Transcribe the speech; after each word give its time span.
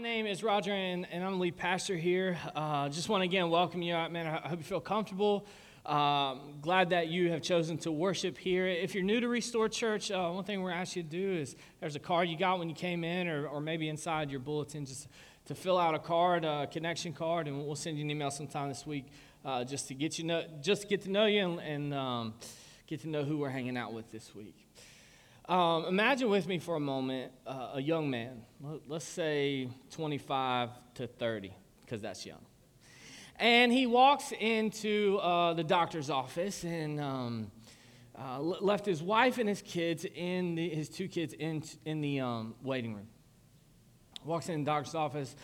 name 0.00 0.26
is 0.26 0.42
Roger, 0.42 0.72
and, 0.72 1.06
and 1.12 1.22
I'm 1.22 1.32
the 1.32 1.38
lead 1.38 1.56
pastor 1.58 1.94
here. 1.94 2.38
Uh, 2.54 2.88
just 2.88 3.10
want 3.10 3.20
to 3.20 3.26
again 3.26 3.50
welcome 3.50 3.82
you. 3.82 3.94
Out, 3.94 4.10
man, 4.10 4.26
I 4.26 4.48
hope 4.48 4.58
you 4.58 4.64
feel 4.64 4.80
comfortable. 4.80 5.46
Um, 5.84 6.54
glad 6.62 6.90
that 6.90 7.08
you 7.08 7.30
have 7.32 7.42
chosen 7.42 7.76
to 7.78 7.92
worship 7.92 8.38
here. 8.38 8.66
If 8.66 8.94
you're 8.94 9.04
new 9.04 9.20
to 9.20 9.28
Restore 9.28 9.68
Church, 9.68 10.10
uh, 10.10 10.30
one 10.30 10.44
thing 10.44 10.62
we're 10.62 10.70
asking 10.70 11.04
you 11.04 11.10
to 11.10 11.16
do 11.16 11.40
is 11.40 11.54
there's 11.80 11.96
a 11.96 12.00
card 12.00 12.28
you 12.28 12.38
got 12.38 12.58
when 12.58 12.70
you 12.70 12.74
came 12.74 13.04
in, 13.04 13.28
or, 13.28 13.46
or 13.46 13.60
maybe 13.60 13.90
inside 13.90 14.30
your 14.30 14.40
bulletin, 14.40 14.86
just 14.86 15.06
to 15.46 15.54
fill 15.54 15.78
out 15.78 15.94
a 15.94 15.98
card, 15.98 16.46
a 16.46 16.66
connection 16.66 17.12
card, 17.12 17.46
and 17.46 17.66
we'll 17.66 17.76
send 17.76 17.98
you 17.98 18.04
an 18.04 18.10
email 18.10 18.30
sometime 18.30 18.68
this 18.70 18.86
week 18.86 19.06
uh, 19.44 19.64
just 19.64 19.88
to 19.88 19.94
get 19.94 20.18
you 20.18 20.24
know, 20.24 20.44
just 20.62 20.82
to 20.82 20.88
get 20.88 21.02
to 21.02 21.10
know 21.10 21.26
you 21.26 21.44
and, 21.44 21.60
and 21.60 21.94
um, 21.94 22.34
get 22.86 23.00
to 23.02 23.08
know 23.08 23.22
who 23.22 23.36
we're 23.36 23.50
hanging 23.50 23.76
out 23.76 23.92
with 23.92 24.10
this 24.10 24.34
week. 24.34 24.69
Um, 25.50 25.86
imagine 25.86 26.30
with 26.30 26.46
me 26.46 26.60
for 26.60 26.76
a 26.76 26.80
moment 26.80 27.32
uh, 27.44 27.70
a 27.74 27.82
young 27.82 28.08
man, 28.08 28.42
let's 28.86 29.04
say 29.04 29.68
25 29.90 30.70
to 30.94 31.08
30, 31.08 31.52
because 31.84 32.00
that's 32.00 32.24
young. 32.24 32.38
And 33.34 33.72
he 33.72 33.84
walks 33.84 34.30
into 34.30 35.18
uh, 35.18 35.54
the 35.54 35.64
doctor's 35.64 36.08
office 36.08 36.62
and 36.62 37.00
um, 37.00 37.50
uh, 38.16 38.38
left 38.38 38.86
his 38.86 39.02
wife 39.02 39.38
and 39.38 39.48
his 39.48 39.60
kids 39.60 40.06
in 40.14 40.54
the, 40.54 40.68
his 40.68 40.88
two 40.88 41.08
kids 41.08 41.34
in, 41.34 41.64
in 41.84 42.00
the 42.00 42.20
um, 42.20 42.54
waiting 42.62 42.94
room. 42.94 43.08
Walks 44.24 44.48
in 44.48 44.62
the 44.62 44.70
doctor's 44.70 44.94
office. 44.94 45.34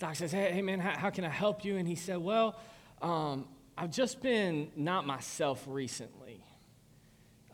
Doc 0.00 0.16
says, 0.16 0.32
Hey, 0.32 0.50
hey 0.50 0.62
man, 0.62 0.80
how, 0.80 0.98
how 0.98 1.10
can 1.10 1.24
I 1.24 1.28
help 1.28 1.64
you? 1.64 1.76
And 1.76 1.86
he 1.86 1.94
said, 1.94 2.18
Well, 2.18 2.58
um, 3.00 3.46
I've 3.78 3.92
just 3.92 4.22
been 4.22 4.72
not 4.74 5.06
myself 5.06 5.62
recently. 5.68 6.21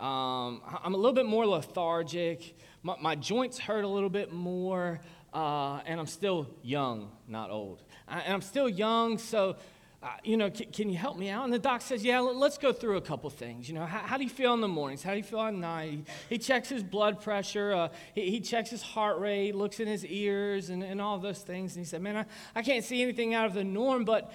Um, 0.01 0.62
I'm 0.84 0.95
a 0.95 0.97
little 0.97 1.12
bit 1.12 1.27
more 1.27 1.47
lethargic. 1.47 2.56
My, 2.83 2.97
my 3.01 3.15
joints 3.16 3.59
hurt 3.59 3.84
a 3.84 3.89
little 3.89 4.11
bit 4.11 4.33
more. 4.33 5.01
Uh, 5.33 5.80
and 5.84 6.01
I'm 6.01 6.06
still 6.06 6.48
young, 6.62 7.11
not 7.27 7.51
old. 7.51 7.83
I, 8.06 8.20
and 8.20 8.33
I'm 8.33 8.41
still 8.41 8.69
young, 8.69 9.19
so, 9.19 9.56
uh, 10.03 10.09
you 10.25 10.39
know, 10.39 10.50
c- 10.53 10.64
can 10.64 10.89
you 10.89 10.97
help 10.97 11.19
me 11.19 11.28
out? 11.28 11.45
And 11.45 11.53
the 11.53 11.59
doc 11.59 11.83
says, 11.83 12.03
yeah, 12.03 12.20
let's 12.20 12.56
go 12.56 12.72
through 12.72 12.97
a 12.97 13.03
couple 13.03 13.28
things. 13.28 13.69
You 13.69 13.75
know, 13.75 13.84
how, 13.84 13.98
how, 13.98 14.17
do 14.17 14.25
you 14.25 14.31
feel 14.31 14.55
in 14.55 14.62
the 14.62 14.69
mornings? 14.69 15.03
How 15.03 15.11
do 15.11 15.19
you 15.19 15.22
feel 15.22 15.41
at 15.41 15.53
night? 15.53 15.91
He, 15.91 16.05
he 16.31 16.39
checks 16.39 16.70
his 16.70 16.83
blood 16.83 17.20
pressure. 17.20 17.75
Uh, 17.75 17.89
he, 18.15 18.31
he, 18.31 18.41
checks 18.41 18.70
his 18.70 18.81
heart 18.81 19.19
rate, 19.19 19.55
looks 19.55 19.81
in 19.81 19.87
his 19.87 20.05
ears, 20.06 20.70
and, 20.70 20.83
and 20.83 20.98
all 20.98 21.19
those 21.19 21.41
things. 21.41 21.77
And 21.77 21.84
he 21.84 21.89
said, 21.89 22.00
man, 22.00 22.17
I, 22.17 22.25
I 22.55 22.62
can't 22.62 22.84
see 22.84 23.03
anything 23.03 23.34
out 23.34 23.44
of 23.44 23.53
the 23.53 23.65
norm, 23.65 24.05
but 24.05 24.33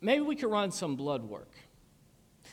maybe 0.00 0.22
we 0.22 0.36
could 0.36 0.50
run 0.50 0.70
some 0.70 0.96
blood 0.96 1.22
work. 1.22 1.53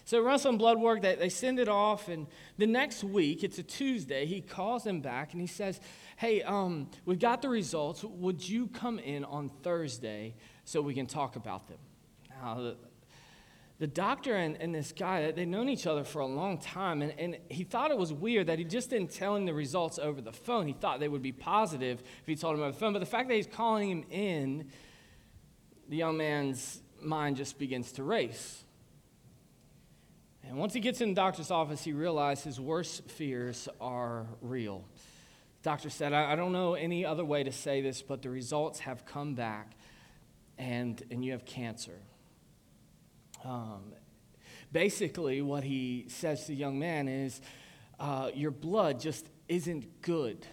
So 0.05 0.21
run 0.21 0.39
some 0.39 0.57
blood 0.57 0.79
work, 0.79 1.01
they, 1.01 1.15
they 1.15 1.29
send 1.29 1.59
it 1.59 1.69
off, 1.69 2.07
and 2.07 2.27
the 2.57 2.67
next 2.67 3.03
week, 3.03 3.43
it's 3.43 3.59
a 3.59 3.63
Tuesday, 3.63 4.25
he 4.25 4.41
calls 4.41 4.83
them 4.83 5.01
back 5.01 5.33
and 5.33 5.41
he 5.41 5.47
says, 5.47 5.79
Hey, 6.17 6.41
um, 6.41 6.89
we've 7.05 7.19
got 7.19 7.41
the 7.41 7.49
results. 7.49 8.03
Would 8.03 8.47
you 8.47 8.67
come 8.67 8.99
in 8.99 9.23
on 9.23 9.49
Thursday 9.63 10.35
so 10.65 10.81
we 10.81 10.93
can 10.93 11.07
talk 11.07 11.35
about 11.35 11.67
them? 11.67 11.77
Now, 12.41 12.55
the, 12.55 12.77
the 13.79 13.87
doctor 13.87 14.35
and, 14.35 14.57
and 14.61 14.75
this 14.75 14.91
guy, 14.91 15.31
they'd 15.31 15.47
known 15.47 15.67
each 15.67 15.87
other 15.87 16.03
for 16.03 16.19
a 16.19 16.27
long 16.27 16.59
time, 16.59 17.01
and, 17.01 17.13
and 17.17 17.37
he 17.49 17.63
thought 17.63 17.89
it 17.89 17.97
was 17.97 18.13
weird 18.13 18.47
that 18.47 18.59
he 18.59 18.65
just 18.65 18.91
didn't 18.91 19.11
tell 19.11 19.35
him 19.35 19.45
the 19.45 19.53
results 19.53 19.97
over 19.97 20.21
the 20.21 20.31
phone. 20.31 20.67
He 20.67 20.73
thought 20.73 20.99
they 20.99 21.07
would 21.07 21.23
be 21.23 21.31
positive 21.31 21.99
if 22.01 22.27
he 22.27 22.35
told 22.35 22.55
him 22.55 22.61
over 22.61 22.71
the 22.71 22.77
phone. 22.77 22.93
But 22.93 22.99
the 22.99 23.07
fact 23.07 23.27
that 23.29 23.35
he's 23.35 23.47
calling 23.47 23.89
him 23.89 24.05
in, 24.11 24.69
the 25.89 25.97
young 25.97 26.17
man's 26.17 26.81
mind 27.01 27.37
just 27.37 27.57
begins 27.57 27.91
to 27.93 28.03
race. 28.03 28.63
And 30.51 30.59
once 30.59 30.73
he 30.73 30.81
gets 30.81 30.99
in 30.99 31.07
the 31.07 31.15
doctor's 31.15 31.49
office, 31.49 31.81
he 31.81 31.93
realized 31.93 32.43
his 32.43 32.59
worst 32.59 33.09
fears 33.09 33.69
are 33.79 34.25
real. 34.41 34.83
The 35.63 35.69
doctor 35.69 35.89
said, 35.89 36.11
I, 36.11 36.35
don't 36.35 36.51
know 36.51 36.73
any 36.73 37.05
other 37.05 37.23
way 37.23 37.41
to 37.41 37.53
say 37.53 37.79
this, 37.79 38.01
but 38.01 38.21
the 38.21 38.29
results 38.29 38.79
have 38.79 39.05
come 39.05 39.33
back, 39.33 39.71
and, 40.57 41.01
and 41.09 41.23
you 41.23 41.31
have 41.31 41.45
cancer. 41.45 41.97
Um, 43.45 43.93
basically, 44.73 45.41
what 45.41 45.63
he 45.63 46.07
says 46.09 46.41
to 46.41 46.47
the 46.47 46.55
young 46.55 46.77
man 46.77 47.07
is, 47.07 47.39
uh, 47.97 48.31
Your 48.33 48.51
blood 48.51 48.99
just 48.99 49.25
isn't 49.47 50.01
good. 50.01 50.45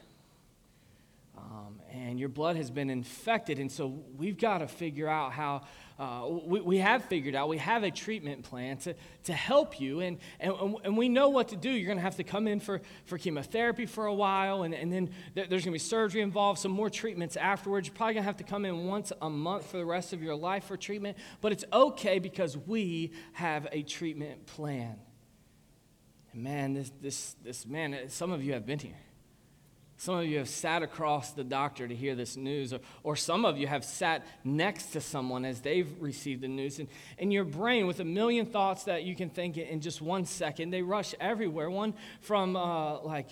Um, 1.37 1.81
and 1.91 2.21
your 2.21 2.29
blood 2.29 2.55
has 2.55 2.71
been 2.71 2.91
infected, 2.91 3.59
and 3.59 3.71
so 3.71 4.01
we've 4.17 4.39
got 4.39 4.59
to 4.59 4.69
figure 4.69 5.09
out 5.09 5.33
how 5.33 5.63
uh, 5.99 6.29
we, 6.29 6.61
we 6.61 6.79
have 6.79 7.05
figured 7.07 7.35
out, 7.35 7.49
we 7.49 7.59
have 7.59 7.83
a 7.83 7.91
treatment 7.91 8.45
plan 8.45 8.77
to, 8.77 8.95
to 9.25 9.33
help 9.33 9.81
you, 9.81 10.01
and, 10.01 10.19
and, 10.39 10.77
and 10.85 10.97
we 10.97 11.09
know 11.09 11.29
what 11.29 11.49
to 11.49 11.57
do. 11.57 11.69
You're 11.69 11.87
going 11.87 11.99
to 11.99 12.03
have 12.03 12.17
to 12.17 12.25
come 12.25 12.47
in 12.47 12.61
for, 12.61 12.81
for 13.05 13.19
chemotherapy 13.19 13.85
for 13.85 14.07
a 14.07 14.15
while, 14.15 14.63
and, 14.63 14.75
and 14.75 14.93
then 14.93 15.11
there's 15.35 15.49
going 15.49 15.63
to 15.63 15.71
be 15.73 15.79
surgery 15.79 16.21
involved, 16.21 16.61
some 16.61 16.71
more 16.71 16.89
treatments 16.89 17.37
afterwards. 17.37 17.89
You're 17.89 17.97
probably 17.97 18.15
going 18.15 18.23
to 18.23 18.29
have 18.29 18.37
to 18.37 18.45
come 18.45 18.65
in 18.65 18.87
once 18.87 19.13
a 19.21 19.29
month 19.29 19.67
for 19.67 19.79
the 19.79 19.85
rest 19.85 20.13
of 20.13 20.23
your 20.23 20.37
life 20.37 20.65
for 20.65 20.77
treatment, 20.77 21.19
but 21.41 21.51
it's 21.51 21.65
okay 21.73 22.21
because 22.21 22.57
we 22.57 23.13
have 23.33 23.67
a 23.73 23.83
treatment 23.83 24.47
plan. 24.47 25.01
And 26.33 26.45
man, 26.45 26.75
this, 26.75 26.93
this, 27.03 27.35
this 27.43 27.67
man, 27.67 27.97
some 28.09 28.31
of 28.31 28.45
you 28.45 28.53
have 28.53 28.65
been 28.65 28.79
here. 28.79 28.95
Some 30.01 30.15
of 30.15 30.27
you 30.27 30.39
have 30.39 30.49
sat 30.49 30.85
across 30.85 31.33
the 31.33 31.43
doctor 31.43 31.89
to 31.89 31.95
hear 31.95 32.15
this 32.15 32.37
news, 32.37 32.73
or, 32.73 32.79
or 33.03 33.17
some 33.17 33.45
of 33.45 33.59
you 33.59 33.67
have 33.67 33.85
sat 33.85 34.25
next 34.45 34.93
to 34.93 35.01
someone 35.01 35.45
as 35.45 35.61
they've 35.61 35.91
received 36.01 36.41
the 36.43 36.49
news. 36.49 36.79
And, 36.79 36.89
and 37.19 37.33
your 37.33 37.43
brain, 37.43 37.89
with 37.89 37.99
a 37.99 38.05
million 38.05 38.47
thoughts 38.47 38.85
that 38.85 39.03
you 39.03 39.17
can 39.17 39.29
think 39.29 39.59
in 39.59 39.81
just 39.81 40.01
one 40.01 40.25
second, 40.25 40.71
they 40.71 40.83
rush 40.83 41.17
everywhere. 41.19 41.69
One 41.69 41.95
from, 42.21 42.55
uh, 42.55 43.01
like, 43.01 43.31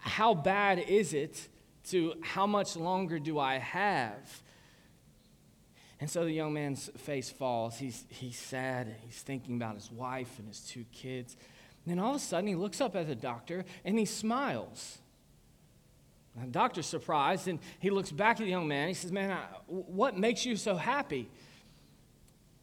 how 0.00 0.32
bad 0.32 0.78
is 0.78 1.12
it 1.12 1.48
to 1.90 2.14
how 2.22 2.46
much 2.46 2.76
longer 2.76 3.18
do 3.18 3.38
I 3.38 3.58
have? 3.58 4.42
And 6.00 6.08
so 6.08 6.24
the 6.24 6.32
young 6.32 6.54
man's 6.54 6.88
face 6.96 7.28
falls. 7.28 7.76
He's, 7.76 8.06
he's 8.08 8.38
sad. 8.38 8.96
He's 9.04 9.20
thinking 9.20 9.56
about 9.56 9.74
his 9.74 9.92
wife 9.92 10.38
and 10.38 10.48
his 10.48 10.60
two 10.60 10.86
kids. 10.92 11.36
And 11.84 11.92
then 11.92 12.02
all 12.02 12.12
of 12.12 12.16
a 12.16 12.20
sudden, 12.20 12.48
he 12.48 12.54
looks 12.54 12.80
up 12.80 12.96
at 12.96 13.06
the 13.06 13.14
doctor 13.14 13.66
and 13.84 13.98
he 13.98 14.06
smiles. 14.06 15.00
The 16.36 16.46
doctor's 16.48 16.86
surprised, 16.86 17.46
and 17.46 17.60
he 17.78 17.90
looks 17.90 18.10
back 18.10 18.40
at 18.40 18.44
the 18.44 18.50
young 18.50 18.66
man. 18.66 18.88
He 18.88 18.94
says, 18.94 19.12
Man, 19.12 19.30
I, 19.30 19.44
what 19.66 20.18
makes 20.18 20.44
you 20.44 20.56
so 20.56 20.74
happy? 20.74 21.28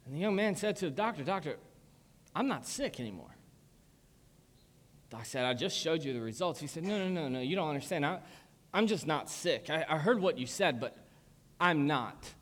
And 0.05 0.15
the 0.15 0.19
young 0.19 0.35
man 0.35 0.55
said 0.55 0.75
to 0.77 0.85
the 0.85 0.91
doctor, 0.91 1.23
Doctor, 1.23 1.57
I'm 2.35 2.47
not 2.47 2.67
sick 2.67 2.99
anymore. 2.99 3.33
Doc 5.09 5.25
said, 5.25 5.45
I 5.45 5.53
just 5.53 5.77
showed 5.77 6.03
you 6.03 6.13
the 6.13 6.21
results. 6.21 6.59
He 6.59 6.67
said, 6.67 6.83
No, 6.83 6.97
no, 6.97 7.09
no, 7.09 7.29
no, 7.29 7.39
you 7.39 7.55
don't 7.55 7.69
understand. 7.69 8.05
I, 8.05 8.19
I'm 8.73 8.87
just 8.87 9.07
not 9.07 9.29
sick. 9.29 9.69
I, 9.69 9.85
I 9.87 9.97
heard 9.97 10.19
what 10.19 10.37
you 10.37 10.45
said, 10.45 10.79
but 10.79 10.97
I'm 11.59 11.87
not. 11.87 12.33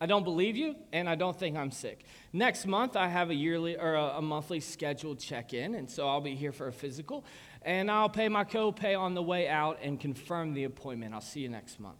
I 0.00 0.06
don't 0.06 0.22
believe 0.22 0.56
you, 0.56 0.76
and 0.92 1.08
I 1.08 1.16
don't 1.16 1.36
think 1.36 1.56
I'm 1.56 1.72
sick. 1.72 2.04
Next 2.32 2.66
month, 2.66 2.96
I 2.96 3.08
have 3.08 3.30
a 3.30 3.34
yearly 3.34 3.76
or 3.76 3.94
a, 3.94 4.18
a 4.18 4.22
monthly 4.22 4.60
scheduled 4.60 5.18
check 5.18 5.52
in, 5.52 5.74
and 5.74 5.90
so 5.90 6.08
I'll 6.08 6.20
be 6.20 6.36
here 6.36 6.52
for 6.52 6.68
a 6.68 6.72
physical 6.72 7.24
and 7.62 7.90
I'll 7.90 8.08
pay 8.08 8.28
my 8.28 8.44
copay 8.44 8.98
on 8.98 9.14
the 9.14 9.22
way 9.22 9.48
out 9.48 9.78
and 9.82 9.98
confirm 9.98 10.54
the 10.54 10.64
appointment. 10.64 11.14
I'll 11.14 11.20
see 11.20 11.40
you 11.40 11.48
next 11.48 11.80
month. 11.80 11.96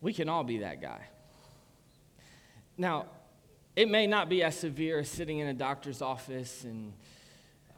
We 0.00 0.12
can 0.12 0.28
all 0.28 0.44
be 0.44 0.58
that 0.58 0.80
guy. 0.80 1.06
Now, 2.76 3.06
it 3.76 3.88
may 3.88 4.06
not 4.06 4.28
be 4.28 4.42
as 4.42 4.58
severe 4.58 5.00
as 5.00 5.08
sitting 5.08 5.38
in 5.38 5.46
a 5.48 5.54
doctor's 5.54 6.02
office 6.02 6.64
and 6.64 6.92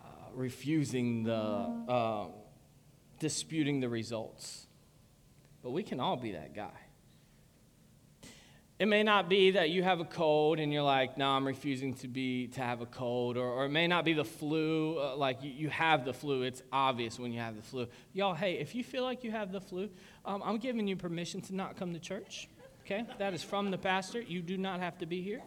uh, 0.01 0.07
refusing 0.35 1.25
the, 1.25 1.35
uh, 1.35 2.27
disputing 3.19 3.81
the 3.81 3.89
results, 3.89 4.67
but 5.63 5.71
we 5.71 5.83
can 5.83 6.01
all 6.01 6.17
be 6.17 6.33
that 6.33 6.55
guy. 6.55 6.82
It 8.79 8.87
may 8.87 9.03
not 9.03 9.29
be 9.29 9.53
that 9.53 9.71
you 9.71 9.83
have 9.83 10.01
a 10.01 10.05
cold 10.05 10.59
and 10.59 10.73
you're 10.73 10.83
like, 10.83 11.17
no, 11.17 11.29
I'm 11.29 11.47
refusing 11.47 11.95
to 11.95 12.09
be 12.09 12.49
to 12.49 12.61
have 12.63 12.81
a 12.81 12.87
cold, 12.87 13.37
or, 13.37 13.47
or 13.47 13.67
it 13.67 13.69
may 13.69 13.87
not 13.87 14.05
be 14.05 14.13
the 14.13 14.25
flu, 14.25 14.99
uh, 14.99 15.15
like 15.15 15.43
you, 15.43 15.51
you, 15.51 15.69
have 15.69 16.05
the 16.05 16.13
flu. 16.13 16.43
It's 16.43 16.63
obvious 16.73 17.19
when 17.19 17.33
you 17.33 17.39
have 17.39 17.55
the 17.55 17.63
flu. 17.63 17.87
Y'all, 18.13 18.35
hey, 18.35 18.55
if 18.55 18.75
you 18.75 18.83
feel 18.83 19.05
like 19.05 19.23
you 19.23 19.31
have 19.31 19.53
the 19.53 19.61
flu, 19.61 19.89
um, 20.25 20.43
I'm 20.45 20.59
giving 20.59 20.89
you 20.89 20.97
permission 20.97 21.41
to 21.43 21.55
not 21.55 21.77
come 21.77 21.93
to 21.93 22.01
church. 22.01 22.49
Okay, 22.85 23.07
that 23.19 23.35
is 23.35 23.43
from 23.45 23.71
the 23.71 23.79
pastor. 23.79 24.21
You 24.21 24.43
do 24.43 24.57
not 24.57 24.81
have 24.81 24.99
to 24.99 25.07
be 25.07 25.23
here. 25.23 25.41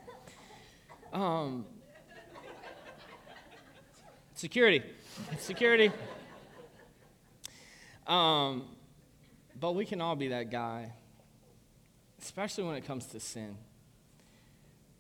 Um, 1.12 1.66
security, 4.36 4.84
security. 5.40 5.92
Um, 8.08 8.66
but 9.60 9.76
we 9.76 9.84
can 9.84 10.00
all 10.00 10.16
be 10.16 10.30
that 10.30 10.52
guy 10.52 10.94
especially 12.22 12.64
when 12.64 12.76
it 12.76 12.86
comes 12.86 13.06
to 13.08 13.20
sin. 13.20 13.58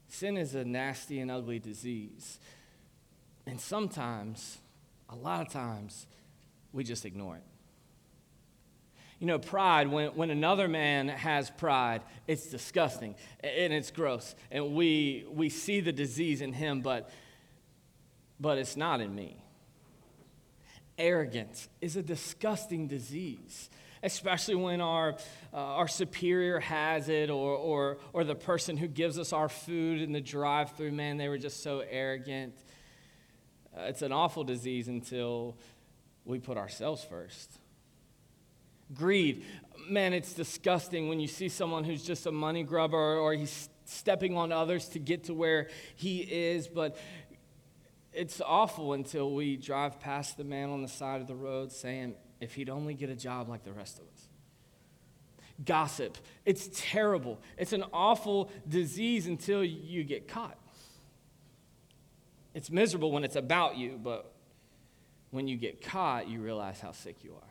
Sin 0.07 0.37
is 0.37 0.55
a 0.55 0.63
nasty 0.63 1.19
and 1.19 1.31
ugly 1.31 1.59
disease. 1.59 2.39
And 3.45 3.59
sometimes, 3.59 4.57
a 5.09 5.15
lot 5.15 5.45
of 5.45 5.51
times, 5.51 6.07
we 6.71 6.83
just 6.83 7.05
ignore 7.05 7.35
it. 7.35 7.43
You 9.19 9.27
know, 9.27 9.39
pride, 9.39 9.87
when, 9.87 10.09
when 10.09 10.29
another 10.29 10.67
man 10.67 11.07
has 11.07 11.49
pride, 11.49 12.01
it's 12.27 12.47
disgusting 12.47 13.15
and 13.41 13.71
it's 13.71 13.91
gross. 13.91 14.35
And 14.51 14.75
we, 14.75 15.25
we 15.31 15.49
see 15.49 15.79
the 15.79 15.93
disease 15.93 16.41
in 16.41 16.51
him, 16.51 16.81
but, 16.81 17.09
but 18.39 18.57
it's 18.57 18.75
not 18.75 18.99
in 18.99 19.15
me. 19.15 19.37
Arrogance 20.97 21.69
is 21.81 21.95
a 21.95 22.03
disgusting 22.03 22.87
disease. 22.87 23.69
Especially 24.05 24.53
when 24.53 24.81
our, 24.81 25.15
uh, 25.51 25.57
our 25.57 25.87
superior 25.87 26.59
has 26.59 27.09
it 27.09 27.31
or, 27.31 27.55
or, 27.55 27.97
or 28.13 28.23
the 28.23 28.35
person 28.35 28.77
who 28.77 28.87
gives 28.87 29.17
us 29.17 29.33
our 29.33 29.49
food 29.49 29.99
in 29.99 30.11
the 30.11 30.21
drive 30.21 30.71
through, 30.73 30.91
man, 30.91 31.17
they 31.17 31.27
were 31.27 31.39
just 31.39 31.63
so 31.63 31.83
arrogant. 31.89 32.53
Uh, 33.75 33.81
it's 33.85 34.03
an 34.03 34.11
awful 34.11 34.43
disease 34.43 34.87
until 34.87 35.57
we 36.23 36.37
put 36.37 36.55
ourselves 36.55 37.03
first. 37.03 37.57
Greed, 38.93 39.43
man, 39.89 40.13
it's 40.13 40.33
disgusting 40.33 41.09
when 41.09 41.19
you 41.19 41.27
see 41.27 41.49
someone 41.49 41.83
who's 41.83 42.03
just 42.03 42.27
a 42.27 42.31
money 42.31 42.61
grubber 42.61 42.97
or, 42.97 43.17
or 43.17 43.33
he's 43.33 43.69
stepping 43.85 44.37
on 44.37 44.51
others 44.51 44.87
to 44.89 44.99
get 44.99 45.23
to 45.23 45.33
where 45.33 45.67
he 45.95 46.19
is, 46.19 46.67
but 46.67 46.95
it's 48.13 48.39
awful 48.39 48.93
until 48.93 49.33
we 49.33 49.57
drive 49.57 49.99
past 49.99 50.37
the 50.37 50.43
man 50.43 50.69
on 50.69 50.83
the 50.83 50.87
side 50.87 51.21
of 51.21 51.27
the 51.27 51.35
road 51.35 51.71
saying, 51.71 52.13
if 52.39 52.55
he'd 52.55 52.69
only 52.69 52.93
get 52.93 53.09
a 53.09 53.15
job 53.15 53.49
like 53.49 53.63
the 53.63 53.71
rest 53.71 53.97
of 53.97 54.05
us. 54.05 54.27
Gossip, 55.63 56.17
it's 56.45 56.69
terrible. 56.73 57.39
It's 57.57 57.71
an 57.71 57.85
awful 57.93 58.51
disease 58.67 59.27
until 59.27 59.63
you 59.63 60.03
get 60.03 60.27
caught. 60.27 60.57
It's 62.53 62.69
miserable 62.69 63.11
when 63.11 63.23
it's 63.23 63.35
about 63.35 63.77
you, 63.77 63.99
but 64.01 64.33
when 65.31 65.47
you 65.47 65.57
get 65.57 65.81
caught, 65.81 66.27
you 66.27 66.41
realize 66.41 66.79
how 66.79 66.91
sick 66.91 67.23
you 67.23 67.33
are. 67.35 67.41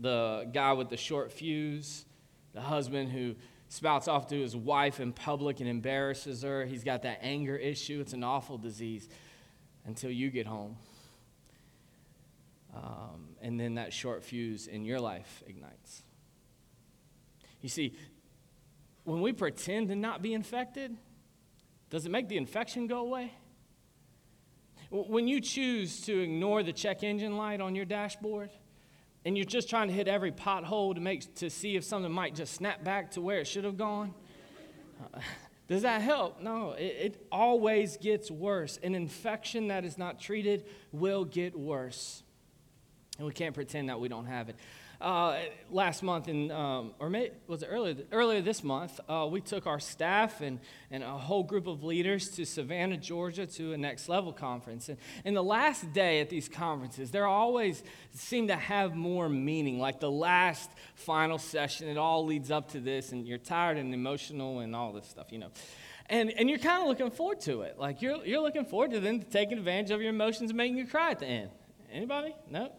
The 0.00 0.50
guy 0.52 0.72
with 0.72 0.88
the 0.88 0.96
short 0.96 1.32
fuse, 1.32 2.04
the 2.52 2.60
husband 2.60 3.10
who 3.10 3.34
spouts 3.68 4.08
off 4.08 4.28
to 4.28 4.40
his 4.40 4.56
wife 4.56 5.00
in 5.00 5.12
public 5.12 5.60
and 5.60 5.68
embarrasses 5.68 6.42
her. 6.42 6.64
He's 6.64 6.84
got 6.84 7.02
that 7.02 7.18
anger 7.22 7.56
issue. 7.56 8.00
It's 8.00 8.12
an 8.12 8.24
awful 8.24 8.58
disease 8.58 9.08
until 9.84 10.10
you 10.10 10.30
get 10.30 10.46
home. 10.46 10.76
Um, 12.74 13.36
and 13.40 13.58
then 13.58 13.74
that 13.74 13.92
short 13.92 14.24
fuse 14.24 14.66
in 14.66 14.84
your 14.84 15.00
life 15.00 15.42
ignites. 15.46 16.02
You 17.60 17.68
see, 17.68 17.94
when 19.04 19.20
we 19.20 19.32
pretend 19.32 19.88
to 19.88 19.96
not 19.96 20.22
be 20.22 20.34
infected, 20.34 20.96
does 21.90 22.06
it 22.06 22.10
make 22.10 22.28
the 22.28 22.36
infection 22.36 22.86
go 22.86 23.00
away? 23.00 23.32
When 24.90 25.28
you 25.28 25.40
choose 25.40 26.00
to 26.02 26.18
ignore 26.18 26.62
the 26.62 26.72
check 26.72 27.02
engine 27.02 27.36
light 27.36 27.60
on 27.60 27.74
your 27.74 27.84
dashboard, 27.84 28.50
and 29.24 29.36
you're 29.36 29.46
just 29.46 29.70
trying 29.70 29.88
to 29.88 29.94
hit 29.94 30.08
every 30.08 30.32
pothole 30.32 30.94
to 30.94 31.00
make 31.00 31.34
to 31.36 31.48
see 31.48 31.76
if 31.76 31.84
something 31.84 32.12
might 32.12 32.34
just 32.34 32.54
snap 32.54 32.84
back 32.84 33.12
to 33.12 33.20
where 33.20 33.38
it 33.38 33.46
should 33.46 33.64
have 33.64 33.76
gone 33.76 34.14
uh, 35.14 35.18
does 35.68 35.82
that 35.82 36.02
help 36.02 36.40
no 36.40 36.72
it, 36.72 36.96
it 37.00 37.26
always 37.32 37.96
gets 37.96 38.30
worse 38.30 38.78
an 38.82 38.94
infection 38.94 39.68
that 39.68 39.84
is 39.84 39.96
not 39.96 40.20
treated 40.20 40.66
will 40.92 41.24
get 41.24 41.58
worse 41.58 42.23
and 43.18 43.26
we 43.26 43.32
can't 43.32 43.54
pretend 43.54 43.88
that 43.88 44.00
we 44.00 44.08
don't 44.08 44.26
have 44.26 44.48
it 44.48 44.56
uh, 45.00 45.38
last 45.70 46.02
month, 46.02 46.28
in, 46.28 46.50
um, 46.50 46.92
or 46.98 47.10
may, 47.10 47.30
was 47.46 47.62
it 47.62 47.68
earlier, 47.70 47.94
earlier 48.10 48.40
this 48.40 48.62
month, 48.64 48.98
uh, 49.08 49.26
we 49.30 49.40
took 49.40 49.66
our 49.66 49.80
staff 49.80 50.40
and, 50.40 50.58
and 50.90 51.02
a 51.02 51.08
whole 51.08 51.42
group 51.42 51.66
of 51.66 51.84
leaders 51.84 52.30
to 52.30 52.44
Savannah, 52.44 52.96
Georgia 52.96 53.46
to 53.46 53.72
a 53.72 53.76
next 53.76 54.08
level 54.08 54.32
conference. 54.32 54.88
And, 54.88 54.98
and 55.24 55.36
the 55.36 55.42
last 55.42 55.92
day 55.92 56.20
at 56.20 56.30
these 56.30 56.48
conferences, 56.48 57.10
they 57.10 57.20
always 57.20 57.82
seem 58.12 58.48
to 58.48 58.56
have 58.56 58.94
more 58.94 59.28
meaning, 59.28 59.78
like 59.78 60.00
the 60.00 60.10
last 60.10 60.70
final 60.94 61.38
session, 61.38 61.88
it 61.88 61.98
all 61.98 62.24
leads 62.24 62.50
up 62.50 62.70
to 62.70 62.80
this, 62.80 63.12
and 63.12 63.26
you're 63.26 63.38
tired 63.38 63.76
and 63.76 63.92
emotional 63.92 64.60
and 64.60 64.74
all 64.74 64.92
this 64.92 65.06
stuff, 65.06 65.26
you 65.30 65.38
know. 65.38 65.50
And, 66.06 66.30
and 66.30 66.48
you're 66.48 66.58
kind 66.58 66.82
of 66.82 66.88
looking 66.88 67.10
forward 67.10 67.40
to 67.42 67.62
it. 67.62 67.78
Like 67.78 68.02
you're, 68.02 68.24
you're 68.24 68.42
looking 68.42 68.64
forward 68.64 68.90
to 68.92 69.00
them 69.00 69.22
taking 69.22 69.58
advantage 69.58 69.90
of 69.90 70.00
your 70.00 70.10
emotions 70.10 70.50
and 70.50 70.56
making 70.56 70.76
you 70.76 70.86
cry 70.86 71.10
at 71.10 71.18
the 71.18 71.26
end. 71.26 71.50
Anybody? 71.90 72.34
No? 72.50 72.70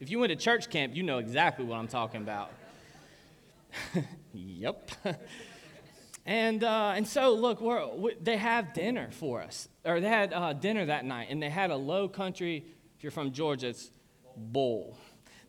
If 0.00 0.08
you 0.08 0.18
went 0.18 0.30
to 0.30 0.36
church 0.36 0.70
camp, 0.70 0.96
you 0.96 1.02
know 1.02 1.18
exactly 1.18 1.62
what 1.66 1.76
I'm 1.76 1.86
talking 1.86 2.22
about. 2.22 2.50
yep. 4.32 4.90
and, 6.26 6.64
uh, 6.64 6.94
and 6.96 7.06
so, 7.06 7.34
look, 7.34 7.60
we, 7.60 8.14
they 8.14 8.38
have 8.38 8.72
dinner 8.72 9.10
for 9.12 9.42
us, 9.42 9.68
or 9.84 10.00
they 10.00 10.08
had 10.08 10.32
uh, 10.32 10.54
dinner 10.54 10.86
that 10.86 11.04
night, 11.04 11.28
and 11.28 11.42
they 11.42 11.50
had 11.50 11.70
a 11.70 11.76
low 11.76 12.08
country, 12.08 12.64
if 12.96 13.04
you're 13.04 13.10
from 13.10 13.30
Georgia, 13.30 13.68
it's 13.68 13.90
bowl. 14.34 14.96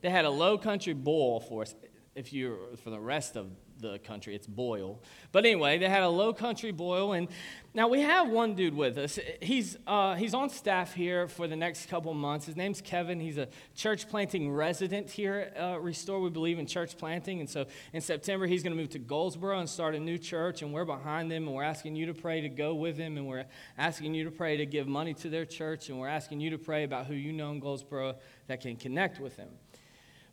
They 0.01 0.09
had 0.09 0.25
a 0.25 0.29
low 0.29 0.57
country 0.57 0.93
bowl 0.93 1.39
for 1.39 1.61
us. 1.61 1.73
If 2.13 2.33
you're 2.33 2.75
for 2.83 2.89
the 2.89 2.99
rest 2.99 3.37
of 3.37 3.47
the 3.81 3.99
country. 3.99 4.35
It's 4.35 4.47
boil. 4.47 4.99
But 5.31 5.45
anyway, 5.45 5.77
they 5.77 5.89
had 5.89 6.03
a 6.03 6.09
low 6.09 6.33
country 6.33 6.71
boil. 6.71 7.13
And 7.13 7.27
now 7.73 7.87
we 7.87 8.01
have 8.01 8.29
one 8.29 8.53
dude 8.53 8.75
with 8.75 8.97
us. 8.97 9.17
He's, 9.41 9.77
uh, 9.87 10.15
he's 10.15 10.33
on 10.33 10.49
staff 10.49 10.93
here 10.93 11.27
for 11.27 11.47
the 11.47 11.55
next 11.55 11.87
couple 11.89 12.13
months. 12.13 12.45
His 12.45 12.55
name's 12.55 12.81
Kevin. 12.81 13.19
He's 13.19 13.37
a 13.37 13.47
church 13.75 14.07
planting 14.09 14.51
resident 14.51 15.09
here 15.09 15.51
at 15.55 15.61
uh, 15.61 15.79
Restore. 15.79 16.21
We 16.21 16.29
believe 16.29 16.59
in 16.59 16.67
church 16.67 16.97
planting. 16.97 17.39
And 17.39 17.49
so 17.49 17.65
in 17.93 18.01
September, 18.01 18.45
he's 18.45 18.63
going 18.63 18.75
to 18.75 18.81
move 18.81 18.91
to 18.91 18.99
Goldsboro 18.99 19.59
and 19.59 19.69
start 19.69 19.95
a 19.95 19.99
new 19.99 20.17
church. 20.17 20.61
And 20.61 20.71
we're 20.73 20.85
behind 20.85 21.31
him. 21.31 21.47
And 21.47 21.55
we're 21.55 21.63
asking 21.63 21.95
you 21.95 22.05
to 22.07 22.13
pray 22.13 22.41
to 22.41 22.49
go 22.49 22.75
with 22.75 22.97
him. 22.97 23.17
And 23.17 23.27
we're 23.27 23.45
asking 23.77 24.13
you 24.13 24.25
to 24.25 24.31
pray 24.31 24.57
to 24.57 24.65
give 24.65 24.87
money 24.87 25.13
to 25.15 25.29
their 25.29 25.45
church. 25.45 25.89
And 25.89 25.99
we're 25.99 26.07
asking 26.07 26.39
you 26.39 26.51
to 26.51 26.57
pray 26.57 26.83
about 26.83 27.07
who 27.07 27.15
you 27.15 27.33
know 27.33 27.51
in 27.51 27.59
Goldsboro 27.59 28.15
that 28.47 28.61
can 28.61 28.75
connect 28.75 29.19
with 29.19 29.37
him. 29.37 29.49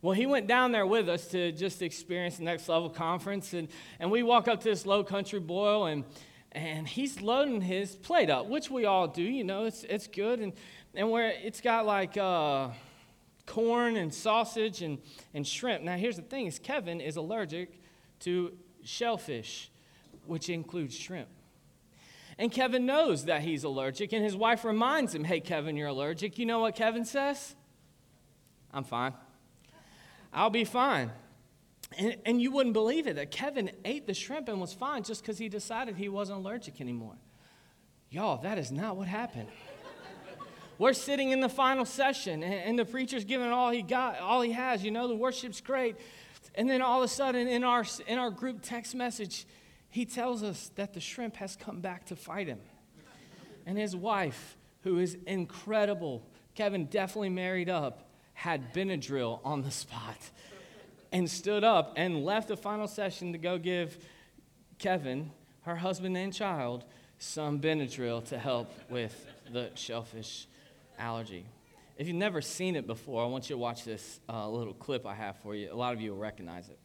Well, 0.01 0.15
he 0.15 0.27
went 0.27 0.47
down 0.47 0.71
there 0.71 0.87
with 0.87 1.09
us 1.09 1.27
to 1.29 1.51
just 1.51 1.83
experience 1.83 2.37
the 2.37 2.45
next 2.45 2.69
level 2.69 2.89
conference. 2.89 3.53
And, 3.53 3.69
and 3.99 4.11
we 4.11 4.23
walk 4.23 4.47
up 4.47 4.61
to 4.61 4.69
this 4.69 4.87
low 4.87 5.03
country 5.03 5.41
boil, 5.41 5.87
and, 5.87 6.05
and 6.53 6.87
he's 6.87 7.21
loading 7.21 7.61
his 7.61 7.97
plate 7.97 8.31
up, 8.31 8.47
which 8.47 8.71
we 8.71 8.85
all 8.85 9.09
do. 9.09 9.23
You 9.23 9.43
know, 9.43 9.65
it's, 9.65 9.83
it's 9.85 10.07
good. 10.07 10.39
And, 10.39 10.53
and 10.95 11.11
where 11.11 11.33
it's 11.43 11.61
got 11.61 11.85
like 11.85 12.17
uh, 12.17 12.69
corn 13.45 13.97
and 13.97 14.15
sausage 14.15 14.83
and, 14.83 14.99
and 15.35 15.45
shrimp. 15.45 15.83
Now, 15.83 15.97
here's 15.97 16.17
the 16.17 16.23
thing 16.23 16.47
is 16.47 16.61
Kevin 16.61 17.01
is 17.01 17.17
allergic 17.17 17.81
to 18.21 18.57
shellfish, 18.85 19.69
which 20.27 20.49
includes 20.49 20.97
shrimp. 20.97 21.29
And 22.39 22.53
Kevin 22.53 22.87
knows 22.87 23.25
that 23.25 23.43
he's 23.43 23.65
allergic, 23.65 24.13
and 24.13 24.23
his 24.23 24.37
wife 24.37 24.65
reminds 24.65 25.13
him, 25.13 25.25
Hey, 25.25 25.41
Kevin, 25.41 25.77
you're 25.77 25.89
allergic. 25.89 26.39
You 26.39 26.47
know 26.47 26.61
what 26.61 26.77
Kevin 26.77 27.05
says? 27.05 27.57
I'm 28.73 28.85
fine. 28.85 29.13
I'll 30.33 30.51
be 30.51 30.65
fine. 30.65 31.11
And, 31.97 32.17
and 32.27 32.43
you 32.43 32.51
wouldn't 32.51 32.75
believe 32.75 33.07
it 33.07 33.17
that 33.17 33.31
Kevin 33.31 33.71
ate 33.85 34.07
the 34.07 34.15
shrimp 34.15 34.49
and 34.49 34.61
was 34.61 34.73
fine 34.73 35.03
just 35.03 35.23
because 35.23 35.39
he 35.39 35.49
decided 35.49 35.97
he 35.97 36.09
wasn't 36.09 36.41
allergic 36.41 36.81
anymore. 36.81 37.17
Y'all, 38.11 38.41
that 38.43 38.59
is 38.59 38.71
not 38.71 38.97
what 38.97 39.09
happened. 39.09 39.49
We're 40.79 40.93
sitting 40.93 41.31
in 41.31 41.41
the 41.41 41.49
final 41.49 41.85
session, 41.85 42.43
and, 42.43 42.55
and 42.55 42.79
the 42.79 42.85
preacher's 42.85 43.25
giving 43.25 43.51
all 43.51 43.71
he 43.71 43.83
got, 43.83 44.21
all 44.21 44.43
he 44.43 44.53
has. 44.53 44.85
You 44.85 44.93
know, 44.93 45.09
the 45.09 45.17
worship's 45.17 45.61
great. 45.61 45.97
And 46.55 46.71
then 46.71 46.83
all 46.83 46.99
of 46.99 47.05
a 47.05 47.09
sudden, 47.09 47.49
in 47.49 47.65
our, 47.65 47.85
in 48.07 48.19
our 48.19 48.31
group 48.31 48.61
text 48.63 48.95
message, 48.95 49.47
he 49.91 50.05
tells 50.05 50.43
us 50.43 50.71
that 50.77 50.95
the 50.95 51.01
shrimp 51.01 51.37
has 51.37 51.57
come 51.57 51.81
back 51.81 52.07
to 52.07 52.17
fight 52.17 52.47
him. 52.47 52.61
And 53.67 53.77
his 53.77 53.97
wife, 53.97 54.57
who 54.83 54.99
is 54.99 55.17
incredible, 55.27 56.25
Kevin 56.55 56.87
definitely 56.87 57.31
married 57.31 57.69
up, 57.69 58.08
had 58.39 58.73
Benadryl 58.73 59.41
on 59.45 59.63
the 59.63 59.71
spot 59.71 60.31
and 61.11 61.29
stood 61.29 61.65
up 61.65 61.95
and 61.97 62.25
left 62.25 62.47
the 62.47 62.57
final 62.57 62.87
session 62.87 63.33
to 63.33 63.39
go 63.39 63.59
give 63.59 63.99
Kevin, 64.79 65.33
her 65.63 65.75
husband 65.75 66.17
and 66.17 66.33
child, 66.33 66.85
some 67.19 67.59
Benadryl 67.59 68.25
to 68.29 68.39
help 68.39 68.71
with 68.89 69.27
the 69.53 69.73
shellfish 69.75 70.47
allergy. 71.01 71.47
If 71.97 72.07
you've 72.07 72.15
never 72.15 72.41
seen 72.41 72.77
it 72.77 72.87
before, 72.87 73.25
I 73.25 73.27
want 73.27 73.51
you 73.51 73.57
to 73.57 73.59
watch 73.59 73.83
this 73.83 74.21
uh, 74.29 74.49
little 74.49 74.73
clip 74.73 75.05
I 75.05 75.15
have 75.15 75.37
for 75.39 75.57
you. 75.57 75.73
A 75.73 75.75
lot 75.75 75.93
of 75.93 76.01
you 76.01 76.13
will 76.13 76.21
recognize 76.21 76.69
it. 76.69 76.79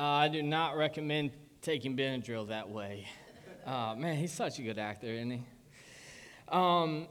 Uh, 0.00 0.04
I 0.04 0.28
do 0.28 0.42
not 0.42 0.78
recommend 0.78 1.32
taking 1.60 1.94
Benadryl 1.94 2.48
that 2.48 2.70
way. 2.70 3.06
Uh, 3.66 3.94
man, 3.94 4.16
he's 4.16 4.32
such 4.32 4.58
a 4.58 4.62
good 4.62 4.78
actor, 4.78 5.08
isn't 5.08 5.30
he? 5.30 5.42
Um, 6.48 7.06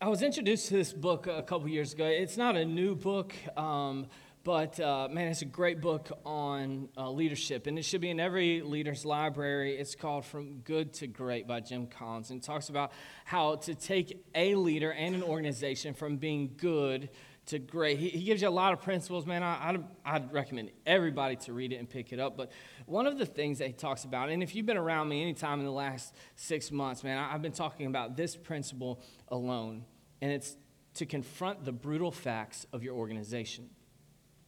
I 0.00 0.08
was 0.08 0.22
introduced 0.22 0.66
to 0.66 0.74
this 0.74 0.92
book 0.92 1.28
a 1.28 1.44
couple 1.44 1.68
years 1.68 1.92
ago. 1.92 2.04
It's 2.04 2.36
not 2.36 2.56
a 2.56 2.64
new 2.64 2.96
book, 2.96 3.32
um, 3.56 4.08
but 4.42 4.80
uh, 4.80 5.06
man, 5.08 5.28
it's 5.28 5.42
a 5.42 5.44
great 5.44 5.80
book 5.80 6.10
on 6.26 6.88
uh, 6.96 7.12
leadership, 7.12 7.68
and 7.68 7.78
it 7.78 7.84
should 7.84 8.00
be 8.00 8.10
in 8.10 8.18
every 8.18 8.60
leader's 8.60 9.04
library. 9.04 9.76
It's 9.76 9.94
called 9.94 10.24
From 10.24 10.62
Good 10.64 10.92
to 10.94 11.06
Great 11.06 11.46
by 11.46 11.60
Jim 11.60 11.86
Collins, 11.86 12.32
and 12.32 12.42
talks 12.42 12.70
about 12.70 12.90
how 13.24 13.54
to 13.54 13.72
take 13.76 14.20
a 14.34 14.56
leader 14.56 14.90
and 14.90 15.14
an 15.14 15.22
organization 15.22 15.94
from 15.94 16.16
being 16.16 16.54
good 16.56 17.08
to 17.46 17.58
great. 17.58 17.98
He, 17.98 18.08
he 18.08 18.24
gives 18.24 18.42
you 18.42 18.48
a 18.48 18.50
lot 18.50 18.72
of 18.72 18.80
principles, 18.80 19.26
man. 19.26 19.42
I, 19.42 19.70
I'd, 19.70 19.84
I'd 20.04 20.32
recommend 20.32 20.70
everybody 20.86 21.36
to 21.36 21.52
read 21.52 21.72
it 21.72 21.76
and 21.76 21.88
pick 21.88 22.12
it 22.12 22.20
up. 22.20 22.36
But 22.36 22.52
one 22.86 23.06
of 23.06 23.18
the 23.18 23.26
things 23.26 23.58
that 23.58 23.66
he 23.66 23.72
talks 23.72 24.04
about, 24.04 24.28
and 24.28 24.42
if 24.42 24.54
you've 24.54 24.66
been 24.66 24.76
around 24.76 25.08
me 25.08 25.22
anytime 25.22 25.58
in 25.58 25.64
the 25.64 25.72
last 25.72 26.14
six 26.36 26.70
months, 26.70 27.02
man, 27.02 27.18
I, 27.18 27.34
I've 27.34 27.42
been 27.42 27.52
talking 27.52 27.86
about 27.86 28.16
this 28.16 28.36
principle 28.36 29.02
alone, 29.28 29.84
and 30.20 30.30
it's 30.30 30.56
to 30.94 31.06
confront 31.06 31.64
the 31.64 31.72
brutal 31.72 32.10
facts 32.10 32.66
of 32.72 32.82
your 32.82 32.94
organization. 32.94 33.68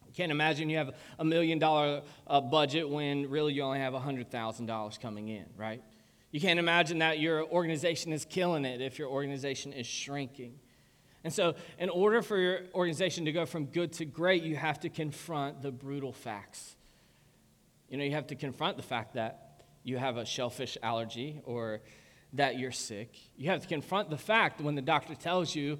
You 0.06 0.12
can't 0.12 0.30
imagine 0.30 0.70
you 0.70 0.76
have 0.76 0.94
a 1.18 1.24
million 1.24 1.58
dollar 1.58 2.02
uh, 2.26 2.40
budget 2.40 2.88
when 2.88 3.28
really 3.28 3.54
you 3.54 3.62
only 3.62 3.80
have 3.80 3.94
$100,000 3.94 5.00
coming 5.00 5.28
in, 5.28 5.46
right? 5.56 5.82
You 6.30 6.40
can't 6.40 6.58
imagine 6.58 6.98
that 6.98 7.18
your 7.18 7.44
organization 7.44 8.12
is 8.12 8.24
killing 8.24 8.64
it 8.64 8.80
if 8.80 8.98
your 8.98 9.08
organization 9.08 9.72
is 9.72 9.86
shrinking. 9.86 10.58
And 11.24 11.32
so, 11.32 11.54
in 11.78 11.88
order 11.88 12.20
for 12.20 12.38
your 12.38 12.60
organization 12.74 13.24
to 13.24 13.32
go 13.32 13.46
from 13.46 13.66
good 13.66 13.94
to 13.94 14.04
great, 14.04 14.42
you 14.42 14.56
have 14.56 14.80
to 14.80 14.90
confront 14.90 15.62
the 15.62 15.72
brutal 15.72 16.12
facts. 16.12 16.76
You 17.88 17.96
know, 17.96 18.04
you 18.04 18.12
have 18.12 18.26
to 18.28 18.36
confront 18.36 18.76
the 18.76 18.82
fact 18.82 19.14
that 19.14 19.62
you 19.82 19.96
have 19.96 20.18
a 20.18 20.26
shellfish 20.26 20.76
allergy 20.82 21.40
or 21.44 21.80
that 22.34 22.58
you're 22.58 22.72
sick. 22.72 23.16
You 23.36 23.50
have 23.50 23.62
to 23.62 23.68
confront 23.68 24.10
the 24.10 24.18
fact 24.18 24.60
when 24.60 24.74
the 24.74 24.82
doctor 24.82 25.14
tells 25.14 25.54
you 25.54 25.78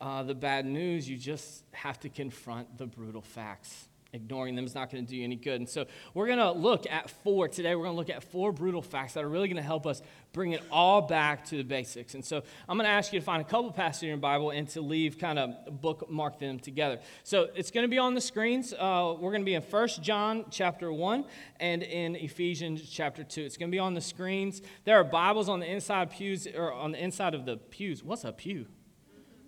uh, 0.00 0.24
the 0.24 0.34
bad 0.34 0.66
news, 0.66 1.08
you 1.08 1.16
just 1.16 1.64
have 1.72 1.98
to 2.00 2.08
confront 2.08 2.76
the 2.76 2.86
brutal 2.86 3.22
facts. 3.22 3.88
Ignoring 4.14 4.56
them 4.56 4.66
is 4.66 4.74
not 4.74 4.90
going 4.90 5.06
to 5.06 5.10
do 5.10 5.16
you 5.16 5.24
any 5.24 5.36
good. 5.36 5.58
And 5.58 5.66
so 5.66 5.86
we're 6.12 6.26
going 6.26 6.38
to 6.38 6.52
look 6.52 6.86
at 6.86 7.08
four 7.08 7.48
today. 7.48 7.74
We're 7.74 7.84
going 7.84 7.94
to 7.94 7.98
look 7.98 8.10
at 8.10 8.22
four 8.22 8.52
brutal 8.52 8.82
facts 8.82 9.14
that 9.14 9.24
are 9.24 9.28
really 9.28 9.48
going 9.48 9.56
to 9.56 9.62
help 9.62 9.86
us 9.86 10.02
bring 10.34 10.52
it 10.52 10.62
all 10.70 11.00
back 11.00 11.46
to 11.46 11.56
the 11.56 11.64
basics. 11.64 12.12
And 12.14 12.22
so 12.22 12.42
I'm 12.68 12.76
going 12.76 12.84
to 12.84 12.90
ask 12.90 13.14
you 13.14 13.20
to 13.20 13.24
find 13.24 13.40
a 13.40 13.44
couple 13.44 13.72
passages 13.72 14.02
in 14.02 14.08
your 14.08 14.18
Bible 14.18 14.50
and 14.50 14.68
to 14.68 14.82
leave 14.82 15.18
kind 15.18 15.38
of 15.38 15.80
bookmark 15.80 16.38
them 16.38 16.58
together. 16.58 16.98
So 17.24 17.48
it's 17.54 17.70
going 17.70 17.84
to 17.84 17.88
be 17.88 17.96
on 17.96 18.12
the 18.12 18.20
screens. 18.20 18.74
Uh, 18.74 19.14
we're 19.18 19.30
going 19.30 19.40
to 19.40 19.46
be 19.46 19.54
in 19.54 19.62
1 19.62 19.88
John 20.02 20.44
chapter 20.50 20.92
1 20.92 21.24
and 21.58 21.82
in 21.82 22.14
Ephesians 22.16 22.86
chapter 22.86 23.24
2. 23.24 23.40
It's 23.40 23.56
going 23.56 23.70
to 23.70 23.74
be 23.74 23.78
on 23.78 23.94
the 23.94 24.02
screens. 24.02 24.60
There 24.84 24.96
are 24.96 25.04
Bibles 25.04 25.48
on 25.48 25.58
the 25.58 25.70
inside 25.70 26.10
pews 26.10 26.46
or 26.46 26.70
on 26.70 26.92
the 26.92 27.02
inside 27.02 27.32
of 27.32 27.46
the 27.46 27.56
pews. 27.56 28.04
What's 28.04 28.24
a 28.24 28.32
pew? 28.32 28.66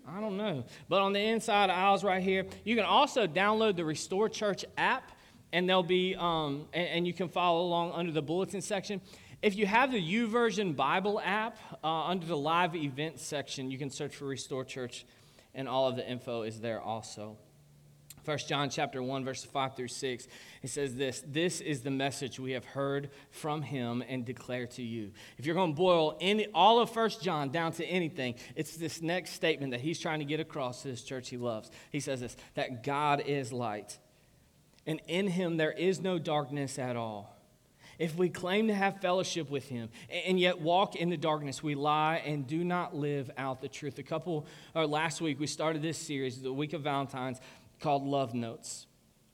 I 0.07 0.21
don't 0.21 0.37
know. 0.37 0.65
But 0.89 1.01
on 1.01 1.13
the 1.13 1.21
inside 1.21 1.71
aisles 1.71 2.05
right 2.05 2.23
here, 2.23 2.47
you 2.65 2.77
can 2.77 2.85
also 2.85 3.27
download 3.27 3.77
the 3.77 3.85
Restore 3.85 4.29
Church 4.29 4.65
app, 4.77 5.13
and 5.53 5.69
there'll 5.69 5.83
be, 5.83 6.15
um, 6.17 6.67
and, 6.73 6.89
and, 6.89 7.07
you 7.07 7.13
can 7.13 7.29
follow 7.29 7.63
along 7.63 7.93
under 7.93 8.13
the 8.13 8.23
bulletin 8.23 8.61
section. 8.61 9.01
If 9.41 9.57
you 9.57 9.67
have 9.67 9.93
the 9.93 10.01
YouVersion 10.01 10.77
Bible 10.77 11.21
app, 11.21 11.57
uh, 11.83 12.07
under 12.07 12.27
the 12.27 12.37
live 12.37 12.75
events 12.75 13.25
section, 13.25 13.71
you 13.71 13.79
can 13.79 13.91
search 13.91 14.17
for 14.17 14.27
Restore 14.27 14.65
Church, 14.65 15.07
and 15.55 15.69
all 15.69 15.89
of 15.89 15.97
the 15.97 16.09
info 16.09 16.43
is 16.43 16.61
there 16.61 16.81
also. 16.81 17.37
1 18.25 18.39
John 18.49 18.71
chapter 18.71 19.03
1 19.03 19.25
verse 19.25 19.45
5 19.45 19.77
through 19.77 19.89
6 19.89 20.29
it 20.63 20.71
says 20.71 20.95
this 20.95 21.23
this 21.27 21.61
is 21.61 21.83
the 21.83 21.91
message 21.91 22.41
we 22.41 22.53
have 22.53 22.65
heard 22.65 23.11
from 23.31 23.63
him 23.63 24.03
and 24.09 24.25
declare 24.25 24.67
to 24.67 24.83
you. 24.83 25.13
If 25.39 25.47
you're 25.47 25.55
going 25.55 25.73
to 25.73 25.77
boil 25.77 26.17
any, 26.21 26.47
all 26.55 26.81
of 26.81 26.91
First 26.91 27.23
John 27.23 27.51
down 27.51 27.73
to 27.73 27.85
anything 27.85 28.35
it's 28.57 28.77
this 28.77 29.03
next 29.03 29.33
statement 29.33 29.73
that 29.73 29.81
he's 29.81 30.01
trying 30.01 30.21
to 30.21 30.25
get 30.25 30.41
across 30.41 30.83
to 30.83 30.89
this 30.89 31.03
church 31.03 31.29
he 31.29 31.37
loves. 31.37 31.71
He 31.91 32.01
says 32.01 32.21
this 32.21 32.37
that 32.55 32.83
God 32.83 33.23
is 33.27 33.53
light 33.53 33.99
and 34.87 35.01
in 35.09 35.29
him 35.29 35.57
there 35.57 35.73
is 35.73 36.01
no 36.01 36.19
darkness 36.19 36.79
at 36.79 36.97
all. 36.97 37.35
If 37.99 38.17
we 38.17 38.29
claim 38.29 38.69
to 38.69 38.75
have 38.75 39.01
fellowship 39.01 39.51
with 39.51 39.69
him 39.69 39.89
and 40.11 40.39
yet 40.39 40.61
walk 40.61 40.97
in 40.97 41.11
the 41.11 41.17
darkness, 41.17 41.63
we 41.63 41.75
lie 41.75 42.23
and 42.25 42.47
do 42.47 42.65
not 42.65 42.95
live 42.95 43.31
out 43.39 43.61
the 43.61 43.69
truth. 43.69 43.99
A 43.99 44.03
couple, 44.03 44.47
or 44.75 44.87
last 44.87 45.21
week, 45.21 45.39
we 45.39 45.47
started 45.47 45.83
this 45.83 45.99
series, 45.99 46.43
the 46.43 46.53
week 46.53 46.73
of 46.73 46.83
Valentine's, 46.83 47.41
called 47.81 48.05
Love 48.05 48.35
Notes. 48.35 48.87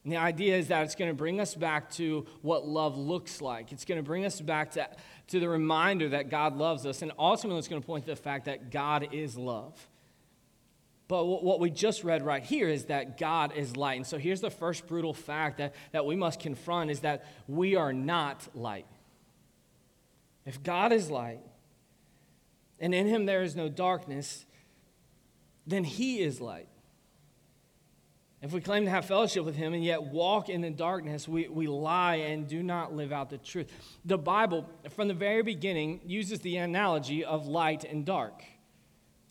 And 0.04 0.12
the 0.12 0.16
idea 0.16 0.56
is 0.56 0.68
that 0.68 0.84
it's 0.84 0.94
going 0.94 1.10
to 1.10 1.16
bring 1.16 1.40
us 1.40 1.54
back 1.54 1.90
to 1.92 2.26
what 2.40 2.66
love 2.66 2.96
looks 2.96 3.42
like. 3.42 3.70
It's 3.70 3.84
going 3.84 3.98
to 3.98 4.02
bring 4.02 4.24
us 4.24 4.40
back 4.40 4.72
to, 4.72 4.88
to 5.28 5.40
the 5.40 5.48
reminder 5.48 6.08
that 6.10 6.30
God 6.30 6.56
loves 6.56 6.86
us. 6.86 7.02
And 7.02 7.12
ultimately, 7.18 7.58
it's 7.58 7.68
going 7.68 7.82
to 7.82 7.86
point 7.86 8.06
to 8.06 8.10
the 8.10 8.16
fact 8.16 8.46
that 8.46 8.70
God 8.70 9.08
is 9.12 9.36
love. 9.36 9.74
But 11.06 11.24
what 11.24 11.58
we 11.58 11.70
just 11.70 12.04
read 12.04 12.22
right 12.24 12.42
here 12.42 12.68
is 12.68 12.84
that 12.84 13.18
God 13.18 13.52
is 13.56 13.76
light. 13.76 13.96
And 13.96 14.06
so 14.06 14.16
here's 14.16 14.40
the 14.40 14.50
first 14.50 14.86
brutal 14.86 15.12
fact 15.12 15.58
that, 15.58 15.74
that 15.90 16.06
we 16.06 16.14
must 16.14 16.38
confront 16.38 16.90
is 16.90 17.00
that 17.00 17.26
we 17.48 17.74
are 17.74 17.92
not 17.92 18.46
light. 18.54 18.86
If 20.46 20.62
God 20.62 20.92
is 20.92 21.10
light, 21.10 21.40
and 22.78 22.94
in 22.94 23.06
him 23.06 23.26
there 23.26 23.42
is 23.42 23.56
no 23.56 23.68
darkness, 23.68 24.46
then 25.66 25.82
he 25.82 26.20
is 26.20 26.40
light. 26.40 26.68
If 28.42 28.52
we 28.52 28.62
claim 28.62 28.84
to 28.84 28.90
have 28.90 29.04
fellowship 29.04 29.44
with 29.44 29.54
him 29.54 29.74
and 29.74 29.84
yet 29.84 30.02
walk 30.02 30.48
in 30.48 30.62
the 30.62 30.70
darkness, 30.70 31.28
we, 31.28 31.48
we 31.48 31.66
lie 31.66 32.16
and 32.16 32.48
do 32.48 32.62
not 32.62 32.94
live 32.94 33.12
out 33.12 33.28
the 33.28 33.36
truth. 33.36 33.70
The 34.06 34.16
Bible, 34.16 34.66
from 34.90 35.08
the 35.08 35.14
very 35.14 35.42
beginning, 35.42 36.00
uses 36.06 36.40
the 36.40 36.56
analogy 36.56 37.22
of 37.22 37.46
light 37.46 37.84
and 37.84 38.06
dark. 38.06 38.42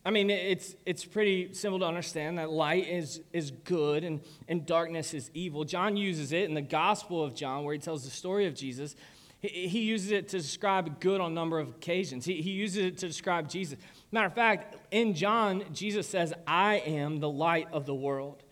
I 0.04 0.10
mean, 0.10 0.30
it's, 0.30 0.76
it's 0.86 1.04
pretty 1.04 1.52
simple 1.54 1.80
to 1.80 1.86
understand 1.86 2.38
that 2.38 2.50
light 2.50 2.88
is, 2.88 3.20
is 3.32 3.50
good 3.50 4.04
and, 4.04 4.20
and 4.48 4.64
darkness 4.64 5.12
is 5.12 5.30
evil. 5.34 5.64
John 5.64 5.96
uses 5.96 6.32
it 6.32 6.44
in 6.44 6.54
the 6.54 6.62
Gospel 6.62 7.22
of 7.22 7.34
John, 7.34 7.64
where 7.64 7.74
he 7.74 7.80
tells 7.80 8.04
the 8.04 8.10
story 8.10 8.46
of 8.46 8.54
Jesus. 8.54 8.94
He, 9.40 9.68
he 9.68 9.80
uses 9.80 10.12
it 10.12 10.28
to 10.28 10.38
describe 10.38 11.00
good 11.00 11.20
on 11.20 11.32
a 11.32 11.34
number 11.34 11.58
of 11.58 11.70
occasions. 11.70 12.24
He, 12.24 12.40
he 12.40 12.50
uses 12.50 12.84
it 12.86 12.98
to 12.98 13.08
describe 13.08 13.48
Jesus. 13.48 13.76
Matter 14.12 14.28
of 14.28 14.34
fact, 14.34 14.76
in 14.92 15.14
John, 15.14 15.64
Jesus 15.72 16.08
says, 16.08 16.32
I 16.46 16.76
am 16.76 17.18
the 17.18 17.28
light 17.28 17.66
of 17.72 17.86
the 17.86 17.94
world. 17.94 18.44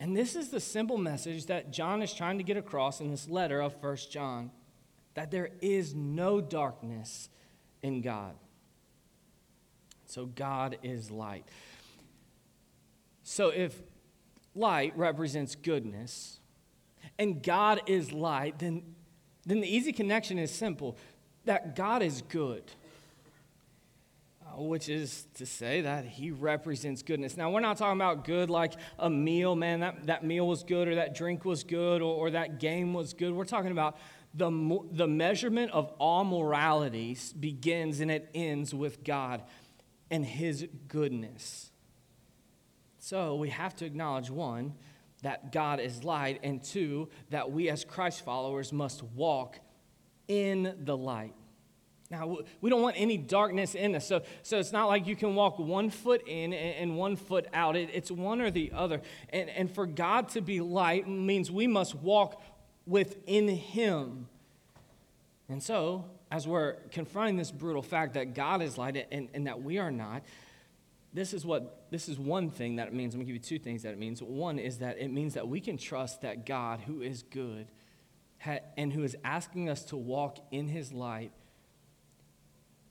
And 0.00 0.16
this 0.16 0.34
is 0.34 0.48
the 0.50 0.60
simple 0.60 0.98
message 0.98 1.46
that 1.46 1.70
John 1.70 2.02
is 2.02 2.12
trying 2.12 2.38
to 2.38 2.44
get 2.44 2.56
across 2.56 3.00
in 3.00 3.10
this 3.10 3.28
letter 3.28 3.60
of 3.60 3.80
First 3.80 4.10
John 4.10 4.50
that 5.14 5.30
there 5.30 5.50
is 5.60 5.94
no 5.94 6.40
darkness 6.40 7.28
in 7.82 8.00
God. 8.00 8.34
So 10.06 10.26
God 10.26 10.78
is 10.82 11.10
light. 11.10 11.44
So 13.22 13.48
if 13.48 13.80
light 14.54 14.96
represents 14.96 15.54
goodness 15.54 16.38
and 17.18 17.42
God 17.42 17.82
is 17.86 18.12
light, 18.12 18.58
then, 18.58 18.82
then 19.46 19.60
the 19.60 19.68
easy 19.68 19.92
connection 19.92 20.38
is 20.38 20.50
simple 20.50 20.96
that 21.44 21.76
God 21.76 22.02
is 22.02 22.22
good 22.22 22.64
which 24.58 24.88
is 24.88 25.26
to 25.34 25.46
say 25.46 25.82
that 25.82 26.04
he 26.04 26.30
represents 26.30 27.02
goodness. 27.02 27.36
Now, 27.36 27.50
we're 27.50 27.60
not 27.60 27.76
talking 27.76 27.98
about 27.98 28.24
good 28.24 28.50
like 28.50 28.74
a 28.98 29.10
meal, 29.10 29.54
man, 29.54 29.80
that, 29.80 30.06
that 30.06 30.24
meal 30.24 30.46
was 30.46 30.62
good, 30.62 30.88
or 30.88 30.96
that 30.96 31.14
drink 31.14 31.44
was 31.44 31.64
good, 31.64 32.02
or, 32.02 32.14
or 32.14 32.30
that 32.30 32.60
game 32.60 32.94
was 32.94 33.12
good. 33.12 33.32
We're 33.32 33.44
talking 33.44 33.72
about 33.72 33.96
the, 34.34 34.80
the 34.90 35.06
measurement 35.06 35.72
of 35.72 35.92
all 35.98 36.24
moralities 36.24 37.32
begins 37.32 38.00
and 38.00 38.10
it 38.10 38.30
ends 38.34 38.74
with 38.74 39.04
God 39.04 39.42
and 40.10 40.24
his 40.24 40.66
goodness. 40.88 41.70
So 42.98 43.36
we 43.36 43.50
have 43.50 43.76
to 43.76 43.84
acknowledge 43.84 44.30
one, 44.30 44.74
that 45.22 45.52
God 45.52 45.80
is 45.80 46.04
light, 46.04 46.40
and 46.42 46.62
two, 46.62 47.08
that 47.30 47.50
we 47.50 47.70
as 47.70 47.84
Christ 47.84 48.24
followers 48.24 48.72
must 48.72 49.02
walk 49.02 49.58
in 50.28 50.74
the 50.84 50.96
light. 50.96 51.34
Now, 52.10 52.38
we 52.60 52.70
don't 52.70 52.82
want 52.82 52.96
any 52.98 53.16
darkness 53.16 53.74
in 53.74 53.94
us. 53.94 54.06
So, 54.06 54.22
so 54.42 54.58
it's 54.58 54.72
not 54.72 54.86
like 54.86 55.06
you 55.06 55.16
can 55.16 55.34
walk 55.34 55.58
one 55.58 55.88
foot 55.90 56.22
in 56.28 56.52
and, 56.52 56.96
one 56.96 57.16
foot 57.16 57.46
out. 57.54 57.76
It, 57.76 57.90
it's 57.92 58.10
one 58.10 58.40
or 58.40 58.50
the 58.50 58.72
other. 58.74 59.00
And, 59.30 59.48
and 59.48 59.70
for 59.70 59.86
God 59.86 60.28
to 60.30 60.40
be 60.40 60.60
light 60.60 61.08
means 61.08 61.50
we 61.50 61.66
must 61.66 61.94
walk 61.94 62.42
within 62.86 63.48
Him. 63.48 64.28
And 65.48 65.62
so, 65.62 66.04
as 66.30 66.46
we're 66.46 66.74
confronting 66.90 67.36
this 67.36 67.50
brutal 67.50 67.82
fact 67.82 68.14
that 68.14 68.34
God 68.34 68.60
is 68.60 68.76
light 68.76 69.06
and, 69.10 69.28
and 69.32 69.46
that 69.46 69.62
we 69.62 69.78
are 69.78 69.90
not, 69.90 70.22
this 71.14 71.32
is 71.32 71.46
what 71.46 71.86
this 71.90 72.08
is 72.08 72.18
one 72.18 72.50
thing 72.50 72.76
that 72.76 72.88
it 72.88 72.92
means. 72.92 73.14
I'm 73.14 73.20
gonna 73.20 73.26
give 73.26 73.36
you 73.36 73.40
two 73.40 73.58
things 73.58 73.82
that 73.84 73.92
it 73.92 73.98
means. 73.98 74.20
One 74.20 74.58
is 74.58 74.78
that 74.78 74.98
it 74.98 75.12
means 75.12 75.34
that 75.34 75.46
we 75.48 75.60
can 75.60 75.78
trust 75.78 76.22
that 76.22 76.44
God, 76.44 76.80
who 76.80 77.02
is 77.02 77.22
good, 77.22 77.68
and 78.76 78.92
who 78.92 79.04
is 79.04 79.16
asking 79.24 79.70
us 79.70 79.84
to 79.84 79.96
walk 79.96 80.38
in 80.50 80.68
His 80.68 80.92
light 80.92 81.30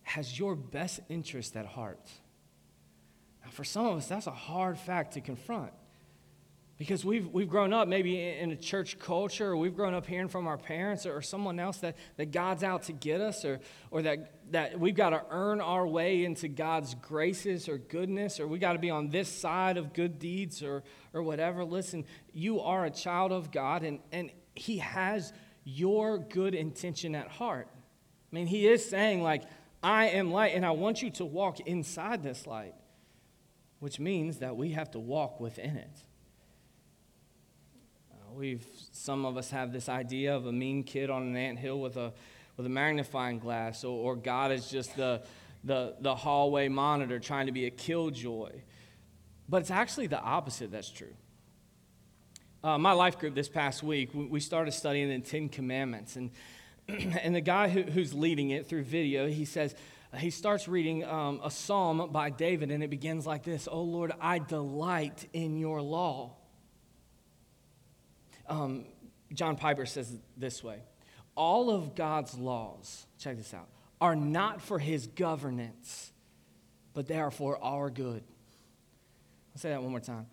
has 0.04 0.38
your 0.38 0.56
best 0.56 1.00
interest 1.10 1.56
at 1.56 1.66
heart. 1.66 2.10
Now, 3.44 3.52
for 3.52 3.64
some 3.64 3.86
of 3.86 3.98
us, 3.98 4.08
that's 4.08 4.28
a 4.28 4.32
hard 4.32 4.78
fact 4.78 5.14
to 5.14 5.22
confront. 5.22 5.72
Because 6.78 7.06
we've, 7.06 7.28
we've 7.28 7.48
grown 7.48 7.72
up 7.72 7.88
maybe 7.88 8.20
in 8.20 8.52
a 8.52 8.56
church 8.56 8.98
culture, 8.98 9.52
or 9.52 9.58
we've 9.58 9.76
grown 9.76 9.94
up 9.94 10.08
hearing 10.08 10.28
from 10.28 10.48
our 10.48 10.58
parents 10.58 11.06
or, 11.06 11.22
someone 11.22 11.60
else 11.60 11.78
that, 11.78 11.96
that 12.18 12.32
God's 12.32 12.64
out 12.64 12.84
to 12.84 12.94
get 12.94 13.22
us, 13.22 13.46
or, 13.46 13.60
or 13.92 14.02
that, 14.02 14.52
that 14.52 14.80
we've 14.80 14.96
got 14.96 15.12
to 15.12 15.24
earn 15.30 15.62
our 15.62 15.86
way 15.86 16.26
into 16.26 16.48
God's 16.48 16.96
graces 16.96 17.70
or 17.70 17.78
goodness, 17.78 18.40
or 18.40 18.48
we 18.48 18.58
got 18.58 18.74
to 18.74 18.80
be 18.80 18.90
on 18.90 19.10
this 19.10 19.30
side 19.30 19.78
of 19.78 19.94
good 19.94 20.18
deeds 20.18 20.64
or, 20.64 20.84
or 21.14 21.22
whatever. 21.22 21.64
Listen, 21.64 22.06
you 22.34 22.60
are 22.60 22.86
a 22.86 22.92
child 22.92 23.32
of 23.32 23.52
God, 23.52 23.84
and, 23.84 24.00
and 24.12 24.32
He 24.56 24.80
has 24.80 25.32
your 25.64 26.18
good 26.18 26.56
intention 26.56 27.14
at 27.14 27.28
heart. 27.28 27.68
I 27.72 28.36
mean, 28.36 28.48
He 28.48 28.68
is 28.68 28.84
saying, 28.84 29.22
like, 29.22 29.44
I 29.84 30.06
am 30.06 30.32
light, 30.32 30.56
and 30.56 30.66
I 30.66 30.72
want 30.72 31.02
you 31.02 31.10
to 31.12 31.26
walk 31.26 31.60
inside 31.60 32.24
this 32.24 32.48
light, 32.48 32.74
which 33.80 34.00
means 34.00 34.38
that 34.40 34.56
we 34.56 34.72
have 34.72 34.90
to 34.92 35.00
walk 35.00 35.42
within 35.42 35.76
it. 35.76 36.00
We've 38.34 38.66
some 38.92 39.26
of 39.26 39.38
us 39.38 39.52
have 39.52 39.72
this 39.72 39.90
idea 39.90 40.36
of 40.36 40.48
a 40.48 40.52
mean 40.52 40.84
kid 40.84 41.12
on 41.12 41.22
an 41.24 41.36
ant 41.36 41.60
hill 41.60 41.80
with 41.80 41.98
a 41.98 42.14
with 42.58 42.66
a 42.66 42.70
magnifying 42.70 43.40
glass, 43.40 43.84
or, 43.84 44.14
or 44.14 44.16
God 44.16 44.52
is 44.52 44.70
just 44.70 44.96
the, 44.96 45.22
the 45.64 45.96
the 46.00 46.16
hallway 46.16 46.68
monitor 46.68 47.20
trying 47.20 47.46
to 47.46 47.52
be 47.52 47.66
a 47.66 47.70
killjoy. 47.70 48.52
But 49.48 49.62
it's 49.62 49.70
actually 49.72 50.08
the 50.08 50.20
opposite 50.20 50.72
that's 50.72 50.90
true. 50.90 51.14
Uh, 52.64 52.78
my 52.78 52.94
life 52.94 53.20
group 53.20 53.36
this 53.36 53.50
past 53.50 53.84
week, 53.84 54.12
we 54.14 54.40
started 54.40 54.72
studying 54.72 55.10
the 55.10 55.20
Ten 55.20 55.50
Commandments, 55.50 56.16
and 56.16 56.32
and 56.88 57.36
the 57.36 57.42
guy 57.42 57.70
who, 57.70 57.84
who's 57.84 58.14
leading 58.14 58.50
it 58.50 58.68
through 58.68 58.84
video, 58.84 59.28
he 59.28 59.46
says 59.46 59.76
he 60.18 60.30
starts 60.30 60.68
reading 60.68 61.04
um, 61.06 61.42
a 61.44 61.50
psalm 61.50 62.10
by 62.12 62.30
David, 62.30 62.72
and 62.72 62.84
it 62.84 62.90
begins 62.90 63.26
like 63.26 63.44
this: 63.44 63.68
"Oh 63.72 63.82
Lord, 63.82 64.12
I 64.22 64.40
delight 64.40 65.28
in 65.34 65.58
your 65.58 65.82
law." 65.82 66.36
Um, 68.48 68.86
John 69.34 69.56
Piper 69.56 69.86
says 69.86 70.16
this 70.38 70.64
way 70.64 70.80
All 71.36 71.70
of 71.70 71.96
God's 71.96 72.38
laws, 72.38 73.08
check 73.18 73.38
this 73.38 73.54
out, 73.54 73.68
are 74.00 74.16
not 74.16 74.62
for 74.62 74.78
his 74.78 75.08
governance, 75.08 76.12
but 76.94 77.08
they 77.08 77.18
are 77.18 77.32
for 77.32 77.64
our 77.64 77.90
good. 77.90 78.24
I'll 79.56 79.60
say 79.60 79.70
that 79.70 79.82
one 79.82 79.92
more 79.92 80.00
time. 80.00 80.28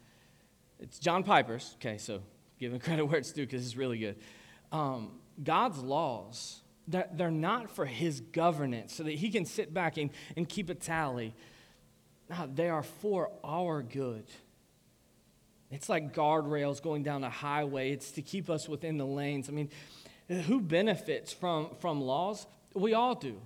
It's 0.78 0.98
John 0.98 1.22
Piper's. 1.22 1.76
Okay, 1.76 1.98
so 1.98 2.22
give 2.58 2.72
him 2.72 2.80
credit 2.80 3.06
where 3.06 3.18
it's 3.18 3.32
due 3.32 3.46
because 3.46 3.64
it's 3.64 3.76
really 3.76 3.98
good. 3.98 4.16
Um, 4.72 5.19
God's 5.42 5.79
laws, 5.79 6.61
they're 6.87 7.31
not 7.31 7.70
for 7.70 7.87
his 7.87 8.20
governance 8.20 8.94
so 8.94 9.05
that 9.05 9.14
he 9.14 9.31
can 9.31 9.44
sit 9.44 9.72
back 9.72 9.96
and, 9.96 10.11
and 10.37 10.48
keep 10.48 10.70
a 10.70 10.74
tally. 10.74 11.35
No, 12.29 12.48
they 12.53 12.68
are 12.68 12.83
for 12.83 13.31
our 13.42 13.83
good. 13.83 14.24
It's 15.70 15.88
like 15.88 16.14
guardrails 16.14 16.83
going 16.83 17.03
down 17.03 17.22
a 17.22 17.31
highway. 17.31 17.92
It's 17.92 18.11
to 18.12 18.22
keep 18.22 18.50
us 18.50 18.68
within 18.68 18.98
the 18.98 19.07
lanes. 19.07 19.48
I 19.48 19.53
mean, 19.53 19.70
who 20.46 20.61
benefits 20.61 21.33
from, 21.33 21.70
from 21.81 22.00
laws? 22.00 22.46
We 22.74 22.94
all 22.94 23.14
do. 23.14 23.40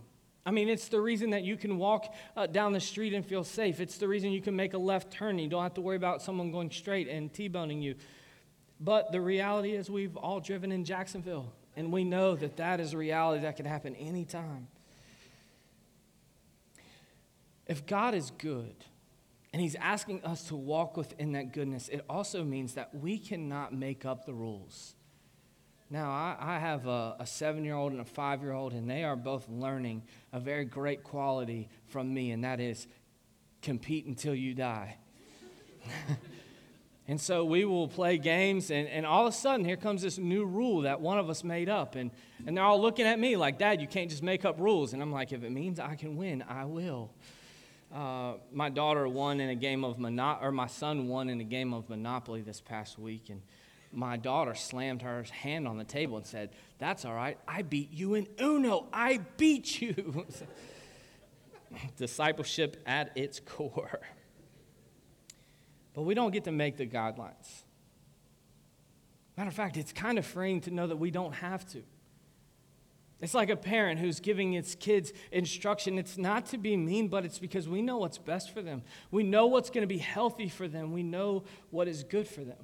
I 0.46 0.50
mean, 0.50 0.68
it's 0.68 0.88
the 0.88 1.00
reason 1.00 1.30
that 1.30 1.42
you 1.42 1.56
can 1.56 1.78
walk 1.78 2.14
uh, 2.36 2.46
down 2.46 2.72
the 2.72 2.80
street 2.80 3.14
and 3.14 3.24
feel 3.24 3.44
safe. 3.44 3.80
It's 3.80 3.96
the 3.96 4.08
reason 4.08 4.30
you 4.30 4.42
can 4.42 4.54
make 4.54 4.74
a 4.74 4.78
left 4.78 5.10
turn. 5.10 5.38
You 5.38 5.48
don't 5.48 5.62
have 5.62 5.74
to 5.74 5.80
worry 5.80 5.96
about 5.96 6.20
someone 6.20 6.50
going 6.50 6.70
straight 6.70 7.08
and 7.08 7.32
T 7.32 7.48
boning 7.48 7.80
you. 7.80 7.94
But 8.80 9.12
the 9.12 9.20
reality 9.20 9.72
is, 9.72 9.88
we've 9.88 10.16
all 10.16 10.40
driven 10.40 10.72
in 10.72 10.84
Jacksonville, 10.84 11.52
and 11.76 11.92
we 11.92 12.04
know 12.04 12.34
that 12.36 12.56
that 12.56 12.80
is 12.80 12.92
a 12.92 12.98
reality 12.98 13.42
that 13.42 13.56
can 13.56 13.66
happen 13.66 13.94
anytime. 13.96 14.68
If 17.66 17.86
God 17.86 18.14
is 18.14 18.30
good, 18.30 18.76
and 19.54 19.60
he's 19.62 19.76
asking 19.76 20.24
us 20.24 20.42
to 20.48 20.56
walk 20.56 20.96
within 20.96 21.30
that 21.32 21.52
goodness. 21.52 21.88
It 21.88 22.04
also 22.10 22.42
means 22.42 22.74
that 22.74 22.92
we 22.92 23.18
cannot 23.18 23.72
make 23.72 24.04
up 24.04 24.26
the 24.26 24.34
rules. 24.34 24.96
Now, 25.88 26.10
I, 26.10 26.36
I 26.40 26.58
have 26.58 26.88
a, 26.88 27.14
a 27.20 27.26
seven 27.26 27.64
year 27.64 27.76
old 27.76 27.92
and 27.92 28.00
a 28.00 28.04
five 28.04 28.42
year 28.42 28.50
old, 28.50 28.72
and 28.72 28.90
they 28.90 29.04
are 29.04 29.14
both 29.14 29.48
learning 29.48 30.02
a 30.32 30.40
very 30.40 30.64
great 30.64 31.04
quality 31.04 31.68
from 31.86 32.12
me, 32.12 32.32
and 32.32 32.42
that 32.42 32.58
is 32.58 32.88
compete 33.62 34.06
until 34.06 34.34
you 34.34 34.54
die. 34.54 34.96
and 37.06 37.20
so 37.20 37.44
we 37.44 37.66
will 37.66 37.86
play 37.86 38.16
games, 38.16 38.70
and, 38.70 38.88
and 38.88 39.04
all 39.04 39.26
of 39.26 39.34
a 39.34 39.36
sudden, 39.36 39.64
here 39.64 39.76
comes 39.76 40.00
this 40.00 40.16
new 40.16 40.46
rule 40.46 40.82
that 40.82 41.02
one 41.02 41.18
of 41.18 41.28
us 41.28 41.44
made 41.44 41.68
up. 41.68 41.96
And, 41.96 42.10
and 42.46 42.56
they're 42.56 42.64
all 42.64 42.80
looking 42.80 43.06
at 43.06 43.18
me 43.18 43.36
like, 43.36 43.58
Dad, 43.58 43.82
you 43.82 43.86
can't 43.86 44.08
just 44.08 44.22
make 44.22 44.46
up 44.46 44.58
rules. 44.58 44.94
And 44.94 45.02
I'm 45.02 45.12
like, 45.12 45.32
if 45.32 45.44
it 45.44 45.50
means 45.50 45.78
I 45.78 45.96
can 45.96 46.16
win, 46.16 46.42
I 46.48 46.64
will. 46.64 47.10
Uh, 47.94 48.34
my 48.52 48.70
daughter 48.70 49.06
won 49.06 49.38
in 49.38 49.50
a 49.50 49.54
game 49.54 49.84
of 49.84 49.98
Mono- 49.98 50.38
or 50.40 50.50
my 50.50 50.66
son 50.66 51.06
won 51.06 51.28
in 51.28 51.40
a 51.40 51.44
game 51.44 51.74
of 51.74 51.90
Monopoly 51.90 52.40
this 52.40 52.60
past 52.60 52.98
week, 52.98 53.28
and 53.28 53.40
my 53.92 54.16
daughter 54.16 54.54
slammed 54.54 55.02
her 55.02 55.24
hand 55.30 55.68
on 55.68 55.78
the 55.78 55.84
table 55.84 56.16
and 56.16 56.26
said, 56.26 56.50
"That's 56.78 57.04
all 57.04 57.14
right. 57.14 57.38
I 57.46 57.62
beat 57.62 57.92
you 57.92 58.14
in 58.14 58.26
Uno. 58.40 58.88
I 58.92 59.18
beat 59.36 59.80
you." 59.80 60.26
Discipleship 61.96 62.82
at 62.84 63.16
its 63.16 63.38
core. 63.38 64.00
But 65.94 66.02
we 66.02 66.14
don't 66.14 66.32
get 66.32 66.44
to 66.44 66.52
make 66.52 66.76
the 66.76 66.86
guidelines. 66.86 67.62
Matter 69.36 69.48
of 69.48 69.54
fact, 69.54 69.76
it's 69.76 69.92
kind 69.92 70.18
of 70.18 70.26
freeing 70.26 70.60
to 70.62 70.70
know 70.70 70.86
that 70.86 70.96
we 70.96 71.10
don't 71.10 71.34
have 71.34 71.66
to. 71.70 71.82
It's 73.20 73.34
like 73.34 73.48
a 73.48 73.56
parent 73.56 74.00
who's 74.00 74.20
giving 74.20 74.54
its 74.54 74.74
kids 74.74 75.12
instruction. 75.32 75.98
It's 75.98 76.18
not 76.18 76.46
to 76.46 76.58
be 76.58 76.76
mean, 76.76 77.08
but 77.08 77.24
it's 77.24 77.38
because 77.38 77.68
we 77.68 77.80
know 77.80 77.96
what's 77.96 78.18
best 78.18 78.52
for 78.52 78.60
them. 78.60 78.82
We 79.10 79.22
know 79.22 79.46
what's 79.46 79.70
going 79.70 79.82
to 79.82 79.88
be 79.88 79.98
healthy 79.98 80.48
for 80.48 80.68
them. 80.68 80.92
We 80.92 81.02
know 81.02 81.44
what 81.70 81.88
is 81.88 82.04
good 82.04 82.28
for 82.28 82.42
them. 82.42 82.58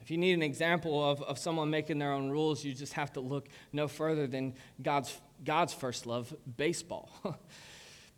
If 0.00 0.10
you 0.10 0.18
need 0.18 0.32
an 0.32 0.42
example 0.42 1.08
of, 1.08 1.22
of 1.22 1.38
someone 1.38 1.70
making 1.70 1.98
their 1.98 2.12
own 2.12 2.28
rules, 2.28 2.64
you 2.64 2.74
just 2.74 2.94
have 2.94 3.12
to 3.14 3.20
look 3.20 3.48
no 3.72 3.88
further 3.88 4.26
than 4.26 4.54
God's, 4.82 5.16
God's 5.44 5.72
first 5.72 6.06
love 6.06 6.34
baseball. 6.56 7.08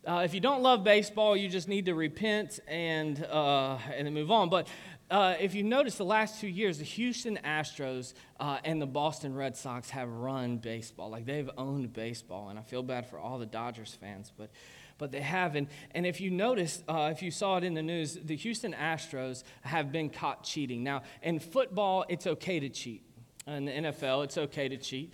uh, 0.07 0.23
if 0.25 0.35
you 0.35 0.41
don't 0.41 0.63
love 0.63 0.85
baseball, 0.85 1.37
you 1.37 1.49
just 1.49 1.69
need 1.69 1.87
to 1.87 1.95
repent 1.95 2.61
and, 2.69 3.25
uh, 3.25 3.79
and 3.93 4.07
then 4.07 4.15
move 4.15 4.31
on. 4.31 4.49
But 4.49 4.69
uh, 5.11 5.35
if 5.41 5.55
you 5.55 5.63
notice, 5.63 5.97
the 5.97 6.05
last 6.05 6.41
two 6.41 6.49
years, 6.49 6.79
the 6.79 6.85
Houston 6.85 7.39
Astros 7.45 8.15
uh, 8.39 8.59
and 8.65 8.81
the 8.81 8.87
Boston 8.87 9.35
Red 9.35 9.57
Sox 9.57 9.91
have 9.91 10.09
run 10.09 10.59
baseball. 10.59 11.11
Like 11.11 11.27
they've 11.27 11.51
owned 11.59 11.93
baseball, 11.93 12.49
and 12.49 12.59
I 12.59 12.63
feel 12.63 12.83
bad 12.83 13.09
for 13.09 13.19
all 13.19 13.39
the 13.39 13.47
Dodgers 13.47 13.97
fans, 14.01 14.33
but 14.37 14.51
but 14.99 15.13
they 15.13 15.21
have. 15.21 15.57
And, 15.57 15.69
and 15.91 16.07
if 16.07 16.21
you 16.21 16.31
notice, 16.31 16.83
uh, 16.89 17.11
if 17.13 17.23
you 17.23 17.31
saw 17.31 17.59
it 17.59 17.65
in 17.65 17.75
the 17.75 17.83
news, 17.83 18.15
the 18.15 18.37
Houston 18.37 18.73
Astros 18.73 19.45
have 19.63 19.93
been 19.93 20.09
caught 20.09 20.43
cheating. 20.43 20.83
Now, 20.83 21.03
in 21.23 21.39
football, 21.39 22.05
it's 22.09 22.27
okay 22.27 22.61
to 22.61 22.69
cheat. 22.69 23.03
In 23.47 23.67
the 23.67 23.73
NFL, 23.73 24.25
it's 24.25 24.39
okay 24.39 24.69
to 24.69 24.77
cheat. 24.77 25.13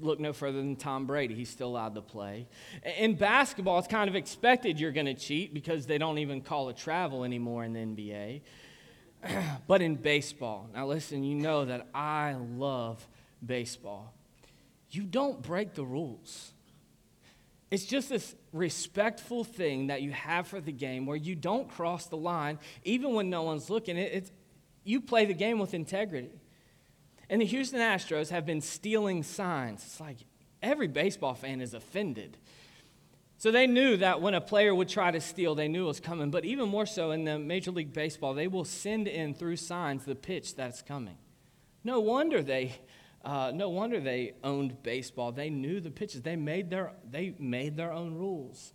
Look 0.00 0.20
no 0.20 0.32
further 0.32 0.58
than 0.58 0.76
Tom 0.76 1.06
Brady. 1.06 1.34
He's 1.34 1.48
still 1.48 1.68
allowed 1.68 1.94
to 1.94 2.02
play. 2.02 2.46
In 2.98 3.14
basketball, 3.14 3.78
it's 3.78 3.88
kind 3.88 4.08
of 4.08 4.14
expected 4.14 4.78
you're 4.78 4.92
going 4.92 5.06
to 5.06 5.14
cheat 5.14 5.54
because 5.54 5.86
they 5.86 5.98
don't 5.98 6.18
even 6.18 6.42
call 6.42 6.68
it 6.68 6.76
travel 6.76 7.24
anymore 7.24 7.64
in 7.64 7.72
the 7.72 7.80
NBA. 7.80 8.40
but 9.66 9.82
in 9.82 9.96
baseball, 9.96 10.68
now 10.74 10.86
listen, 10.86 11.24
you 11.24 11.34
know 11.34 11.64
that 11.64 11.88
I 11.94 12.34
love 12.34 13.06
baseball. 13.44 14.12
You 14.90 15.02
don't 15.02 15.42
break 15.42 15.74
the 15.74 15.84
rules. 15.84 16.52
It's 17.70 17.84
just 17.84 18.08
this 18.08 18.34
respectful 18.52 19.44
thing 19.44 19.88
that 19.88 20.00
you 20.00 20.10
have 20.12 20.46
for 20.46 20.60
the 20.60 20.72
game 20.72 21.04
where 21.04 21.16
you 21.16 21.34
don't 21.34 21.68
cross 21.68 22.06
the 22.06 22.16
line, 22.16 22.58
even 22.84 23.12
when 23.12 23.28
no 23.28 23.42
one's 23.42 23.68
looking. 23.68 23.98
It, 23.98 24.30
you 24.84 25.02
play 25.02 25.26
the 25.26 25.34
game 25.34 25.58
with 25.58 25.74
integrity. 25.74 26.30
And 27.30 27.40
the 27.40 27.46
Houston 27.46 27.80
Astros 27.80 28.30
have 28.30 28.46
been 28.46 28.60
stealing 28.60 29.22
signs. 29.22 29.82
It's 29.84 30.00
like 30.00 30.18
every 30.62 30.88
baseball 30.88 31.34
fan 31.34 31.60
is 31.60 31.74
offended 31.74 32.38
so 33.40 33.52
they 33.52 33.68
knew 33.68 33.96
that 33.98 34.20
when 34.20 34.34
a 34.34 34.40
player 34.40 34.74
would 34.74 34.88
try 34.88 35.12
to 35.12 35.20
steal, 35.20 35.54
they 35.54 35.68
knew 35.68 35.84
it 35.84 35.88
was 35.88 36.00
coming. 36.00 36.32
But 36.32 36.44
even 36.44 36.68
more 36.68 36.86
so 36.86 37.12
in 37.12 37.24
the 37.24 37.38
Major 37.38 37.70
League 37.70 37.92
Baseball, 37.92 38.34
they 38.34 38.48
will 38.48 38.64
send 38.64 39.06
in 39.06 39.32
through 39.32 39.56
signs 39.56 40.04
the 40.04 40.16
pitch 40.16 40.56
that's 40.56 40.82
coming. 40.82 41.16
No 41.84 42.00
wonder 42.00 42.42
they, 42.42 42.74
uh, 43.24 43.52
no 43.54 43.68
wonder 43.68 44.00
they 44.00 44.32
owned 44.42 44.82
baseball. 44.82 45.30
They 45.30 45.50
knew 45.50 45.78
the 45.80 45.92
pitches. 45.92 46.22
They 46.22 46.34
made 46.34 46.68
their, 46.68 46.94
they 47.08 47.32
made 47.38 47.76
their 47.76 47.92
own 47.92 48.14
rules. 48.14 48.72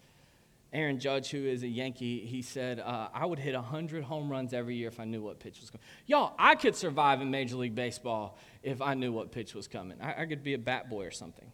Aaron 0.74 1.00
Judge, 1.00 1.30
who 1.30 1.46
is 1.46 1.62
a 1.64 1.68
Yankee, 1.68 2.26
he 2.26 2.42
said, 2.42 2.80
uh, 2.80 3.10
I 3.14 3.26
would 3.26 3.38
hit 3.38 3.54
100 3.54 4.04
home 4.04 4.30
runs 4.30 4.54
every 4.54 4.76
year 4.76 4.88
if 4.88 5.00
I 5.00 5.06
knew 5.06 5.22
what 5.22 5.40
pitch 5.40 5.62
was 5.62 5.70
coming. 5.70 5.86
Y'all, 6.08 6.34
I 6.40 6.56
could 6.56 6.76
survive 6.76 7.22
in 7.22 7.30
Major 7.30 7.58
League 7.58 7.76
Baseball 7.76 8.38
if 8.64 8.82
I 8.82 8.96
knew 8.96 9.12
what 9.12 9.32
pitch 9.32 9.54
was 9.54 9.68
coming. 9.68 9.98
I, 10.02 10.24
I 10.24 10.26
could 10.26 10.44
be 10.44 10.56
a 10.56 10.58
bat 10.58 10.90
boy 10.90 11.06
or 11.06 11.12
something 11.12 11.52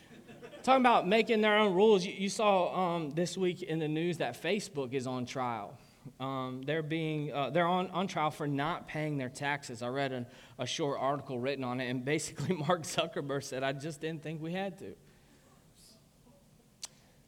talking 0.62 0.80
about 0.80 1.08
making 1.08 1.40
their 1.40 1.58
own 1.58 1.74
rules, 1.74 2.06
you, 2.06 2.12
you 2.12 2.28
saw 2.28 2.94
um, 2.94 3.10
this 3.10 3.36
week 3.36 3.62
in 3.62 3.80
the 3.80 3.88
news 3.88 4.18
that 4.18 4.40
Facebook 4.40 4.94
is 4.94 5.06
on 5.06 5.26
trial. 5.26 5.76
Um, 6.18 6.62
they're 6.64 6.82
being 6.82 7.32
uh, 7.32 7.50
they're 7.50 7.66
on, 7.66 7.88
on 7.90 8.06
trial 8.06 8.30
for 8.30 8.46
not 8.46 8.88
paying 8.88 9.18
their 9.18 9.28
taxes. 9.28 9.82
I 9.82 9.88
read 9.88 10.12
an, 10.12 10.26
a 10.58 10.66
short 10.66 10.98
article 11.00 11.38
written 11.38 11.64
on 11.64 11.80
it, 11.80 11.88
and 11.88 12.04
basically 12.04 12.56
Mark 12.68 12.82
Zuckerberg 12.82 13.44
said, 13.44 13.62
"I 13.62 13.72
just 13.72 14.00
didn't 14.00 14.22
think 14.22 14.42
we 14.42 14.52
had 14.52 14.78
to." 14.78 14.94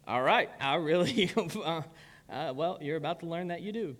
All 0.06 0.22
right, 0.22 0.50
I 0.60 0.74
really 0.74 1.30
uh, 1.64 1.80
uh, 2.30 2.52
well, 2.54 2.76
you're 2.82 2.98
about 2.98 3.20
to 3.20 3.26
learn 3.26 3.48
that 3.48 3.62
you 3.62 3.72
do. 3.72 3.96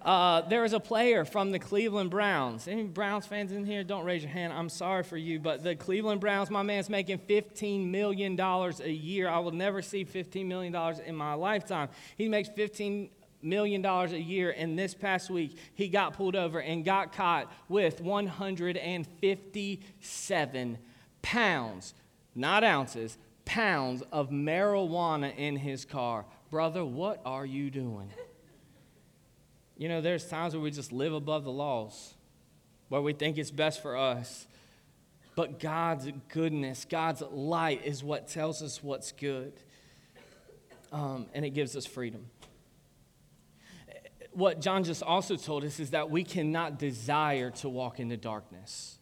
Uh, 0.00 0.42
there 0.42 0.62
was 0.62 0.72
a 0.72 0.80
player 0.80 1.24
from 1.24 1.50
the 1.50 1.58
Cleveland 1.58 2.10
Browns. 2.10 2.68
Any 2.68 2.84
Browns 2.84 3.26
fans 3.26 3.50
in 3.50 3.64
here? 3.64 3.82
Don't 3.82 4.04
raise 4.04 4.22
your 4.22 4.30
hand. 4.30 4.52
I'm 4.52 4.68
sorry 4.68 5.02
for 5.02 5.16
you, 5.16 5.40
but 5.40 5.64
the 5.64 5.74
Cleveland 5.74 6.20
Browns, 6.20 6.50
my 6.50 6.62
man's 6.62 6.88
making 6.88 7.18
$15 7.18 7.88
million 7.88 8.38
a 8.38 8.88
year. 8.88 9.28
I 9.28 9.40
will 9.40 9.52
never 9.52 9.82
see 9.82 10.04
$15 10.04 10.46
million 10.46 10.74
in 11.06 11.16
my 11.16 11.34
lifetime. 11.34 11.88
He 12.16 12.28
makes 12.28 12.48
15 12.48 13.10
million 13.44 13.82
dollars 13.82 14.12
a 14.12 14.20
year 14.20 14.54
and 14.56 14.78
this 14.78 14.94
past 14.94 15.28
week 15.28 15.58
he 15.74 15.88
got 15.88 16.12
pulled 16.12 16.36
over 16.36 16.62
and 16.62 16.84
got 16.84 17.12
caught 17.12 17.50
with 17.68 18.00
157 18.00 20.78
pounds 21.22 21.94
not 22.36 22.62
ounces 22.62 23.18
pounds 23.44 24.02
of 24.12 24.30
marijuana 24.30 25.36
in 25.36 25.56
his 25.56 25.84
car 25.84 26.24
brother 26.50 26.84
what 26.84 27.20
are 27.24 27.46
you 27.46 27.70
doing 27.70 28.10
you 29.82 29.88
know, 29.88 30.00
there's 30.00 30.24
times 30.26 30.54
where 30.54 30.62
we 30.62 30.70
just 30.70 30.92
live 30.92 31.12
above 31.12 31.42
the 31.42 31.50
laws, 31.50 32.14
where 32.88 33.00
we 33.00 33.12
think 33.12 33.36
it's 33.36 33.50
best 33.50 33.82
for 33.82 33.96
us. 33.96 34.46
But 35.34 35.58
God's 35.58 36.08
goodness, 36.28 36.86
God's 36.88 37.20
light 37.32 37.84
is 37.84 38.04
what 38.04 38.28
tells 38.28 38.62
us 38.62 38.80
what's 38.80 39.10
good. 39.10 39.54
Um, 40.92 41.26
and 41.34 41.44
it 41.44 41.50
gives 41.50 41.74
us 41.74 41.84
freedom. 41.84 42.26
What 44.30 44.60
John 44.60 44.84
just 44.84 45.02
also 45.02 45.34
told 45.34 45.64
us 45.64 45.80
is 45.80 45.90
that 45.90 46.10
we 46.10 46.22
cannot 46.22 46.78
desire 46.78 47.50
to 47.50 47.68
walk 47.68 47.98
in 47.98 48.08
the 48.08 48.16
darkness. 48.16 49.00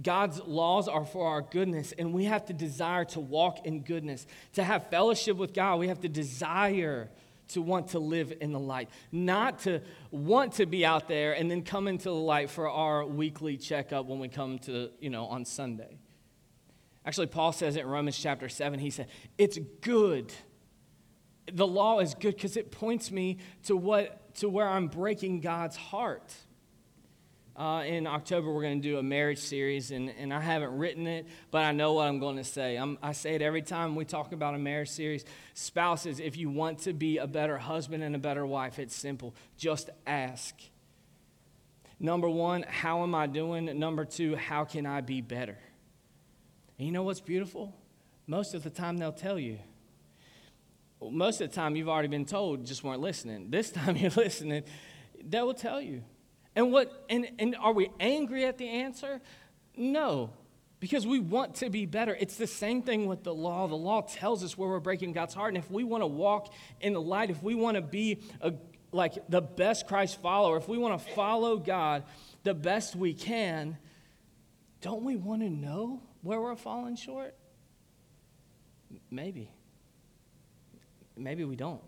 God's 0.00 0.40
laws 0.40 0.88
are 0.88 1.04
for 1.04 1.28
our 1.28 1.42
goodness, 1.42 1.92
and 1.98 2.12
we 2.12 2.24
have 2.24 2.46
to 2.46 2.52
desire 2.52 3.04
to 3.06 3.20
walk 3.20 3.66
in 3.66 3.82
goodness. 3.82 4.26
To 4.54 4.64
have 4.64 4.88
fellowship 4.88 5.36
with 5.36 5.52
God, 5.52 5.78
we 5.78 5.88
have 5.88 6.00
to 6.00 6.08
desire 6.08 7.10
to 7.48 7.62
want 7.62 7.88
to 7.88 7.98
live 7.98 8.32
in 8.40 8.52
the 8.52 8.60
light, 8.60 8.88
not 9.12 9.60
to 9.60 9.80
want 10.10 10.54
to 10.54 10.66
be 10.66 10.84
out 10.86 11.08
there 11.08 11.32
and 11.32 11.50
then 11.50 11.62
come 11.62 11.88
into 11.88 12.04
the 12.04 12.14
light 12.14 12.48
for 12.48 12.68
our 12.68 13.04
weekly 13.04 13.56
checkup 13.56 14.06
when 14.06 14.18
we 14.18 14.28
come 14.28 14.58
to, 14.60 14.90
you 15.00 15.10
know, 15.10 15.26
on 15.26 15.44
Sunday. 15.44 15.98
Actually, 17.04 17.26
Paul 17.26 17.52
says 17.52 17.76
in 17.76 17.86
Romans 17.86 18.16
chapter 18.18 18.48
7. 18.48 18.78
He 18.78 18.90
said, 18.90 19.08
It's 19.38 19.58
good. 19.80 20.32
The 21.52 21.66
law 21.66 21.98
is 21.98 22.14
good 22.14 22.36
because 22.36 22.56
it 22.56 22.70
points 22.70 23.10
me 23.10 23.38
to, 23.64 23.76
what, 23.76 24.34
to 24.36 24.48
where 24.48 24.68
I'm 24.68 24.86
breaking 24.86 25.40
God's 25.40 25.76
heart. 25.76 26.32
Uh, 27.60 27.82
in 27.82 28.06
October, 28.06 28.50
we're 28.50 28.62
going 28.62 28.80
to 28.80 28.88
do 28.88 28.96
a 28.96 29.02
marriage 29.02 29.38
series, 29.38 29.90
and, 29.90 30.08
and 30.18 30.32
I 30.32 30.40
haven't 30.40 30.78
written 30.78 31.06
it, 31.06 31.26
but 31.50 31.62
I 31.62 31.72
know 31.72 31.92
what 31.92 32.08
I'm 32.08 32.18
going 32.18 32.36
to 32.36 32.44
say. 32.44 32.76
I'm, 32.76 32.96
I 33.02 33.12
say 33.12 33.34
it 33.34 33.42
every 33.42 33.60
time 33.60 33.94
we 33.96 34.06
talk 34.06 34.32
about 34.32 34.54
a 34.54 34.58
marriage 34.58 34.88
series. 34.88 35.26
Spouses, 35.52 36.20
if 36.20 36.38
you 36.38 36.48
want 36.48 36.78
to 36.84 36.94
be 36.94 37.18
a 37.18 37.26
better 37.26 37.58
husband 37.58 38.02
and 38.02 38.16
a 38.16 38.18
better 38.18 38.46
wife, 38.46 38.78
it's 38.78 38.96
simple. 38.96 39.34
Just 39.58 39.90
ask. 40.06 40.54
Number 41.98 42.30
one, 42.30 42.62
how 42.66 43.02
am 43.02 43.14
I 43.14 43.26
doing? 43.26 43.78
Number 43.78 44.06
two, 44.06 44.36
how 44.36 44.64
can 44.64 44.86
I 44.86 45.02
be 45.02 45.20
better? 45.20 45.58
And 46.78 46.86
you 46.86 46.92
know 46.92 47.02
what's 47.02 47.20
beautiful? 47.20 47.76
Most 48.26 48.54
of 48.54 48.62
the 48.62 48.70
time, 48.70 48.96
they'll 48.96 49.12
tell 49.12 49.38
you. 49.38 49.58
Most 51.02 51.42
of 51.42 51.50
the 51.50 51.54
time, 51.54 51.76
you've 51.76 51.90
already 51.90 52.08
been 52.08 52.24
told, 52.24 52.64
just 52.64 52.82
weren't 52.82 53.02
listening. 53.02 53.50
This 53.50 53.70
time, 53.70 53.98
you're 53.98 54.10
listening, 54.12 54.62
they 55.22 55.42
will 55.42 55.52
tell 55.52 55.82
you. 55.82 56.04
And 56.56 56.72
what 56.72 57.04
and, 57.08 57.30
and 57.38 57.56
are 57.56 57.72
we 57.72 57.90
angry 58.00 58.44
at 58.44 58.58
the 58.58 58.68
answer? 58.68 59.20
No. 59.76 60.30
Because 60.80 61.06
we 61.06 61.20
want 61.20 61.56
to 61.56 61.68
be 61.68 61.84
better. 61.84 62.16
It's 62.18 62.36
the 62.36 62.46
same 62.46 62.82
thing 62.82 63.06
with 63.06 63.22
the 63.22 63.34
law. 63.34 63.66
The 63.68 63.74
law 63.74 64.00
tells 64.00 64.42
us 64.42 64.56
where 64.56 64.68
we're 64.68 64.80
breaking 64.80 65.12
God's 65.12 65.34
heart. 65.34 65.54
And 65.54 65.62
if 65.62 65.70
we 65.70 65.84
want 65.84 66.02
to 66.02 66.06
walk 66.06 66.52
in 66.80 66.94
the 66.94 67.00
light, 67.00 67.30
if 67.30 67.42
we 67.42 67.54
want 67.54 67.74
to 67.74 67.82
be 67.82 68.22
a, 68.40 68.54
like 68.90 69.28
the 69.28 69.42
best 69.42 69.86
Christ 69.86 70.20
follower, 70.20 70.56
if 70.56 70.68
we 70.68 70.78
want 70.78 70.98
to 70.98 71.12
follow 71.12 71.58
God 71.58 72.04
the 72.44 72.54
best 72.54 72.96
we 72.96 73.12
can, 73.12 73.76
don't 74.80 75.04
we 75.04 75.16
want 75.16 75.42
to 75.42 75.50
know 75.50 76.02
where 76.22 76.40
we're 76.40 76.56
falling 76.56 76.96
short? 76.96 77.34
Maybe. 79.10 79.52
Maybe 81.16 81.44
we 81.44 81.56
don't. 81.56 81.82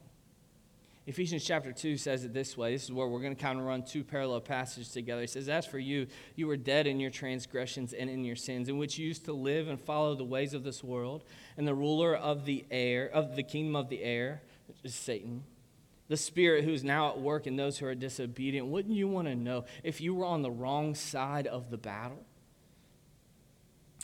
Ephesians 1.05 1.45
chapter 1.45 1.73
2 1.73 1.97
says 1.97 2.25
it 2.25 2.33
this 2.33 2.57
way. 2.57 2.73
This 2.73 2.85
is 2.85 2.93
where 2.93 3.09
we're 3.09 3.21
going 3.21 3.35
to 3.35 3.43
kind 3.43 3.59
of 3.59 3.65
run 3.65 3.83
two 3.83 4.05
parallel 4.05 4.41
passages 4.41 4.93
together. 4.93 5.23
It 5.23 5.31
says, 5.31 5.49
As 5.49 5.67
for 5.67 5.81
you, 5.81 6.07
you 6.37 6.47
were 6.47 6.57
dead 6.57 6.87
in 6.87 7.01
your 7.01 7.11
transgressions 7.11 7.93
and 7.93 8.09
in 8.09 8.25
your 8.25 8.37
sins, 8.37 8.69
in 8.69 8.79
which 8.79 8.99
you 8.99 9.09
used 9.09 9.25
to 9.25 9.33
live 9.33 9.67
and 9.67 9.81
follow 9.81 10.15
the 10.15 10.23
ways 10.23 10.55
of 10.55 10.63
this 10.63 10.85
world, 10.85 11.25
and 11.57 11.67
the 11.67 11.75
ruler 11.75 12.15
of 12.15 12.45
the 12.45 12.65
air, 12.71 13.11
of 13.13 13.35
the 13.35 13.43
kingdom 13.43 13.75
of 13.75 13.89
the 13.89 14.01
air, 14.01 14.43
is 14.85 14.95
Satan, 14.95 15.43
the 16.07 16.17
spirit 16.17 16.65
who's 16.65 16.85
now 16.85 17.09
at 17.09 17.19
work 17.19 17.49
in 17.49 17.57
those 17.57 17.79
who 17.79 17.87
are 17.87 17.97
disobedient. 17.97 18.69
Wouldn't 18.69 18.95
you 18.95 19.09
want 19.09 19.27
to 19.27 19.35
know 19.35 19.65
if 19.83 20.01
you 20.01 20.15
were 20.15 20.25
on 20.25 20.43
the 20.43 20.53
wrong 20.53 20.95
side 20.95 21.49
of 21.49 21.71
the 21.71 21.79
battle? 21.79 22.25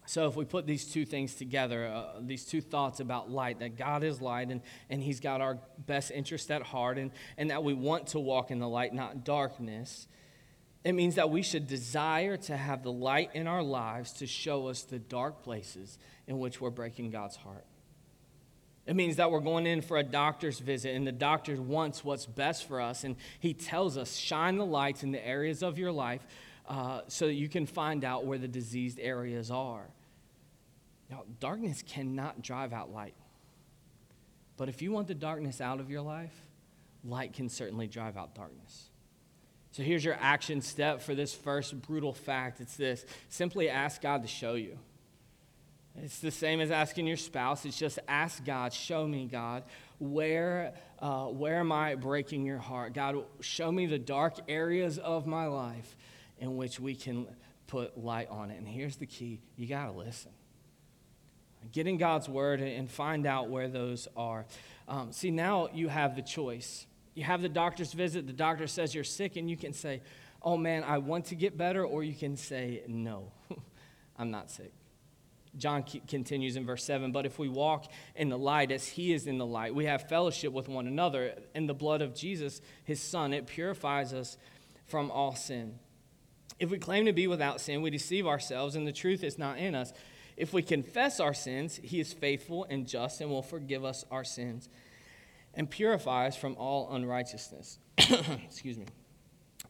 So, 0.08 0.26
if 0.26 0.36
we 0.36 0.46
put 0.46 0.66
these 0.66 0.86
two 0.86 1.04
things 1.04 1.34
together, 1.34 1.86
uh, 1.86 2.20
these 2.22 2.46
two 2.46 2.62
thoughts 2.62 2.98
about 2.98 3.30
light, 3.30 3.58
that 3.58 3.76
God 3.76 4.02
is 4.02 4.22
light 4.22 4.48
and, 4.48 4.62
and 4.88 5.02
He's 5.02 5.20
got 5.20 5.42
our 5.42 5.58
best 5.84 6.10
interest 6.10 6.50
at 6.50 6.62
heart, 6.62 6.96
and, 6.96 7.10
and 7.36 7.50
that 7.50 7.62
we 7.62 7.74
want 7.74 8.06
to 8.08 8.18
walk 8.18 8.50
in 8.50 8.58
the 8.58 8.66
light, 8.66 8.94
not 8.94 9.22
darkness, 9.22 10.08
it 10.82 10.92
means 10.92 11.16
that 11.16 11.28
we 11.28 11.42
should 11.42 11.66
desire 11.66 12.38
to 12.38 12.56
have 12.56 12.82
the 12.82 12.90
light 12.90 13.32
in 13.34 13.46
our 13.46 13.62
lives 13.62 14.14
to 14.14 14.26
show 14.26 14.68
us 14.68 14.82
the 14.84 14.98
dark 14.98 15.42
places 15.42 15.98
in 16.26 16.38
which 16.38 16.58
we're 16.58 16.70
breaking 16.70 17.10
God's 17.10 17.36
heart. 17.36 17.66
It 18.86 18.96
means 18.96 19.16
that 19.16 19.30
we're 19.30 19.40
going 19.40 19.66
in 19.66 19.82
for 19.82 19.98
a 19.98 20.02
doctor's 20.02 20.58
visit, 20.58 20.96
and 20.96 21.06
the 21.06 21.12
doctor 21.12 21.60
wants 21.60 22.02
what's 22.02 22.24
best 22.24 22.66
for 22.66 22.80
us, 22.80 23.04
and 23.04 23.16
he 23.40 23.52
tells 23.52 23.98
us, 23.98 24.16
shine 24.16 24.56
the 24.56 24.64
lights 24.64 25.02
in 25.02 25.10
the 25.10 25.22
areas 25.22 25.62
of 25.62 25.78
your 25.78 25.92
life 25.92 26.26
uh, 26.66 27.02
so 27.08 27.26
that 27.26 27.34
you 27.34 27.50
can 27.50 27.66
find 27.66 28.06
out 28.06 28.24
where 28.24 28.38
the 28.38 28.48
diseased 28.48 28.98
areas 28.98 29.50
are. 29.50 29.90
Now, 31.10 31.24
darkness 31.40 31.82
cannot 31.86 32.42
drive 32.42 32.72
out 32.72 32.92
light. 32.92 33.14
But 34.56 34.68
if 34.68 34.82
you 34.82 34.92
want 34.92 35.08
the 35.08 35.14
darkness 35.14 35.60
out 35.60 35.80
of 35.80 35.90
your 35.90 36.02
life, 36.02 36.34
light 37.04 37.32
can 37.32 37.48
certainly 37.48 37.86
drive 37.86 38.16
out 38.16 38.34
darkness. 38.34 38.90
So 39.72 39.82
here's 39.82 40.04
your 40.04 40.16
action 40.20 40.60
step 40.60 41.02
for 41.02 41.14
this 41.14 41.34
first 41.34 41.80
brutal 41.82 42.12
fact 42.12 42.60
it's 42.60 42.76
this 42.76 43.04
simply 43.28 43.68
ask 43.68 44.00
God 44.00 44.22
to 44.22 44.28
show 44.28 44.54
you. 44.54 44.78
It's 46.02 46.20
the 46.20 46.30
same 46.30 46.60
as 46.60 46.70
asking 46.70 47.06
your 47.06 47.16
spouse. 47.16 47.64
It's 47.64 47.78
just 47.78 47.98
ask 48.06 48.44
God, 48.44 48.72
show 48.72 49.06
me, 49.06 49.26
God, 49.26 49.64
where, 49.98 50.74
uh, 51.00 51.26
where 51.26 51.56
am 51.56 51.72
I 51.72 51.96
breaking 51.96 52.44
your 52.44 52.58
heart? 52.58 52.92
God, 52.92 53.24
show 53.40 53.72
me 53.72 53.86
the 53.86 53.98
dark 53.98 54.34
areas 54.48 54.98
of 54.98 55.26
my 55.26 55.46
life 55.46 55.96
in 56.38 56.56
which 56.56 56.78
we 56.78 56.94
can 56.94 57.26
put 57.66 57.98
light 57.98 58.28
on 58.30 58.50
it. 58.50 58.58
And 58.58 58.68
here's 58.68 58.96
the 58.96 59.06
key 59.06 59.40
you 59.56 59.66
got 59.66 59.86
to 59.86 59.92
listen. 59.92 60.30
Get 61.72 61.86
in 61.86 61.98
God's 61.98 62.28
word 62.28 62.60
and 62.60 62.90
find 62.90 63.26
out 63.26 63.48
where 63.48 63.68
those 63.68 64.08
are. 64.16 64.46
Um, 64.86 65.12
see, 65.12 65.30
now 65.30 65.68
you 65.72 65.88
have 65.88 66.16
the 66.16 66.22
choice. 66.22 66.86
You 67.14 67.24
have 67.24 67.42
the 67.42 67.48
doctor's 67.48 67.92
visit, 67.92 68.26
the 68.26 68.32
doctor 68.32 68.66
says 68.66 68.94
you're 68.94 69.04
sick, 69.04 69.36
and 69.36 69.50
you 69.50 69.56
can 69.56 69.72
say, 69.72 70.02
Oh 70.40 70.56
man, 70.56 70.84
I 70.84 70.98
want 70.98 71.26
to 71.26 71.34
get 71.34 71.58
better, 71.58 71.84
or 71.84 72.04
you 72.04 72.14
can 72.14 72.36
say, 72.36 72.82
No, 72.86 73.32
I'm 74.18 74.30
not 74.30 74.50
sick. 74.50 74.72
John 75.56 75.82
continues 75.82 76.56
in 76.56 76.64
verse 76.64 76.84
7 76.84 77.10
But 77.12 77.26
if 77.26 77.38
we 77.38 77.48
walk 77.48 77.90
in 78.14 78.28
the 78.28 78.38
light 78.38 78.70
as 78.70 78.86
he 78.86 79.12
is 79.12 79.26
in 79.26 79.38
the 79.38 79.46
light, 79.46 79.74
we 79.74 79.86
have 79.86 80.08
fellowship 80.08 80.52
with 80.52 80.68
one 80.68 80.86
another. 80.86 81.34
In 81.54 81.66
the 81.66 81.74
blood 81.74 82.02
of 82.02 82.14
Jesus, 82.14 82.60
his 82.84 83.00
son, 83.00 83.32
it 83.32 83.46
purifies 83.46 84.12
us 84.12 84.36
from 84.86 85.10
all 85.10 85.34
sin. 85.34 85.78
If 86.58 86.70
we 86.70 86.78
claim 86.78 87.06
to 87.06 87.12
be 87.12 87.26
without 87.26 87.60
sin, 87.60 87.82
we 87.82 87.90
deceive 87.90 88.26
ourselves, 88.26 88.74
and 88.74 88.86
the 88.86 88.92
truth 88.92 89.22
is 89.22 89.38
not 89.38 89.58
in 89.58 89.74
us. 89.74 89.92
If 90.38 90.52
we 90.52 90.62
confess 90.62 91.18
our 91.18 91.34
sins, 91.34 91.80
he 91.82 91.98
is 91.98 92.12
faithful 92.12 92.64
and 92.70 92.86
just 92.86 93.20
and 93.20 93.28
will 93.28 93.42
forgive 93.42 93.84
us 93.84 94.04
our 94.08 94.22
sins 94.22 94.68
and 95.52 95.68
purify 95.68 96.28
us 96.28 96.36
from 96.36 96.54
all 96.56 96.94
unrighteousness. 96.94 97.80
Excuse 97.98 98.78
me. 98.78 98.86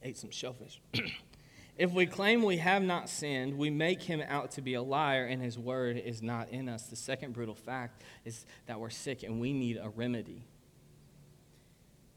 Ate 0.02 0.18
some 0.18 0.31
shellfish. 0.31 0.83
if 1.78 1.90
we 1.92 2.04
claim 2.04 2.42
we 2.42 2.59
have 2.59 2.83
not 2.83 3.09
sinned, 3.09 3.57
we 3.57 3.70
make 3.70 4.02
him 4.02 4.22
out 4.28 4.50
to 4.52 4.61
be 4.61 4.74
a 4.74 4.83
liar 4.83 5.24
and 5.24 5.42
his 5.42 5.59
word 5.59 5.96
is 5.96 6.22
not 6.22 6.50
in 6.50 6.68
us. 6.68 6.83
The 6.88 6.96
second 6.96 7.33
brutal 7.33 7.54
fact 7.54 8.02
is 8.26 8.44
that 8.66 8.78
we're 8.78 8.90
sick 8.90 9.22
and 9.22 9.40
we 9.40 9.54
need 9.54 9.78
a 9.83 9.88
remedy. 9.88 10.44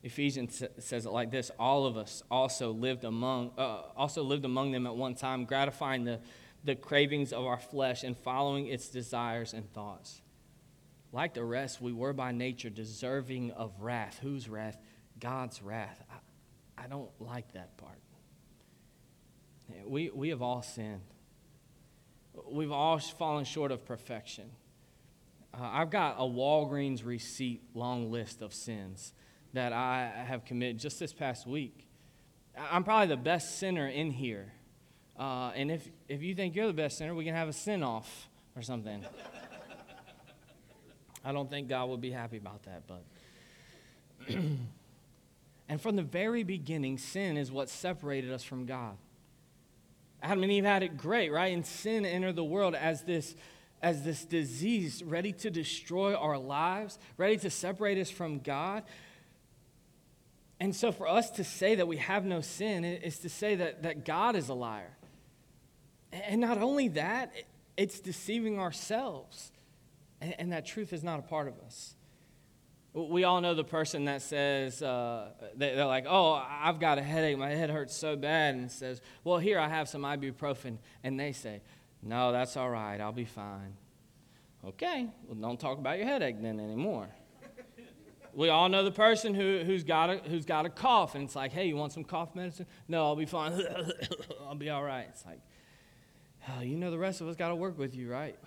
Ephesians 0.03 0.61
says 0.79 1.05
it 1.05 1.11
like 1.11 1.31
this: 1.31 1.51
All 1.57 1.85
of 1.85 1.95
us 1.95 2.21
also 2.29 2.71
lived 2.71 3.05
among, 3.05 3.51
uh, 3.57 3.83
also 3.95 4.23
lived 4.23 4.43
among 4.43 4.71
them 4.71 4.87
at 4.87 4.95
one 4.95 5.13
time, 5.13 5.45
gratifying 5.45 6.03
the 6.03 6.19
the 6.63 6.75
cravings 6.75 7.33
of 7.33 7.45
our 7.45 7.59
flesh 7.59 8.03
and 8.03 8.17
following 8.17 8.67
its 8.67 8.89
desires 8.89 9.53
and 9.53 9.71
thoughts. 9.73 10.21
Like 11.11 11.33
the 11.33 11.43
rest, 11.43 11.81
we 11.81 11.91
were 11.91 12.13
by 12.13 12.31
nature 12.31 12.69
deserving 12.69 13.51
of 13.51 13.73
wrath. 13.79 14.19
Whose 14.21 14.47
wrath? 14.47 14.77
God's 15.19 15.61
wrath. 15.61 16.01
I, 16.09 16.83
I 16.85 16.87
don't 16.87 17.09
like 17.19 17.53
that 17.53 17.77
part. 17.77 17.99
We, 19.85 20.09
we 20.09 20.29
have 20.29 20.41
all 20.41 20.61
sinned. 20.61 21.01
We've 22.49 22.71
all 22.71 22.99
fallen 22.99 23.45
short 23.45 23.71
of 23.71 23.85
perfection. 23.85 24.51
Uh, 25.53 25.63
I've 25.63 25.89
got 25.89 26.15
a 26.17 26.23
Walgreens 26.23 27.05
receipt 27.05 27.61
long 27.73 28.11
list 28.11 28.41
of 28.41 28.53
sins 28.53 29.13
that 29.53 29.73
I 29.73 30.11
have 30.27 30.45
committed 30.45 30.79
just 30.79 30.99
this 30.99 31.11
past 31.11 31.45
week. 31.45 31.87
I'm 32.57 32.83
probably 32.83 33.07
the 33.07 33.21
best 33.21 33.59
sinner 33.59 33.87
in 33.87 34.11
here. 34.11 34.53
Uh, 35.21 35.51
and 35.55 35.69
if, 35.69 35.87
if 36.09 36.23
you 36.23 36.33
think 36.33 36.55
you're 36.55 36.65
the 36.65 36.73
best 36.73 36.97
sinner, 36.97 37.13
we 37.13 37.23
can 37.23 37.35
have 37.35 37.47
a 37.47 37.53
sin 37.53 37.83
off 37.83 38.27
or 38.55 38.63
something. 38.63 39.05
I 41.23 41.31
don't 41.31 41.47
think 41.47 41.67
God 41.67 41.89
would 41.89 42.01
be 42.01 42.09
happy 42.09 42.37
about 42.37 42.63
that, 42.63 42.81
but. 42.87 43.03
and 45.69 45.79
from 45.79 45.95
the 45.95 46.01
very 46.01 46.41
beginning, 46.41 46.97
sin 46.97 47.37
is 47.37 47.51
what 47.51 47.69
separated 47.69 48.31
us 48.31 48.43
from 48.43 48.65
God. 48.65 48.97
Adam 50.23 50.41
and 50.41 50.51
Eve 50.51 50.65
had 50.65 50.81
it 50.81 50.97
great, 50.97 51.31
right? 51.31 51.53
And 51.53 51.63
sin 51.63 52.03
entered 52.03 52.35
the 52.35 52.43
world 52.43 52.73
as 52.73 53.03
this, 53.03 53.35
as 53.79 54.03
this 54.03 54.25
disease 54.25 55.03
ready 55.03 55.33
to 55.33 55.51
destroy 55.51 56.15
our 56.15 56.39
lives, 56.39 56.97
ready 57.17 57.37
to 57.37 57.51
separate 57.51 57.99
us 57.99 58.09
from 58.09 58.39
God. 58.39 58.81
And 60.59 60.75
so, 60.75 60.91
for 60.91 61.07
us 61.07 61.29
to 61.31 61.43
say 61.43 61.75
that 61.75 61.87
we 61.87 61.97
have 61.97 62.25
no 62.25 62.41
sin 62.41 62.83
is 62.83 63.19
to 63.19 63.29
say 63.29 63.53
that, 63.53 63.83
that 63.83 64.03
God 64.03 64.35
is 64.35 64.49
a 64.49 64.55
liar. 64.55 64.97
And 66.11 66.41
not 66.41 66.57
only 66.57 66.89
that, 66.89 67.33
it's 67.77 67.99
deceiving 67.99 68.59
ourselves. 68.59 69.51
And, 70.21 70.51
that 70.51 70.67
truth 70.67 70.93
is 70.93 71.03
not 71.03 71.17
a 71.17 71.23
part 71.23 71.47
of 71.47 71.55
us. 71.65 71.95
We 72.93 73.23
all 73.23 73.41
know 73.41 73.55
the 73.55 73.63
person 73.63 74.05
that 74.05 74.21
says, 74.21 74.83
uh, 74.83 75.29
they're 75.55 75.85
like, 75.85 76.05
oh, 76.07 76.33
I've 76.33 76.79
got 76.79 76.99
a 76.99 77.01
headache. 77.01 77.37
My 77.37 77.49
head 77.49 77.71
hurts 77.71 77.95
so 77.95 78.15
bad. 78.15 78.53
And 78.53 78.71
says, 78.71 79.01
well, 79.23 79.39
here, 79.39 79.57
I 79.57 79.67
have 79.67 79.89
some 79.89 80.03
ibuprofen. 80.03 80.77
And 81.03 81.19
they 81.19 81.31
say, 81.31 81.61
no, 82.03 82.31
that's 82.31 82.55
all 82.55 82.69
right. 82.69 82.99
I'll 82.99 83.11
be 83.11 83.25
fine. 83.25 83.73
Okay, 84.63 85.07
well, 85.25 85.35
don't 85.35 85.59
talk 85.59 85.79
about 85.79 85.97
your 85.97 86.05
headache 86.05 86.39
then 86.39 86.59
anymore. 86.59 87.09
we 88.35 88.49
all 88.49 88.69
know 88.69 88.83
the 88.83 88.91
person 88.91 89.33
who, 89.33 89.61
who's, 89.65 89.83
got 89.83 90.11
a, 90.11 90.17
who's 90.17 90.45
got 90.45 90.67
a 90.67 90.69
cough. 90.69 91.15
And 91.15 91.23
it's 91.23 91.35
like, 91.35 91.51
hey, 91.51 91.65
you 91.65 91.75
want 91.75 91.93
some 91.93 92.03
cough 92.03 92.35
medicine? 92.35 92.67
No, 92.87 93.05
I'll 93.05 93.15
be 93.15 93.25
fine. 93.25 93.59
I'll 94.47 94.53
be 94.53 94.69
all 94.69 94.83
right. 94.83 95.07
It's 95.09 95.25
like, 95.25 95.39
you 96.61 96.75
know 96.75 96.91
the 96.91 96.97
rest 96.97 97.21
of 97.21 97.27
us 97.27 97.35
got 97.35 97.49
to 97.49 97.55
work 97.55 97.77
with 97.77 97.95
you, 97.95 98.11
right? 98.11 98.37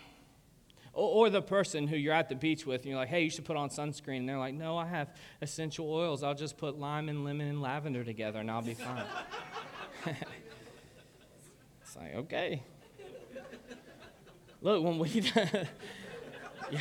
Or, 0.93 1.27
or, 1.27 1.31
the 1.31 1.43
person 1.43 1.89
who 1.89 1.97
you're 1.97 2.15
at 2.15 2.29
the 2.29 2.37
beach 2.37 2.67
with 2.67 2.83
and 2.83 2.91
you're 2.91 2.99
like, 2.99 3.09
hey, 3.09 3.23
you 3.25 3.31
should 3.31 3.45
put 3.45 3.57
on 3.57 3.69
sunscreen. 3.69 4.19
And 4.19 4.29
they're 4.29 4.39
like, 4.39 4.55
no, 4.55 4.79
I 4.79 4.87
have 4.87 5.09
essential 5.43 5.91
oils. 5.93 6.23
I'll 6.23 6.35
just 6.35 6.57
put 6.57 6.79
lime 6.79 7.09
and 7.09 7.25
lemon 7.25 7.49
and 7.49 7.61
lavender 7.61 8.05
together 8.05 8.39
and 8.39 8.49
I'll 8.51 8.63
be 8.63 8.75
fine. 8.75 9.03
it's 11.83 11.97
like, 11.97 12.15
okay. 12.15 12.63
Look, 14.63 14.85
when 14.85 14.99
we. 14.99 15.09
yeah, 16.71 16.81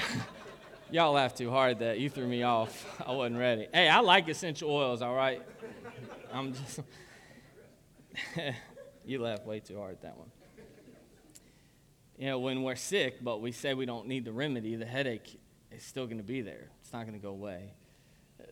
y'all 0.92 1.14
laughed 1.14 1.40
too 1.40 1.50
hard 1.50 1.80
that 1.80 2.00
you 2.00 2.10
threw 2.10 2.28
me 2.28 2.44
off. 2.44 3.02
I 3.06 3.12
wasn't 3.14 3.40
ready. 3.40 3.68
Hey, 3.74 3.90
I 3.90 4.00
like 4.02 4.30
essential 4.30 4.70
oils, 4.70 5.02
all 5.02 5.16
right? 5.16 5.42
I'm 6.32 6.54
just. 6.54 6.82
you 9.06 9.20
laughed 9.20 9.46
way 9.46 9.60
too 9.60 9.78
hard 9.78 9.94
at 9.94 10.02
that 10.04 10.18
one 10.18 10.30
you 12.18 12.28
know, 12.28 12.40
when 12.40 12.64
we're 12.64 12.76
sick, 12.76 13.24
but 13.24 13.42
we 13.42 13.52
say 13.52 13.74
we 13.74 13.86
don't 13.86 14.08
need 14.08 14.26
the 14.26 14.34
remedy, 14.34 14.76
the 14.76 14.86
headache 14.86 15.40
is 15.72 15.84
still 15.84 16.06
going 16.06 16.18
to 16.18 16.24
be 16.24 16.42
there. 16.42 16.70
It's 16.82 16.94
not 16.94 17.02
going 17.02 17.20
to 17.20 17.24
go 17.24 17.32
away. 17.32 17.74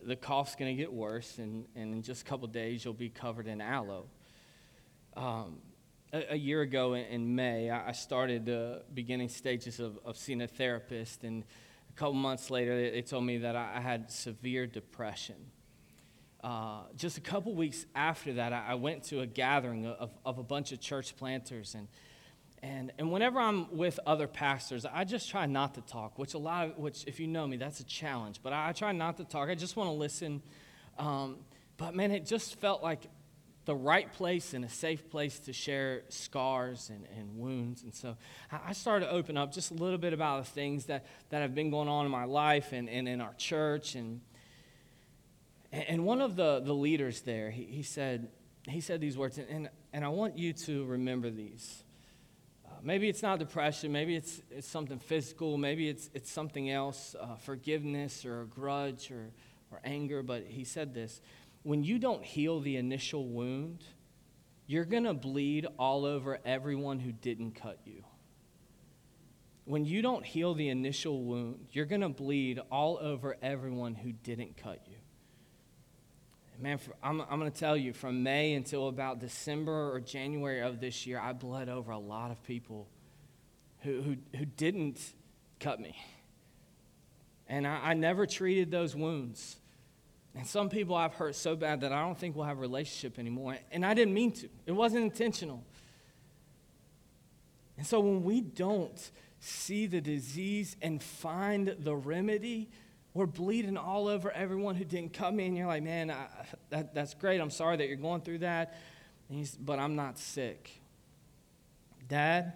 The 0.02 0.16
cough's 0.16 0.56
going 0.56 0.74
to 0.74 0.80
get 0.80 0.92
worse, 0.92 1.38
and, 1.38 1.66
and 1.76 1.94
in 1.94 2.02
just 2.02 2.22
a 2.22 2.24
couple 2.24 2.48
days, 2.48 2.84
you'll 2.84 2.94
be 2.94 3.08
covered 3.08 3.46
in 3.46 3.60
aloe. 3.60 4.06
Um, 5.16 5.58
a, 6.12 6.32
a, 6.32 6.36
year 6.36 6.62
ago 6.62 6.94
in, 6.94 7.04
in 7.06 7.34
May, 7.34 7.70
I, 7.70 7.88
I 7.88 7.92
started 7.92 8.46
the 8.46 8.82
beginning 8.94 9.28
stages 9.28 9.78
of, 9.78 9.98
of 10.04 10.16
seeing 10.16 10.40
a 10.40 10.48
therapist, 10.48 11.22
and 11.22 11.44
a 11.88 11.92
couple 11.92 12.14
months 12.14 12.50
later, 12.50 12.74
they, 12.74 12.90
they 12.90 13.02
told 13.02 13.24
me 13.24 13.38
that 13.38 13.54
I, 13.54 13.74
I 13.76 13.80
had 13.80 14.10
severe 14.10 14.66
depression. 14.66 15.36
Uh, 16.42 16.80
just 16.96 17.18
a 17.18 17.20
couple 17.20 17.54
weeks 17.54 17.86
after 17.94 18.34
that, 18.34 18.52
I, 18.52 18.68
I 18.68 18.74
went 18.74 19.04
to 19.04 19.20
a 19.20 19.26
gathering 19.26 19.86
of, 19.86 20.10
of 20.24 20.38
a 20.38 20.42
bunch 20.42 20.72
of 20.72 20.80
church 20.80 21.16
planters, 21.16 21.74
and 21.74 21.86
and, 22.62 22.92
and 22.96 23.10
whenever 23.10 23.40
I'm 23.40 23.76
with 23.76 23.98
other 24.06 24.28
pastors, 24.28 24.86
I 24.86 25.02
just 25.02 25.28
try 25.28 25.46
not 25.46 25.74
to 25.74 25.80
talk, 25.80 26.16
which 26.16 26.34
a 26.34 26.38
lot 26.38 26.68
of, 26.68 26.78
which 26.78 27.04
if 27.08 27.18
you 27.18 27.26
know 27.26 27.44
me, 27.46 27.56
that's 27.56 27.80
a 27.80 27.84
challenge. 27.84 28.38
But 28.40 28.52
I, 28.52 28.68
I 28.68 28.72
try 28.72 28.92
not 28.92 29.16
to 29.16 29.24
talk. 29.24 29.48
I 29.48 29.56
just 29.56 29.76
want 29.76 29.88
to 29.88 29.94
listen. 29.94 30.42
Um, 30.96 31.38
but 31.76 31.96
man, 31.96 32.12
it 32.12 32.24
just 32.24 32.60
felt 32.60 32.80
like 32.80 33.08
the 33.64 33.74
right 33.74 34.12
place 34.12 34.54
and 34.54 34.64
a 34.64 34.68
safe 34.68 35.10
place 35.10 35.40
to 35.40 35.52
share 35.52 36.02
scars 36.08 36.88
and, 36.88 37.06
and 37.18 37.36
wounds. 37.36 37.82
And 37.82 37.92
so 37.92 38.16
I 38.52 38.72
started 38.74 39.06
to 39.06 39.12
open 39.12 39.36
up 39.36 39.52
just 39.52 39.72
a 39.72 39.74
little 39.74 39.98
bit 39.98 40.12
about 40.12 40.44
the 40.44 40.50
things 40.50 40.86
that, 40.86 41.06
that 41.30 41.42
have 41.42 41.56
been 41.56 41.70
going 41.70 41.88
on 41.88 42.04
in 42.04 42.12
my 42.12 42.24
life 42.24 42.72
and, 42.72 42.88
and 42.88 43.08
in 43.08 43.20
our 43.20 43.34
church. 43.34 43.96
And, 43.96 44.20
and 45.72 46.04
one 46.04 46.20
of 46.20 46.36
the, 46.36 46.60
the 46.60 46.74
leaders 46.74 47.22
there, 47.22 47.50
he, 47.50 47.64
he, 47.64 47.82
said, 47.82 48.28
he 48.68 48.80
said 48.80 49.00
these 49.00 49.18
words, 49.18 49.38
and, 49.38 49.68
and 49.92 50.04
I 50.04 50.08
want 50.08 50.38
you 50.38 50.52
to 50.52 50.84
remember 50.84 51.28
these 51.30 51.82
maybe 52.82 53.08
it's 53.08 53.22
not 53.22 53.38
depression, 53.38 53.92
maybe 53.92 54.16
it's, 54.16 54.42
it's 54.50 54.68
something 54.68 54.98
physical, 54.98 55.56
maybe 55.56 55.88
it's, 55.88 56.10
it's 56.14 56.30
something 56.30 56.70
else, 56.70 57.14
uh, 57.18 57.36
forgiveness 57.36 58.24
or 58.24 58.42
a 58.42 58.46
grudge 58.46 59.10
or, 59.10 59.30
or 59.70 59.80
anger. 59.84 60.22
But 60.22 60.44
he 60.46 60.64
said 60.64 60.94
this 60.94 61.20
when 61.62 61.84
you 61.84 61.98
don't 61.98 62.24
heal 62.24 62.60
the 62.60 62.76
initial 62.76 63.28
wound, 63.28 63.84
you're 64.66 64.84
going 64.84 65.04
to 65.04 65.14
bleed 65.14 65.66
all 65.78 66.04
over 66.04 66.38
everyone 66.44 66.98
who 66.98 67.12
didn't 67.12 67.52
cut 67.52 67.78
you. 67.84 68.02
When 69.64 69.84
you 69.84 70.02
don't 70.02 70.24
heal 70.24 70.54
the 70.54 70.68
initial 70.70 71.22
wound, 71.22 71.68
you're 71.70 71.86
going 71.86 72.00
to 72.00 72.08
bleed 72.08 72.60
all 72.70 72.98
over 73.00 73.36
everyone 73.42 73.94
who 73.94 74.12
didn't 74.12 74.56
cut 74.56 74.80
you. 74.88 74.91
Man, 76.62 76.78
for, 76.78 76.94
I'm, 77.02 77.20
I'm 77.22 77.40
going 77.40 77.50
to 77.50 77.58
tell 77.58 77.76
you, 77.76 77.92
from 77.92 78.22
May 78.22 78.54
until 78.54 78.86
about 78.86 79.18
December 79.18 79.92
or 79.92 79.98
January 79.98 80.60
of 80.60 80.78
this 80.78 81.08
year, 81.08 81.18
I 81.18 81.32
bled 81.32 81.68
over 81.68 81.90
a 81.90 81.98
lot 81.98 82.30
of 82.30 82.40
people 82.44 82.86
who, 83.80 84.00
who, 84.00 84.16
who 84.38 84.44
didn't 84.44 85.00
cut 85.58 85.80
me. 85.80 86.00
And 87.48 87.66
I, 87.66 87.80
I 87.82 87.94
never 87.94 88.26
treated 88.26 88.70
those 88.70 88.94
wounds. 88.94 89.56
And 90.36 90.46
some 90.46 90.68
people 90.68 90.94
I've 90.94 91.14
hurt 91.14 91.34
so 91.34 91.56
bad 91.56 91.80
that 91.80 91.92
I 91.92 92.00
don't 92.00 92.16
think 92.16 92.36
we'll 92.36 92.46
have 92.46 92.58
a 92.58 92.60
relationship 92.60 93.18
anymore. 93.18 93.58
And 93.72 93.84
I 93.84 93.92
didn't 93.92 94.14
mean 94.14 94.30
to, 94.30 94.48
it 94.64 94.72
wasn't 94.72 95.02
intentional. 95.02 95.64
And 97.76 97.84
so 97.84 97.98
when 97.98 98.22
we 98.22 98.40
don't 98.40 99.10
see 99.40 99.88
the 99.88 100.00
disease 100.00 100.76
and 100.80 101.02
find 101.02 101.74
the 101.80 101.96
remedy, 101.96 102.70
we're 103.14 103.26
bleeding 103.26 103.76
all 103.76 104.08
over 104.08 104.30
everyone 104.30 104.74
who 104.74 104.84
didn't 104.84 105.12
come 105.12 105.38
in. 105.38 105.54
You're 105.54 105.66
like, 105.66 105.82
man, 105.82 106.10
I, 106.10 106.26
that, 106.70 106.94
that's 106.94 107.14
great. 107.14 107.40
I'm 107.40 107.50
sorry 107.50 107.76
that 107.76 107.88
you're 107.88 107.96
going 107.96 108.22
through 108.22 108.38
that. 108.38 108.78
but 109.60 109.78
I'm 109.78 109.96
not 109.96 110.18
sick. 110.18 110.70
Dad, 112.08 112.54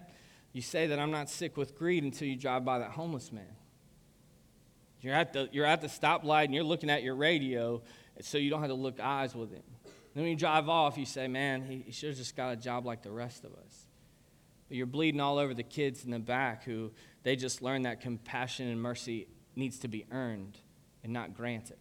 you 0.53 0.61
say 0.61 0.87
that 0.87 0.99
I'm 0.99 1.11
not 1.11 1.29
sick 1.29 1.57
with 1.57 1.77
greed 1.77 2.03
until 2.03 2.27
you 2.27 2.35
drive 2.35 2.65
by 2.65 2.79
that 2.79 2.91
homeless 2.91 3.31
man. 3.31 3.45
You're 5.01 5.13
at 5.13 5.33
the, 5.33 5.47
you're 5.51 5.65
at 5.65 5.81
the 5.81 5.87
stoplight 5.87 6.45
and 6.45 6.55
you're 6.55 6.63
looking 6.63 6.89
at 6.89 7.03
your 7.03 7.15
radio 7.15 7.81
so 8.21 8.39
you 8.39 8.49
don't 8.49 8.61
have 8.61 8.69
to 8.69 8.75
look 8.75 8.99
eyes 8.99 9.35
with 9.35 9.51
him. 9.51 9.63
Then 10.15 10.23
when 10.23 10.31
you 10.31 10.35
drive 10.35 10.67
off, 10.69 10.97
you 10.97 11.05
say, 11.05 11.27
man, 11.27 11.61
he, 11.61 11.83
he 11.85 11.91
should 11.91 12.09
have 12.09 12.17
just 12.17 12.35
got 12.35 12.51
a 12.51 12.55
job 12.55 12.85
like 12.85 13.03
the 13.03 13.11
rest 13.11 13.45
of 13.45 13.51
us. 13.53 13.85
But 14.67 14.77
you're 14.77 14.87
bleeding 14.87 15.21
all 15.21 15.37
over 15.37 15.53
the 15.53 15.63
kids 15.63 16.03
in 16.03 16.09
the 16.11 16.19
back 16.19 16.63
who 16.63 16.91
they 17.21 17.35
just 17.35 17.61
learned 17.61 17.85
that 17.85 18.01
compassion 18.01 18.67
and 18.67 18.81
mercy 18.81 19.27
needs 19.57 19.79
to 19.79 19.87
be 19.87 20.05
earned 20.11 20.57
and 21.03 21.11
not 21.11 21.33
granted. 21.33 21.77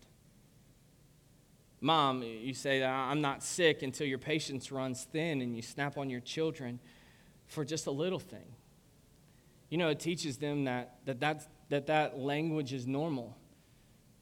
Mom, 1.81 2.23
you 2.23 2.55
say, 2.55 2.83
I'm 2.83 3.21
not 3.21 3.43
sick 3.43 3.83
until 3.83 4.07
your 4.07 4.19
patience 4.19 4.73
runs 4.73 5.05
thin 5.05 5.43
and 5.43 5.55
you 5.55 5.62
snap 5.62 5.99
on 5.99 6.09
your 6.09 6.21
children 6.21 6.81
for 7.47 7.65
just 7.65 7.87
a 7.87 7.91
little 7.91 8.19
thing. 8.19 8.55
You 9.69 9.79
know, 9.79 9.89
it 9.89 10.01
teaches 10.01 10.39
them 10.39 10.65
that 10.65 10.99
that, 11.05 11.21
that, 11.21 11.49
that, 11.69 11.87
that 11.87 12.19
language 12.19 12.73
is 12.73 12.87
normal 12.87 13.37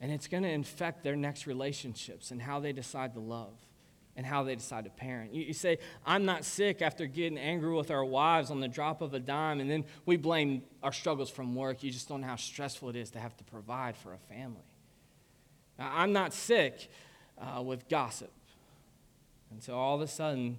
and 0.00 0.10
it's 0.10 0.26
going 0.26 0.42
to 0.42 0.50
infect 0.50 1.04
their 1.04 1.16
next 1.16 1.46
relationships 1.46 2.30
and 2.30 2.42
how 2.42 2.60
they 2.60 2.72
decide 2.72 3.14
to 3.14 3.20
love 3.20 3.54
and 4.16 4.24
how 4.24 4.42
they 4.44 4.54
decide 4.54 4.84
to 4.84 4.90
parent. 4.90 5.34
You, 5.34 5.44
you, 5.44 5.52
say, 5.52 5.78
I'm 6.06 6.24
not 6.24 6.44
sick 6.44 6.82
after 6.82 7.06
getting 7.06 7.38
angry 7.38 7.74
with 7.74 7.90
our 7.90 8.04
wives 8.04 8.50
on 8.50 8.60
the 8.60 8.68
drop 8.68 9.02
of 9.02 9.12
a 9.14 9.18
dime, 9.18 9.60
and 9.60 9.70
then 9.70 9.84
we 10.06 10.16
blame 10.16 10.62
our 10.82 10.92
struggles 10.92 11.30
from 11.30 11.54
work. 11.54 11.82
You 11.82 11.90
just 11.90 12.08
don't 12.08 12.20
know 12.20 12.28
how 12.28 12.36
stressful 12.36 12.90
it 12.90 12.96
is 12.96 13.10
to 13.12 13.18
have 13.18 13.36
to 13.38 13.44
provide 13.44 13.96
for 13.96 14.14
a 14.14 14.18
family. 14.18 14.62
Now, 15.78 15.90
I'm 15.94 16.12
not 16.12 16.32
sick 16.32 16.88
uh, 17.38 17.62
with 17.62 17.88
gossip. 17.88 18.30
And 19.50 19.62
so 19.62 19.74
all 19.74 19.96
of 19.96 20.00
a 20.00 20.08
sudden, 20.08 20.58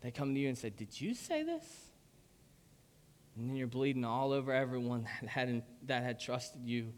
they 0.00 0.10
come 0.10 0.34
to 0.34 0.40
you 0.40 0.48
and 0.48 0.56
say, 0.56 0.70
Did 0.70 0.98
you 1.00 1.14
say 1.14 1.42
this? 1.42 1.64
And 3.36 3.48
then 3.48 3.56
you're 3.56 3.66
bleeding 3.66 4.04
all 4.04 4.32
over 4.32 4.52
everyone 4.52 5.08
that 5.20 5.28
had, 5.28 5.62
that 5.86 6.02
had 6.02 6.20
trusted 6.20 6.62
you, 6.64 6.92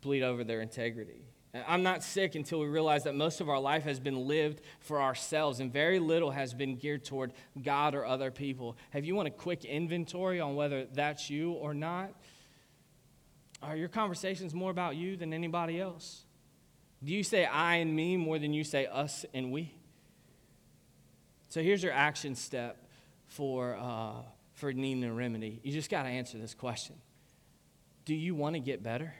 bleed 0.00 0.22
over 0.22 0.44
their 0.44 0.60
integrity. 0.60 1.24
I'm 1.68 1.84
not 1.84 2.02
sick 2.02 2.34
until 2.34 2.58
we 2.58 2.66
realize 2.66 3.04
that 3.04 3.14
most 3.14 3.40
of 3.40 3.48
our 3.48 3.60
life 3.60 3.84
has 3.84 4.00
been 4.00 4.26
lived 4.26 4.60
for 4.80 5.00
ourselves 5.00 5.60
and 5.60 5.72
very 5.72 6.00
little 6.00 6.32
has 6.32 6.52
been 6.52 6.76
geared 6.76 7.04
toward 7.04 7.32
God 7.62 7.94
or 7.94 8.04
other 8.04 8.32
people. 8.32 8.76
Have 8.90 9.04
you 9.04 9.14
want 9.14 9.28
a 9.28 9.30
quick 9.30 9.64
inventory 9.64 10.40
on 10.40 10.56
whether 10.56 10.86
that's 10.86 11.30
you 11.30 11.52
or 11.52 11.72
not? 11.72 12.12
Are 13.62 13.76
your 13.76 13.88
conversations 13.88 14.52
more 14.52 14.70
about 14.70 14.96
you 14.96 15.16
than 15.16 15.32
anybody 15.32 15.80
else? 15.80 16.24
Do 17.04 17.12
you 17.12 17.22
say 17.22 17.44
I 17.44 17.76
and 17.76 17.94
me 17.94 18.16
more 18.16 18.38
than 18.38 18.52
you 18.52 18.64
say 18.64 18.86
us 18.86 19.24
and 19.32 19.52
we? 19.52 19.74
So 21.50 21.62
here's 21.62 21.84
your 21.84 21.92
action 21.92 22.34
step 22.34 22.84
for, 23.26 23.76
uh, 23.80 24.22
for 24.54 24.72
needing 24.72 25.04
a 25.04 25.12
remedy. 25.12 25.60
You 25.62 25.72
just 25.72 25.88
got 25.88 26.02
to 26.02 26.08
answer 26.08 26.36
this 26.36 26.52
question 26.52 26.96
Do 28.06 28.14
you 28.14 28.34
want 28.34 28.54
to 28.54 28.60
get 28.60 28.82
better? 28.82 29.14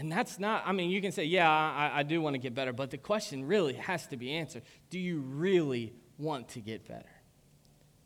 And 0.00 0.10
that's 0.10 0.38
not, 0.38 0.62
I 0.64 0.72
mean, 0.72 0.88
you 0.88 1.02
can 1.02 1.12
say, 1.12 1.24
yeah, 1.24 1.50
I, 1.50 1.98
I 1.98 2.02
do 2.04 2.22
want 2.22 2.32
to 2.32 2.38
get 2.38 2.54
better, 2.54 2.72
but 2.72 2.90
the 2.90 2.96
question 2.96 3.44
really 3.44 3.74
has 3.74 4.06
to 4.06 4.16
be 4.16 4.32
answered. 4.32 4.62
Do 4.88 4.98
you 4.98 5.20
really 5.20 5.92
want 6.16 6.48
to 6.50 6.60
get 6.60 6.88
better? 6.88 7.10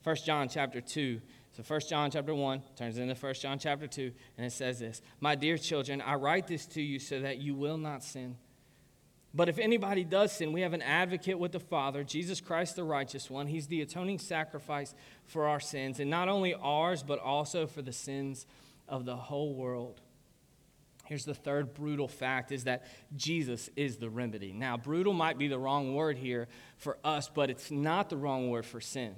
1 0.03 0.17
John 0.27 0.49
chapter 0.49 0.81
2. 0.81 1.21
So 1.53 1.63
1 1.63 1.81
John 1.89 2.11
chapter 2.11 2.35
1 2.35 2.63
turns 2.75 2.99
into 2.99 3.15
1 3.15 3.35
John 3.35 3.61
chapter 3.61 3.87
2, 3.87 4.11
and 4.37 4.45
it 4.45 4.51
says 4.51 4.81
this 4.81 5.03
My 5.21 5.37
dear 5.37 5.57
children, 5.57 6.01
I 6.01 6.17
write 6.17 6.49
this 6.49 6.67
to 6.67 6.83
you 6.83 6.99
so 6.99 7.21
that 7.21 7.39
you 7.39 7.55
will 7.55 7.79
not 7.79 8.03
sin. 8.03 8.39
But 9.33 9.49
if 9.49 9.61
anybody 9.61 10.03
does 10.03 10.33
sin, 10.33 10.53
we 10.53 10.63
have 10.63 10.73
an 10.73 10.83
advocate 10.83 11.39
with 11.39 11.53
the 11.53 11.61
Father, 11.61 12.03
Jesus 12.03 12.41
Christ 12.41 12.75
the 12.75 12.83
righteous 12.83 13.31
one. 13.31 13.47
He's 13.47 13.69
the 13.69 13.83
atoning 13.83 14.19
sacrifice 14.19 14.97
for 15.27 15.47
our 15.47 15.61
sins, 15.61 16.01
and 16.01 16.11
not 16.11 16.29
only 16.29 16.55
ours, 16.55 17.05
but 17.05 17.21
also 17.21 17.69
for 17.69 17.83
the 17.83 17.93
sins 17.93 18.47
of 18.89 19.05
the 19.05 19.15
whole 19.15 19.55
world. 19.55 20.01
Here's 21.05 21.25
the 21.25 21.35
third 21.35 21.75
brutal 21.75 22.09
fact 22.09 22.51
is 22.51 22.65
that 22.65 22.85
Jesus 23.15 23.69
is 23.77 23.97
the 23.97 24.09
remedy. 24.09 24.53
Now, 24.53 24.77
brutal 24.77 25.13
might 25.13 25.39
be 25.39 25.49
the 25.49 25.59
wrong 25.59 25.95
word 25.95 26.17
here 26.17 26.49
for 26.77 26.99
us, 27.05 27.31
but 27.33 27.51
it's 27.51 27.71
not 27.71 28.09
the 28.09 28.17
wrong 28.17 28.51
word 28.51 28.65
for 28.65 28.81
sin. 28.81 29.15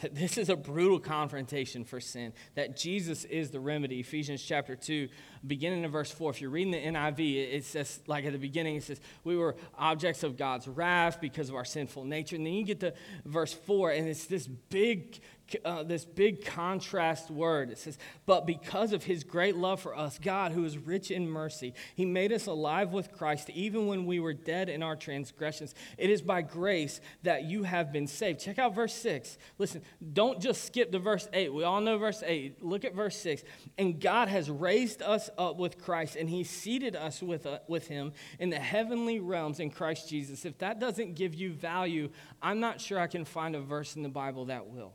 This 0.12 0.38
is 0.38 0.48
a 0.48 0.56
brutal 0.56 0.98
confrontation 0.98 1.84
for 1.84 2.00
sin, 2.00 2.32
that 2.54 2.76
Jesus 2.76 3.24
is 3.24 3.50
the 3.50 3.60
remedy. 3.60 4.00
Ephesians 4.00 4.42
chapter 4.42 4.74
2, 4.76 5.08
beginning 5.46 5.84
in 5.84 5.90
verse 5.90 6.10
4. 6.10 6.30
If 6.30 6.40
you're 6.40 6.50
reading 6.50 6.72
the 6.72 6.78
NIV, 6.78 7.52
it 7.54 7.64
says, 7.64 8.00
like 8.06 8.24
at 8.24 8.32
the 8.32 8.38
beginning, 8.38 8.76
it 8.76 8.84
says, 8.84 9.00
We 9.24 9.36
were 9.36 9.56
objects 9.78 10.22
of 10.22 10.36
God's 10.36 10.68
wrath 10.68 11.20
because 11.20 11.48
of 11.48 11.54
our 11.54 11.64
sinful 11.64 12.04
nature. 12.04 12.36
And 12.36 12.46
then 12.46 12.54
you 12.54 12.64
get 12.64 12.80
to 12.80 12.94
verse 13.24 13.52
4, 13.52 13.90
and 13.90 14.08
it's 14.08 14.26
this 14.26 14.46
big 14.46 15.20
uh, 15.64 15.82
this 15.82 16.04
big 16.04 16.44
contrast 16.44 17.30
word. 17.30 17.70
It 17.70 17.78
says, 17.78 17.98
But 18.26 18.46
because 18.46 18.92
of 18.92 19.04
his 19.04 19.24
great 19.24 19.56
love 19.56 19.80
for 19.80 19.96
us, 19.96 20.18
God, 20.18 20.52
who 20.52 20.64
is 20.64 20.78
rich 20.78 21.10
in 21.10 21.28
mercy, 21.28 21.74
he 21.94 22.04
made 22.04 22.32
us 22.32 22.46
alive 22.46 22.92
with 22.92 23.12
Christ 23.12 23.50
even 23.50 23.86
when 23.86 24.06
we 24.06 24.20
were 24.20 24.34
dead 24.34 24.68
in 24.68 24.82
our 24.82 24.96
transgressions. 24.96 25.74
It 25.98 26.10
is 26.10 26.22
by 26.22 26.42
grace 26.42 27.00
that 27.22 27.44
you 27.44 27.62
have 27.64 27.92
been 27.92 28.06
saved. 28.06 28.40
Check 28.40 28.58
out 28.58 28.74
verse 28.74 28.94
6. 28.94 29.38
Listen, 29.58 29.82
don't 30.12 30.40
just 30.40 30.64
skip 30.64 30.92
to 30.92 30.98
verse 30.98 31.28
8. 31.32 31.52
We 31.52 31.64
all 31.64 31.80
know 31.80 31.98
verse 31.98 32.22
8. 32.24 32.62
Look 32.62 32.84
at 32.84 32.94
verse 32.94 33.16
6. 33.16 33.42
And 33.78 34.00
God 34.00 34.28
has 34.28 34.50
raised 34.50 35.02
us 35.02 35.30
up 35.38 35.56
with 35.56 35.82
Christ, 35.82 36.16
and 36.16 36.28
he 36.28 36.44
seated 36.44 36.96
us 36.96 37.22
with, 37.22 37.46
uh, 37.46 37.58
with 37.68 37.88
him 37.88 38.12
in 38.38 38.50
the 38.50 38.58
heavenly 38.58 39.20
realms 39.20 39.60
in 39.60 39.70
Christ 39.70 40.08
Jesus. 40.08 40.44
If 40.44 40.58
that 40.58 40.78
doesn't 40.78 41.14
give 41.14 41.34
you 41.34 41.52
value, 41.52 42.10
I'm 42.42 42.60
not 42.60 42.80
sure 42.80 42.98
I 42.98 43.06
can 43.06 43.24
find 43.24 43.56
a 43.56 43.60
verse 43.60 43.96
in 43.96 44.02
the 44.02 44.08
Bible 44.08 44.46
that 44.46 44.66
will 44.68 44.92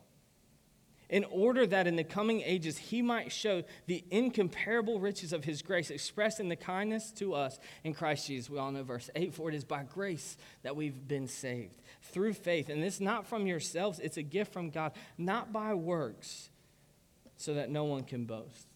in 1.16 1.24
order 1.32 1.66
that 1.66 1.88
in 1.88 1.96
the 1.96 2.04
coming 2.04 2.42
ages 2.42 2.78
he 2.78 3.02
might 3.02 3.32
show 3.32 3.64
the 3.86 4.04
incomparable 4.12 5.00
riches 5.00 5.32
of 5.32 5.46
his 5.46 5.62
grace 5.62 5.90
expressed 5.90 6.42
in 6.42 6.50
the 6.50 6.58
kindness 6.58 7.10
to 7.10 7.34
us 7.34 7.58
in 7.86 7.94
Christ 7.94 8.28
Jesus. 8.28 8.50
We 8.50 8.60
all 8.60 8.70
know 8.70 8.84
verse 8.84 9.10
8 9.16 9.34
for 9.34 9.48
it 9.48 9.56
is 9.56 9.64
by 9.64 9.84
grace 9.84 10.36
that 10.64 10.76
we've 10.76 11.08
been 11.08 11.30
saved 11.30 11.82
through 12.02 12.34
faith. 12.34 12.68
And 12.68 12.84
this 12.84 13.00
not 13.00 13.28
from 13.28 13.48
yourselves, 13.48 14.00
it's 14.00 14.18
a 14.18 14.24
gift 14.24 14.52
from 14.52 14.72
God, 14.72 14.92
not 15.18 15.54
by 15.54 15.74
works, 15.74 16.50
so 17.38 17.54
that 17.54 17.70
no 17.70 17.86
one 17.86 18.04
can 18.04 18.26
boast. 18.26 18.68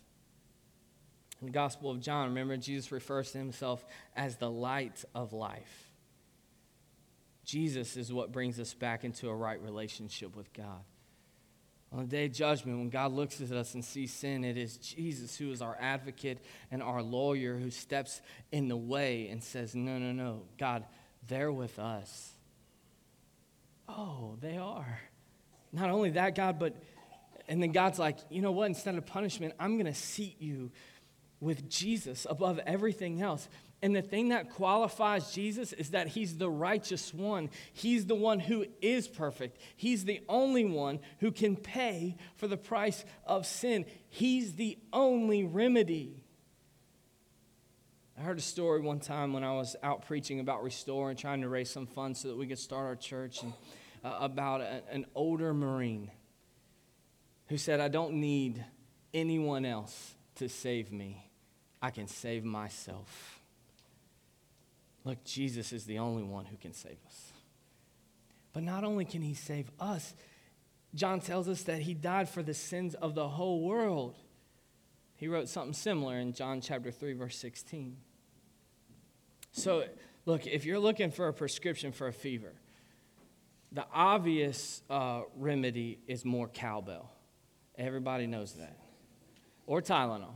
In 1.42 1.48
the 1.48 1.52
Gospel 1.52 1.92
of 1.92 2.00
John, 2.00 2.30
remember, 2.30 2.56
Jesus 2.56 2.90
refers 2.90 3.34
to 3.34 3.38
himself 3.38 3.86
as 4.16 4.38
the 4.38 4.50
light 4.50 5.04
of 5.14 5.34
life. 5.34 5.92
Jesus 7.44 7.98
is 7.98 8.14
what 8.14 8.32
brings 8.32 8.62
us 8.62 8.74
back 8.74 9.04
into 9.04 9.28
a 9.28 9.36
right 9.36 9.62
relationship 9.62 10.38
with 10.38 10.54
God. 10.54 10.86
On 11.92 12.00
the 12.00 12.06
day 12.06 12.26
of 12.26 12.34
judgment, 12.34 12.78
when 12.78 12.90
God 12.90 13.12
looks 13.14 13.42
at 13.42 13.52
us 13.52 13.74
and 13.74 13.84
sees 13.84 14.14
sin, 14.14 14.44
it 14.44 14.58
is 14.58 14.78
Jesus 14.78 15.36
who 15.38 15.52
is 15.52 15.62
our 15.62 15.76
advocate 15.80 16.38
and 16.70 16.84
our 16.84 17.02
lawyer 17.02 17.58
who 17.58 17.72
steps 17.72 18.22
in 18.52 18.68
the 18.68 18.78
way 18.78 19.28
and 19.30 19.44
says, 19.44 19.74
No, 19.74 19.98
no, 19.98 20.12
no, 20.12 20.44
God, 20.60 20.84
they're 21.28 21.52
with 21.52 21.80
us. 21.80 22.32
Oh, 23.88 24.36
they 24.40 24.58
are. 24.58 25.00
Not 25.72 25.90
only 25.90 26.12
that, 26.12 26.36
God, 26.36 26.60
but, 26.60 26.76
and 27.48 27.62
then 27.62 27.72
God's 27.72 27.98
like, 27.98 28.20
You 28.30 28.44
know 28.44 28.52
what? 28.52 28.68
Instead 28.68 28.94
of 28.96 29.08
punishment, 29.08 29.56
I'm 29.60 29.74
going 29.74 29.92
to 29.92 30.00
seat 30.00 30.36
you 30.40 30.72
with 31.40 31.70
Jesus 31.70 32.28
above 32.30 32.60
everything 32.68 33.22
else. 33.22 33.50
And 33.82 33.96
the 33.96 34.02
thing 34.02 34.30
that 34.30 34.50
qualifies 34.50 35.32
Jesus 35.32 35.72
is 35.72 35.92
that 35.92 36.08
he's 36.08 36.38
the 36.38 36.50
righteous 36.50 37.14
one. 37.14 37.50
He's 37.72 38.06
the 38.06 38.16
one 38.16 38.40
who 38.40 38.66
is 38.82 39.08
perfect. 39.08 39.58
He's 39.78 40.04
the 40.04 40.22
only 40.28 40.66
one 40.66 41.00
who 41.20 41.32
can 41.32 41.56
pay 41.56 42.18
for 42.36 42.48
the 42.48 42.58
price 42.58 43.06
of 43.26 43.46
sin. 43.46 43.86
He's 44.10 44.56
the 44.56 44.78
only 44.92 45.46
remedy. 45.46 46.24
I 48.18 48.22
heard 48.22 48.38
a 48.38 48.42
story 48.42 48.82
one 48.82 49.00
time 49.00 49.32
when 49.32 49.46
I 49.46 49.54
was 49.54 49.78
out 49.82 50.06
preaching 50.06 50.42
about 50.42 50.62
Restore 50.62 51.10
and 51.10 51.18
trying 51.18 51.40
to 51.42 51.48
raise 51.48 51.70
some 51.70 51.88
funds 51.88 52.20
so 52.20 52.28
that 52.28 52.38
we 52.38 52.48
could 52.48 52.60
start 52.60 52.86
our 52.86 52.96
church, 52.98 53.44
and, 53.44 53.54
uh, 54.04 54.18
about 54.20 54.60
a, 54.60 54.84
an 54.92 55.06
older 55.16 55.54
Marine 55.54 56.12
who 57.48 57.58
said, 57.58 57.80
I 57.80 57.88
don't 57.88 58.16
need 58.16 58.64
anyone 59.14 59.64
else 59.64 60.16
to 60.36 60.50
save 60.50 60.92
me, 60.92 61.32
I 61.82 61.92
can 61.92 62.08
save 62.08 62.44
myself. 62.44 63.39
Look, 65.04 65.24
Jesus 65.24 65.72
is 65.72 65.86
the 65.86 66.00
only 66.00 66.24
one 66.24 66.46
who 66.46 66.58
can 66.58 66.74
save 66.74 66.98
us. 67.06 67.32
But 68.54 68.64
not 68.64 68.84
only 68.84 69.06
can 69.06 69.22
he 69.22 69.34
save 69.34 69.70
us, 69.80 70.14
John 70.96 71.20
tells 71.20 71.48
us 71.48 71.64
that 71.64 71.82
he 71.82 71.94
died 71.94 72.30
for 72.30 72.42
the 72.42 72.54
sins 72.54 72.96
of 72.96 73.16
the 73.16 73.28
whole 73.28 73.62
world. 73.62 74.16
He 75.16 75.28
wrote 75.28 75.50
something 75.50 75.74
similar 75.74 76.18
in 76.18 76.34
John 76.34 76.62
chapter 76.62 76.92
3 76.92 77.14
verse 77.14 77.38
16. 77.38 77.98
So, 79.52 79.86
look, 80.26 80.48
if 80.48 80.66
you're 80.66 80.80
looking 80.80 81.12
for 81.12 81.28
a 81.28 81.34
prescription 81.34 81.92
for 81.92 82.08
a 82.08 82.14
fever, 82.14 82.54
the 83.72 83.86
obvious 83.94 84.82
uh, 84.90 85.22
remedy 85.36 86.00
is 86.08 86.26
more 86.26 86.48
cowbell. 86.48 87.12
Everybody 87.78 88.28
knows 88.28 88.54
that. 88.54 88.78
Or 89.66 89.82
Tylenol. 89.82 90.36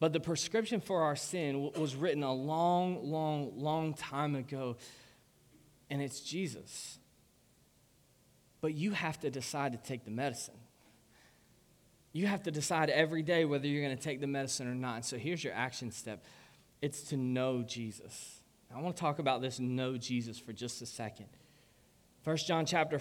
But 0.00 0.12
the 0.12 0.20
prescription 0.20 0.80
for 0.80 1.02
our 1.02 1.16
sin 1.16 1.72
was 1.76 1.96
written 1.96 2.22
a 2.22 2.32
long, 2.32 3.10
long, 3.10 3.52
long 3.56 3.94
time 3.94 4.36
ago, 4.36 4.76
and 5.90 6.00
it's 6.00 6.20
Jesus. 6.20 6.98
But 8.60 8.74
you 8.74 8.92
have 8.92 9.18
to 9.20 9.30
decide 9.30 9.72
to 9.72 9.78
take 9.78 10.04
the 10.04 10.10
medicine. 10.10 10.54
You 12.12 12.26
have 12.26 12.44
to 12.44 12.50
decide 12.50 12.90
every 12.90 13.22
day 13.22 13.44
whether 13.44 13.66
you're 13.66 13.84
going 13.84 13.96
to 13.96 14.02
take 14.02 14.20
the 14.20 14.26
medicine 14.26 14.68
or 14.68 14.74
not. 14.74 15.04
So 15.04 15.18
here's 15.18 15.42
your 15.42 15.54
action 15.54 15.90
step 15.90 16.24
it's 16.80 17.02
to 17.04 17.16
know 17.16 17.62
Jesus. 17.62 18.40
I 18.74 18.80
want 18.80 18.96
to 18.96 19.00
talk 19.00 19.18
about 19.18 19.40
this 19.40 19.58
know 19.58 19.96
Jesus 19.96 20.38
for 20.38 20.52
just 20.52 20.80
a 20.80 20.86
second. 20.86 21.26
1 22.24 22.36
John 22.36 22.66
chapter 22.66 23.00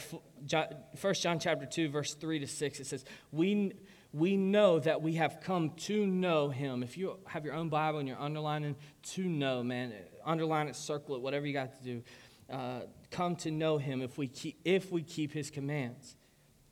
1 1.02 1.14
John 1.16 1.40
chapter 1.40 1.66
2 1.66 1.90
verse 1.90 2.14
3 2.14 2.40
to 2.40 2.48
6 2.48 2.80
it 2.80 2.88
says 2.88 3.04
we 3.32 3.74
we 4.18 4.36
know 4.36 4.80
that 4.80 5.02
we 5.02 5.14
have 5.14 5.40
come 5.42 5.72
to 5.72 6.06
know 6.06 6.50
him. 6.50 6.82
If 6.82 6.98
you 6.98 7.18
have 7.28 7.46
your 7.46 7.54
own 7.54 7.70
Bible 7.70 8.00
and 8.00 8.08
you're 8.08 8.20
underlining 8.20 8.76
to 9.14 9.24
know, 9.24 9.64
man, 9.64 9.94
underline 10.26 10.68
it, 10.68 10.76
circle 10.76 11.16
it, 11.16 11.22
whatever 11.22 11.46
you 11.46 11.54
got 11.54 11.78
to 11.78 11.84
do. 11.84 12.04
Uh, 12.50 12.82
come 13.12 13.36
to 13.36 13.52
know 13.52 13.78
him 13.78 14.02
if 14.02 14.18
we, 14.18 14.28
keep, 14.28 14.60
if 14.66 14.92
we 14.92 15.04
keep 15.04 15.34
his 15.34 15.52
commands. 15.52 16.16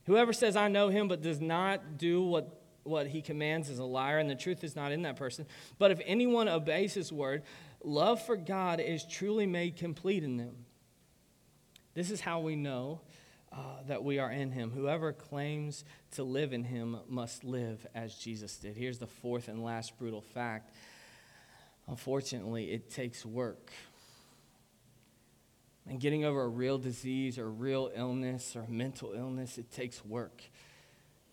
Whoever 0.06 0.34
says, 0.34 0.56
I 0.56 0.70
know 0.70 0.90
him, 0.90 1.08
but 1.08 1.22
does 1.22 1.42
not 1.42 1.98
do 1.98 2.24
what, 2.24 2.62
what 2.84 3.08
he 3.08 3.22
commands 3.22 3.70
is 3.70 3.80
a 3.80 3.84
liar, 3.84 4.20
and 4.20 4.30
the 4.30 4.36
truth 4.36 4.64
is 4.64 4.76
not 4.76 4.92
in 4.92 5.02
that 5.04 5.16
person. 5.16 5.46
But 5.78 5.92
if 5.92 6.00
anyone 6.06 6.48
obeys 6.48 6.94
his 6.94 7.12
word, 7.12 7.44
love 7.84 8.26
for 8.26 8.38
God 8.38 8.80
is 8.80 9.04
truly 9.06 9.46
made 9.46 9.76
complete 9.76 10.24
in 10.24 10.38
them. 10.38 10.56
This 11.94 12.12
is 12.12 12.22
how 12.22 12.40
we 12.40 12.56
know 12.56 13.02
uh, 13.56 13.60
that 13.88 14.04
we 14.04 14.20
are 14.20 14.32
in 14.32 14.52
him. 14.52 14.72
Whoever 14.72 15.14
claims 15.14 15.86
to 16.12 16.24
live 16.24 16.52
in 16.52 16.66
him 16.66 16.98
must 17.08 17.44
live 17.44 17.88
as 17.96 18.14
Jesus 18.16 18.58
did. 18.58 18.76
Here's 18.76 19.00
the 19.00 19.08
fourth 19.08 19.48
and 19.48 19.64
last 19.64 19.98
brutal 19.98 20.22
fact. 20.22 20.72
Unfortunately, 21.88 22.72
it 22.72 22.90
takes 22.90 23.26
work. 23.26 23.72
And 25.88 26.00
getting 26.00 26.26
over 26.26 26.42
a 26.42 26.48
real 26.48 26.78
disease 26.78 27.38
or 27.38 27.50
real 27.50 27.92
illness 27.96 28.56
or 28.56 28.66
mental 28.68 29.14
illness, 29.14 29.58
it 29.58 29.72
takes 29.72 30.04
work. 30.04 30.42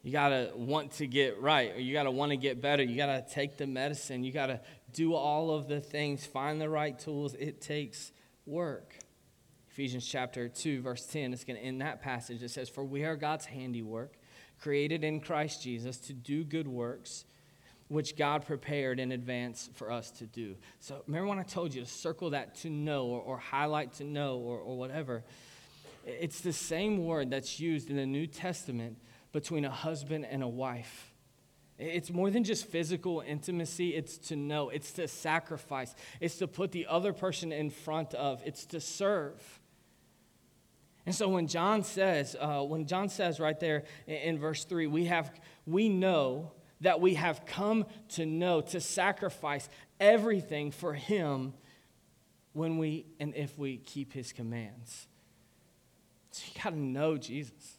You 0.03 0.12
got 0.12 0.29
to 0.29 0.51
want 0.55 0.93
to 0.93 1.07
get 1.07 1.41
right, 1.41 1.75
or 1.75 1.81
you 1.81 1.93
got 1.93 2.03
to 2.05 2.11
want 2.11 2.31
to 2.31 2.37
get 2.37 2.61
better. 2.61 2.83
You 2.83 2.97
got 2.97 3.07
to 3.07 3.35
take 3.35 3.57
the 3.57 3.66
medicine. 3.66 4.25
You 4.25 4.33
got 4.33 4.47
to 4.47 4.61
do 4.93 5.14
all 5.14 5.53
of 5.53 5.68
the 5.68 5.81
things, 5.81 6.27
find 6.27 6.61
the 6.61 6.68
right 6.68 6.99
tools. 6.99 7.35
It 7.35 7.61
takes 7.61 8.12
work. 8.45 8.95
Ephesians 9.73 10.07
chapter 10.07 10.51
2, 10.51 10.83
verse 10.83 11.07
10, 11.07 11.33
it's 11.33 11.45
going 11.45 11.59
to 11.59 11.64
end 11.64 11.81
that 11.81 12.03
passage. 12.03 12.43
It 12.43 12.51
says, 12.51 12.68
For 12.68 12.85
we 12.85 13.05
are 13.05 13.16
God's 13.16 13.47
handiwork, 13.47 14.12
created 14.61 15.03
in 15.03 15.18
Christ 15.18 15.62
Jesus 15.62 15.97
to 16.01 16.12
do 16.12 16.45
good 16.45 16.68
works, 16.68 17.25
which 17.89 18.14
God 18.14 18.45
prepared 18.45 19.01
in 19.01 19.12
advance 19.12 19.70
for 19.73 19.91
us 19.91 20.11
to 20.11 20.27
do. 20.27 20.57
So 20.81 21.03
remember 21.07 21.29
when 21.29 21.39
I 21.39 21.43
told 21.43 21.73
you 21.73 21.81
to 21.81 21.89
circle 21.89 22.31
that 22.31 22.55
to 22.57 22.68
know 22.68 23.07
or, 23.07 23.23
or 23.23 23.39
highlight 23.39 23.95
to 23.95 24.05
know 24.05 24.37
or, 24.37 24.59
or 24.59 24.77
whatever? 24.77 25.25
It's 26.05 26.43
the 26.43 26.53
same 26.53 27.07
word 27.07 27.31
that's 27.31 27.59
used 27.59 27.89
in 27.89 27.97
the 27.97 28.05
New 28.05 28.27
Testament 28.27 28.99
between 29.33 29.64
a 29.64 29.70
husband 29.70 30.27
and 30.27 30.43
a 30.43 30.49
wife. 30.49 31.14
It's 31.79 32.11
more 32.11 32.31
than 32.31 32.45
just 32.45 32.66
physical 32.66 33.25
intimacy, 33.27 33.95
it's 33.95 34.18
to 34.29 34.37
know, 34.37 34.68
it's 34.68 34.93
to 34.93 35.09
sacrifice, 35.09 35.95
it's 36.20 36.37
to 36.37 36.47
put 36.47 36.73
the 36.73 36.87
other 36.89 37.14
person 37.14 37.53
in 37.53 37.70
front 37.70 38.12
of, 38.12 38.43
it's 38.45 38.66
to 38.66 38.79
serve. 38.79 39.61
And 41.05 41.15
so 41.15 41.29
when 41.29 41.49
John 41.49 41.83
says, 41.83 42.37
uh, 42.39 42.63
when 42.63 42.87
John 42.87 43.09
says 43.09 43.41
right 43.41 43.59
there 43.59 43.85
in, 44.07 44.15
in 44.15 44.39
verse 44.39 44.65
3, 44.65 44.87
we 44.87 45.07
have, 45.07 45.33
we 45.67 45.89
know 45.89 46.53
that 46.81 47.01
we 47.01 47.15
have 47.15 47.45
come 47.45 47.87
to 48.11 48.27
know, 48.27 48.61
to 48.61 48.81
sacrifice 48.81 49.69
everything 49.99 50.71
for 50.71 50.95
Him 50.95 51.55
when 52.53 52.79
we 52.79 53.07
and 53.19 53.35
if 53.35 53.59
we 53.59 53.79
keep 53.79 54.13
His 54.13 54.33
commands. 54.33 55.07
So 56.31 56.45
you 56.47 56.63
got 56.63 56.71
to 56.71 56.79
know 56.79 57.17
Jesus. 57.17 57.79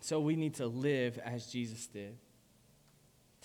So 0.00 0.20
we 0.20 0.36
need 0.36 0.54
to 0.54 0.66
live 0.66 1.18
as 1.18 1.46
Jesus 1.46 1.86
did. 1.86 2.16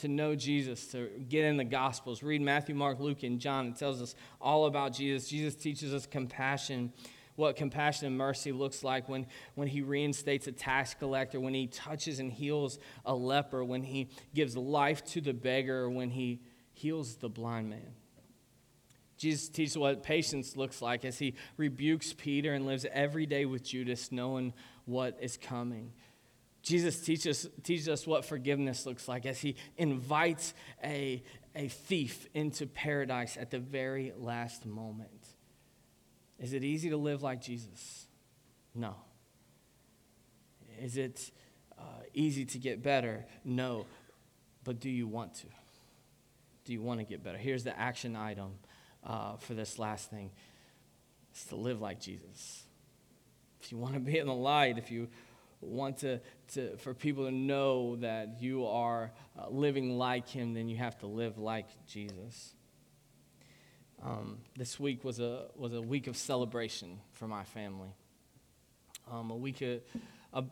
To 0.03 0.09
know 0.09 0.35
Jesus, 0.35 0.87
to 0.87 1.07
get 1.29 1.45
in 1.45 1.55
the 1.55 1.63
Gospels. 1.63 2.23
Read 2.23 2.41
Matthew, 2.41 2.75
Mark, 2.75 2.99
Luke, 2.99 3.23
and 3.23 3.39
John. 3.39 3.67
It 3.67 3.77
tells 3.77 4.01
us 4.01 4.15
all 4.41 4.65
about 4.65 4.91
Jesus. 4.91 5.29
Jesus 5.29 5.55
teaches 5.55 5.93
us 5.93 6.05
compassion 6.05 6.91
what 7.37 7.55
compassion 7.55 8.07
and 8.07 8.17
mercy 8.17 8.51
looks 8.51 8.83
like 8.83 9.07
when, 9.07 9.27
when 9.55 9.69
he 9.69 9.81
reinstates 9.81 10.45
a 10.47 10.51
tax 10.51 10.93
collector, 10.93 11.39
when 11.39 11.53
he 11.53 11.67
touches 11.67 12.19
and 12.19 12.33
heals 12.33 12.79
a 13.05 13.15
leper, 13.15 13.63
when 13.63 13.81
he 13.81 14.09
gives 14.35 14.57
life 14.57 15.05
to 15.05 15.21
the 15.21 15.33
beggar, 15.33 15.89
when 15.89 16.09
he 16.09 16.41
heals 16.73 17.15
the 17.15 17.29
blind 17.29 17.69
man. 17.69 17.93
Jesus 19.17 19.47
teaches 19.47 19.77
what 19.77 20.03
patience 20.03 20.57
looks 20.57 20.81
like 20.81 21.05
as 21.05 21.17
he 21.17 21.33
rebukes 21.55 22.11
Peter 22.11 22.53
and 22.53 22.65
lives 22.65 22.85
every 22.91 23.25
day 23.25 23.45
with 23.45 23.63
Judas, 23.63 24.11
knowing 24.11 24.53
what 24.83 25.17
is 25.21 25.37
coming. 25.37 25.93
Jesus 26.63 27.01
teaches, 27.01 27.47
teaches 27.61 27.89
us 27.89 28.07
what 28.07 28.23
forgiveness 28.23 28.85
looks 28.85 29.07
like 29.07 29.25
as 29.25 29.39
he 29.39 29.57
invites 29.77 30.53
a, 30.81 31.21
a 31.53 31.67
thief 31.67 32.25
into 32.33 32.65
paradise 32.65 33.35
at 33.37 33.51
the 33.51 33.59
very 33.59 34.13
last 34.17 34.65
moment. 34.65 35.27
Is 36.39 36.53
it 36.53 36.63
easy 36.63 36.89
to 36.89 36.97
live 36.97 37.21
like 37.21 37.41
Jesus? 37.41 38.07
No. 38.73 38.95
Is 40.81 40.95
it 40.97 41.31
uh, 41.77 41.83
easy 42.13 42.45
to 42.45 42.57
get 42.57 42.81
better? 42.81 43.25
No. 43.43 43.85
But 44.63 44.79
do 44.79 44.89
you 44.89 45.05
want 45.05 45.35
to? 45.35 45.47
Do 46.63 46.71
you 46.71 46.81
want 46.81 47.01
to 47.01 47.05
get 47.05 47.23
better? 47.23 47.37
Here's 47.37 47.65
the 47.65 47.77
action 47.77 48.15
item 48.15 48.53
uh, 49.05 49.35
for 49.35 49.53
this 49.53 49.77
last 49.77 50.09
thing 50.09 50.31
it's 51.31 51.45
to 51.45 51.57
live 51.57 51.81
like 51.81 51.99
Jesus. 51.99 52.63
If 53.61 53.71
you 53.71 53.77
want 53.77 53.95
to 53.95 53.99
be 53.99 54.17
in 54.17 54.27
the 54.27 54.33
light, 54.33 54.77
if 54.77 54.91
you 54.91 55.09
want 55.65 55.99
to, 55.99 56.19
to 56.53 56.77
for 56.77 56.93
people 56.93 57.25
to 57.25 57.31
know 57.31 57.95
that 57.97 58.41
you 58.41 58.65
are 58.65 59.11
uh, 59.39 59.49
living 59.49 59.97
like 59.97 60.27
him, 60.27 60.53
then 60.53 60.67
you 60.67 60.77
have 60.77 60.97
to 60.99 61.07
live 61.07 61.37
like 61.37 61.67
Jesus. 61.87 62.53
Um, 64.03 64.39
this 64.57 64.79
week 64.79 65.03
was 65.03 65.19
a, 65.19 65.45
was 65.55 65.73
a 65.73 65.81
week 65.81 66.07
of 66.07 66.17
celebration 66.17 66.99
for 67.13 67.27
my 67.27 67.43
family. 67.43 67.95
Um, 69.09 69.31
a 69.31 69.35
week, 69.35 69.61
of, 70.33 70.51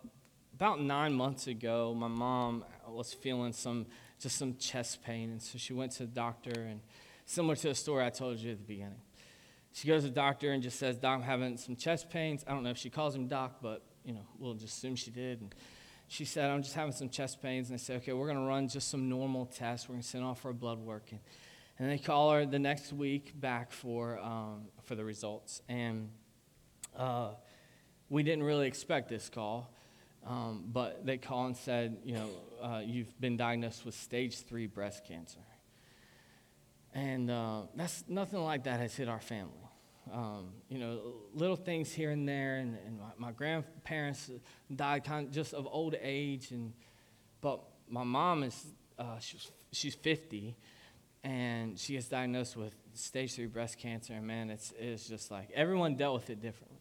about 0.56 0.82
nine 0.82 1.14
months 1.14 1.48
ago, 1.48 1.94
my 1.94 2.08
mom 2.08 2.64
was 2.88 3.14
feeling 3.14 3.52
some, 3.52 3.88
just 4.20 4.38
some 4.38 4.56
chest 4.56 5.04
pain, 5.04 5.32
and 5.32 5.42
so 5.42 5.58
she 5.58 5.74
went 5.74 5.92
to 5.94 6.00
the 6.00 6.12
doctor, 6.12 6.52
and 6.52 6.82
similar 7.26 7.56
to 7.56 7.70
the 7.70 7.76
story 7.76 8.06
I 8.06 8.10
told 8.10 8.38
you 8.40 8.52
at 8.52 8.58
the 8.58 8.64
beginning. 8.64 9.02
She 9.74 9.88
goes 9.88 10.04
to 10.04 10.10
the 10.10 10.16
doctor 10.16 10.52
and 10.52 10.62
just 10.62 10.78
says, 10.78 10.98
Doc, 10.98 11.16
I'm 11.16 11.22
having 11.22 11.58
some 11.58 11.76
chest 11.76 12.10
pains. 12.10 12.44
I 12.48 12.52
don't 12.52 12.64
know 12.64 12.72
if 12.72 12.78
she 12.78 12.90
calls 12.90 13.16
him 13.16 13.28
Doc, 13.28 13.60
but, 13.62 13.82
you 14.06 14.14
know, 14.14 14.26
we'll 14.40 14.54
just 14.54 14.78
assume 14.78 14.96
she 14.96 15.12
did. 15.12 15.42
And 15.42 15.56
she 16.08 16.26
said, 16.26 16.50
I'm 16.50 16.62
just 16.62 16.76
having 16.76 16.94
some 16.94 17.10
chest 17.10 17.42
pains. 17.42 17.70
And 17.70 17.76
I 17.76 17.78
said, 17.78 17.98
okay, 17.98 18.14
we're 18.14 18.28
going 18.28 18.40
to 18.40 18.46
run 18.46 18.68
just 18.68 18.90
some 18.90 19.10
normal 19.10 19.46
tests. 19.46 19.88
We're 19.88 19.94
going 19.94 20.04
to 20.04 20.08
send 20.08 20.24
off 20.24 20.44
a 20.46 20.54
blood 20.54 20.80
work. 20.80 21.06
And 21.12 21.20
and 21.82 21.90
they 21.90 21.98
call 21.98 22.32
her 22.34 22.46
the 22.46 22.60
next 22.60 22.94
week 22.94 23.34
back 23.34 23.72
for, 23.72 24.20
um, 24.20 24.68
for 24.84 24.94
the 24.94 25.04
results. 25.04 25.64
And 25.68 26.10
uh, 26.96 27.30
we 28.08 28.22
didn't 28.22 28.44
really 28.44 28.68
expect 28.68 29.10
this 29.10 29.30
call, 29.30 29.74
um, 30.28 30.66
but 30.72 31.04
they 31.08 31.18
called 31.18 31.48
and 31.48 31.58
said, 31.58 31.98
you 32.04 32.14
know, 32.14 32.30
uh, 32.62 32.82
you've 32.86 33.20
been 33.20 33.36
diagnosed 33.36 33.84
with 33.84 33.96
stage 33.96 34.42
three 34.42 34.68
breast 34.68 35.08
cancer. 35.08 35.40
And 36.94 37.32
uh, 37.32 37.62
that's 37.76 38.04
nothing 38.08 38.44
like 38.44 38.66
that 38.66 38.80
has 38.80 38.96
hit 38.96 39.10
our 39.10 39.22
family. 39.22 39.61
Um, 40.12 40.50
you 40.68 40.78
know, 40.78 41.14
little 41.34 41.56
things 41.56 41.94
here 41.94 42.12
and 42.12 42.28
there, 42.28 42.58
and, 42.58 42.78
and 42.86 43.00
my, 43.00 43.28
my, 43.28 43.32
grandparents 43.32 44.30
died 44.76 45.06
kind 45.06 45.28
of 45.28 45.34
just 45.34 45.54
of 45.54 45.66
old 45.72 45.96
age, 46.02 46.52
and 46.52 46.74
but 47.40 47.62
my 47.90 48.04
mom 48.04 48.44
is 48.44 48.66
uh, 49.00 49.20
she's 49.20 49.50
she's 49.72 49.96
50, 49.96 50.56
and 51.24 51.80
she 51.80 51.96
is 51.96 52.08
diagnosed 52.08 52.58
with 52.58 52.76
stage 52.94 53.36
three 53.36 53.46
breast 53.46 53.78
cancer. 53.78 54.14
And 54.14 54.26
man, 54.26 54.50
it's, 54.50 54.74
it's 54.78 55.08
just 55.08 55.32
like 55.32 55.50
everyone 55.54 55.96
dealt 55.96 56.16
with 56.16 56.30
it 56.30 56.42
differently. 56.42 56.80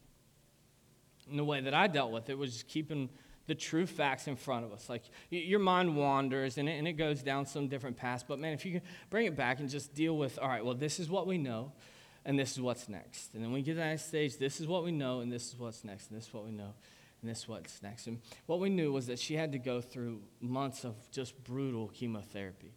And 1.28 1.38
the 1.38 1.44
way 1.44 1.60
that 1.60 1.74
I 1.74 1.86
dealt 1.86 2.10
with 2.10 2.30
it 2.30 2.38
was 2.38 2.52
just 2.52 2.68
keeping 2.68 3.08
the 3.46 3.54
true 3.54 3.86
facts 3.86 4.26
in 4.26 4.36
front 4.36 4.64
of 4.64 4.72
us. 4.72 4.88
Like 4.88 5.02
your 5.30 5.60
mind 5.60 5.96
wanders 5.96 6.58
and 6.58 6.68
it, 6.68 6.72
and 6.72 6.86
it 6.86 6.94
goes 6.94 7.22
down 7.22 7.46
some 7.46 7.68
different 7.68 7.96
paths. 7.96 8.24
But 8.26 8.38
man, 8.38 8.52
if 8.52 8.64
you 8.64 8.72
can 8.72 8.82
bring 9.10 9.26
it 9.26 9.36
back 9.36 9.60
and 9.60 9.68
just 9.68 9.94
deal 9.94 10.16
with, 10.16 10.38
all 10.38 10.48
right, 10.48 10.64
well, 10.64 10.74
this 10.74 11.00
is 11.00 11.08
what 11.08 11.26
we 11.26 11.38
know 11.38 11.72
and 12.24 12.38
this 12.38 12.52
is 12.52 12.60
what's 12.60 12.88
next. 12.88 13.34
And 13.34 13.42
then 13.42 13.52
we 13.52 13.62
get 13.62 13.72
to 13.72 13.78
that 13.78 14.00
stage, 14.00 14.36
this 14.36 14.60
is 14.60 14.66
what 14.66 14.84
we 14.84 14.92
know 14.92 15.20
and 15.20 15.32
this 15.32 15.48
is 15.48 15.58
what's 15.58 15.84
next 15.84 16.10
and 16.10 16.18
this 16.18 16.26
is 16.26 16.34
what 16.34 16.44
we 16.44 16.52
know 16.52 16.74
and 17.20 17.30
this 17.30 17.40
is 17.40 17.48
what's 17.48 17.82
next. 17.82 18.06
And 18.06 18.20
what 18.46 18.60
we 18.60 18.70
knew 18.70 18.92
was 18.92 19.06
that 19.06 19.18
she 19.18 19.34
had 19.34 19.52
to 19.52 19.58
go 19.58 19.80
through 19.80 20.22
months 20.40 20.84
of 20.84 20.94
just 21.10 21.42
brutal 21.44 21.88
chemotherapy. 21.88 22.74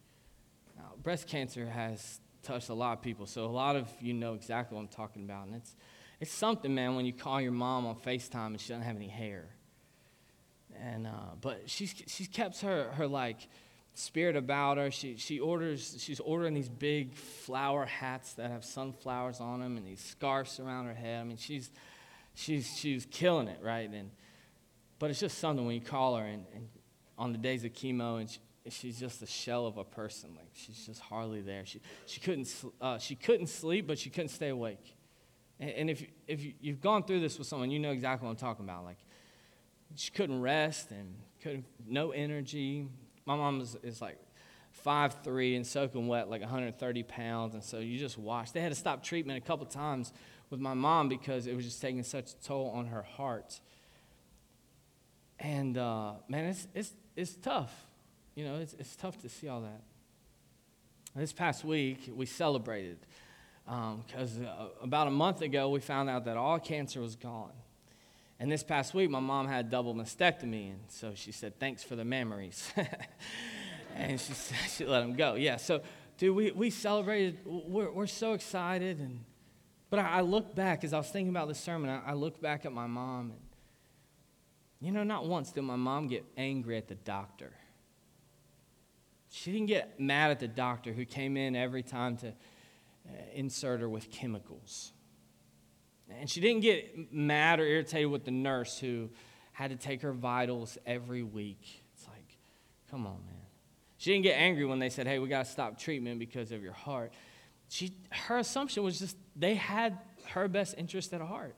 Now, 0.76 0.92
breast 1.02 1.28
cancer 1.28 1.66
has 1.66 2.20
touched 2.42 2.68
a 2.68 2.74
lot 2.74 2.98
of 2.98 3.02
people, 3.02 3.26
so 3.26 3.44
a 3.44 3.46
lot 3.46 3.76
of 3.76 3.88
you 4.00 4.12
know 4.12 4.34
exactly 4.34 4.76
what 4.76 4.82
I'm 4.82 4.88
talking 4.88 5.24
about. 5.24 5.46
And 5.46 5.56
it's, 5.56 5.76
it's 6.20 6.32
something, 6.32 6.74
man, 6.74 6.94
when 6.94 7.06
you 7.06 7.12
call 7.12 7.40
your 7.40 7.52
mom 7.52 7.86
on 7.86 7.96
FaceTime 7.96 8.46
and 8.48 8.60
she 8.60 8.68
doesn't 8.68 8.82
have 8.82 8.96
any 8.96 9.08
hair. 9.08 9.48
And, 10.76 11.06
uh, 11.06 11.36
but 11.40 11.70
she's, 11.70 11.94
she's 12.06 12.28
kept 12.28 12.60
her, 12.62 12.90
her, 12.92 13.06
like, 13.06 13.48
spirit 13.94 14.36
about 14.36 14.76
her. 14.76 14.90
She, 14.90 15.16
she 15.16 15.40
orders, 15.40 15.96
she's 15.98 16.20
ordering 16.20 16.54
these 16.54 16.68
big 16.68 17.14
flower 17.14 17.86
hats 17.86 18.34
that 18.34 18.50
have 18.50 18.64
sunflowers 18.64 19.40
on 19.40 19.60
them 19.60 19.76
and 19.76 19.86
these 19.86 20.00
scarves 20.00 20.60
around 20.60 20.86
her 20.86 20.94
head. 20.94 21.20
I 21.20 21.24
mean, 21.24 21.36
she's, 21.36 21.70
she's, 22.34 22.76
she's 22.76 23.06
killing 23.10 23.48
it, 23.48 23.58
right? 23.62 23.88
And, 23.88 24.10
but 24.98 25.10
it's 25.10 25.20
just 25.20 25.38
something 25.38 25.64
when 25.64 25.74
you 25.74 25.80
call 25.80 26.16
her 26.16 26.24
and, 26.24 26.44
and 26.54 26.68
on 27.16 27.32
the 27.32 27.38
days 27.38 27.64
of 27.64 27.72
chemo 27.72 28.20
and 28.20 28.28
she, 28.28 28.38
she's 28.68 28.98
just 28.98 29.22
a 29.22 29.26
shell 29.26 29.66
of 29.66 29.76
a 29.76 29.84
person. 29.84 30.30
Like 30.36 30.50
she's 30.52 30.86
just 30.86 31.00
hardly 31.00 31.40
there. 31.40 31.64
She, 31.64 31.80
she, 32.06 32.20
couldn't, 32.20 32.52
uh, 32.80 32.98
she 32.98 33.14
couldn't 33.14 33.46
sleep, 33.46 33.86
but 33.86 33.98
she 33.98 34.10
couldn't 34.10 34.30
stay 34.30 34.48
awake. 34.48 34.96
And, 35.60 35.70
and 35.70 35.90
if, 35.90 36.04
if 36.26 36.42
you, 36.42 36.54
you've 36.60 36.80
gone 36.80 37.04
through 37.04 37.20
this 37.20 37.38
with 37.38 37.46
someone, 37.46 37.70
you 37.70 37.78
know 37.78 37.92
exactly 37.92 38.26
what 38.26 38.32
I'm 38.32 38.36
talking 38.36 38.64
about. 38.64 38.84
Like 38.84 38.98
she 39.94 40.10
couldn't 40.10 40.40
rest 40.40 40.90
and 40.90 41.14
couldn't, 41.42 41.66
no 41.86 42.10
energy. 42.10 42.88
My 43.26 43.36
mom 43.36 43.60
is, 43.60 43.76
is 43.82 44.00
like 44.00 44.18
five 44.72 45.22
three 45.22 45.56
and 45.56 45.66
soaking 45.66 46.08
wet, 46.08 46.28
like 46.28 46.40
130 46.40 47.02
pounds. 47.04 47.54
And 47.54 47.62
so 47.62 47.78
you 47.78 47.98
just 47.98 48.18
watch. 48.18 48.52
They 48.52 48.60
had 48.60 48.72
to 48.72 48.78
stop 48.78 49.02
treatment 49.02 49.38
a 49.38 49.46
couple 49.46 49.66
times 49.66 50.12
with 50.50 50.60
my 50.60 50.74
mom 50.74 51.08
because 51.08 51.46
it 51.46 51.54
was 51.54 51.64
just 51.64 51.80
taking 51.80 52.02
such 52.02 52.32
a 52.32 52.44
toll 52.44 52.70
on 52.74 52.86
her 52.86 53.02
heart. 53.02 53.60
And 55.38 55.76
uh, 55.76 56.14
man, 56.28 56.46
it's, 56.46 56.68
it's, 56.74 56.92
it's 57.16 57.34
tough 57.36 57.72
you 58.34 58.44
know, 58.44 58.56
it's, 58.56 58.74
it's 58.74 58.96
tough 58.96 59.20
to 59.22 59.28
see 59.28 59.48
all 59.48 59.60
that. 59.60 59.82
This 61.14 61.32
past 61.32 61.64
week, 61.64 62.10
we 62.12 62.26
celebrated 62.26 62.98
because 63.64 64.38
um, 64.38 64.46
uh, 64.46 64.66
about 64.82 65.06
a 65.06 65.12
month 65.12 65.40
ago, 65.42 65.68
we 65.70 65.80
found 65.80 66.10
out 66.10 66.24
that 66.24 66.36
all 66.36 66.58
cancer 66.58 67.00
was 67.00 67.14
gone. 67.14 67.52
And 68.40 68.50
this 68.50 68.62
past 68.62 68.94
week, 68.94 69.10
my 69.10 69.20
mom 69.20 69.46
had 69.46 69.70
double 69.70 69.94
mastectomy, 69.94 70.70
and 70.70 70.80
so 70.88 71.12
she 71.14 71.32
said, 71.32 71.58
Thanks 71.58 71.82
for 71.82 71.96
the 71.96 72.04
memories. 72.04 72.68
and 73.94 74.20
she, 74.20 74.32
she 74.68 74.84
let 74.84 75.02
him 75.02 75.14
go. 75.14 75.34
Yeah, 75.34 75.56
so, 75.56 75.82
dude, 76.18 76.34
we, 76.34 76.50
we 76.50 76.70
celebrated. 76.70 77.38
We're, 77.44 77.90
we're 77.90 78.06
so 78.06 78.32
excited. 78.32 78.98
And, 78.98 79.20
but 79.88 80.00
I, 80.00 80.18
I 80.18 80.20
look 80.22 80.54
back, 80.54 80.82
as 80.84 80.92
I 80.92 80.98
was 80.98 81.08
thinking 81.08 81.30
about 81.30 81.48
this 81.48 81.60
sermon, 81.60 81.90
I, 81.90 82.10
I 82.10 82.12
look 82.14 82.40
back 82.40 82.66
at 82.66 82.72
my 82.72 82.86
mom, 82.86 83.30
and, 83.30 83.40
you 84.80 84.90
know, 84.90 85.04
not 85.04 85.26
once 85.26 85.52
did 85.52 85.62
my 85.62 85.76
mom 85.76 86.08
get 86.08 86.24
angry 86.36 86.76
at 86.76 86.88
the 86.88 86.96
doctor. 86.96 87.52
She 89.30 89.52
didn't 89.52 89.66
get 89.66 89.98
mad 89.98 90.30
at 90.30 90.40
the 90.40 90.48
doctor 90.48 90.92
who 90.92 91.04
came 91.04 91.36
in 91.36 91.56
every 91.56 91.82
time 91.82 92.16
to 92.18 92.28
uh, 92.28 93.12
insert 93.34 93.80
her 93.80 93.88
with 93.88 94.10
chemicals. 94.10 94.92
And 96.10 96.28
she 96.28 96.40
didn't 96.40 96.60
get 96.60 97.12
mad 97.12 97.60
or 97.60 97.64
irritated 97.64 98.10
with 98.10 98.24
the 98.24 98.30
nurse 98.30 98.78
who 98.78 99.10
had 99.52 99.70
to 99.70 99.76
take 99.76 100.02
her 100.02 100.12
vitals 100.12 100.76
every 100.86 101.22
week. 101.22 101.82
It's 101.94 102.06
like, 102.08 102.38
come 102.90 103.06
on, 103.06 103.18
man. 103.26 103.34
She 103.96 104.12
didn't 104.12 104.24
get 104.24 104.34
angry 104.34 104.66
when 104.66 104.78
they 104.78 104.90
said, 104.90 105.06
hey, 105.06 105.18
we 105.18 105.28
got 105.28 105.46
to 105.46 105.50
stop 105.50 105.78
treatment 105.78 106.18
because 106.18 106.52
of 106.52 106.62
your 106.62 106.72
heart. 106.72 107.12
She, 107.68 107.92
her 108.10 108.38
assumption 108.38 108.82
was 108.82 108.98
just 108.98 109.16
they 109.34 109.54
had 109.54 109.98
her 110.28 110.48
best 110.48 110.74
interest 110.76 111.12
at 111.14 111.20
heart. 111.20 111.54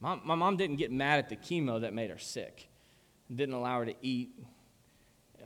My, 0.00 0.18
my 0.24 0.34
mom 0.34 0.56
didn't 0.56 0.76
get 0.76 0.90
mad 0.90 1.18
at 1.18 1.28
the 1.28 1.36
chemo 1.36 1.80
that 1.80 1.94
made 1.94 2.10
her 2.10 2.18
sick, 2.18 2.68
didn't 3.34 3.54
allow 3.54 3.80
her 3.80 3.86
to 3.86 3.94
eat. 4.02 4.30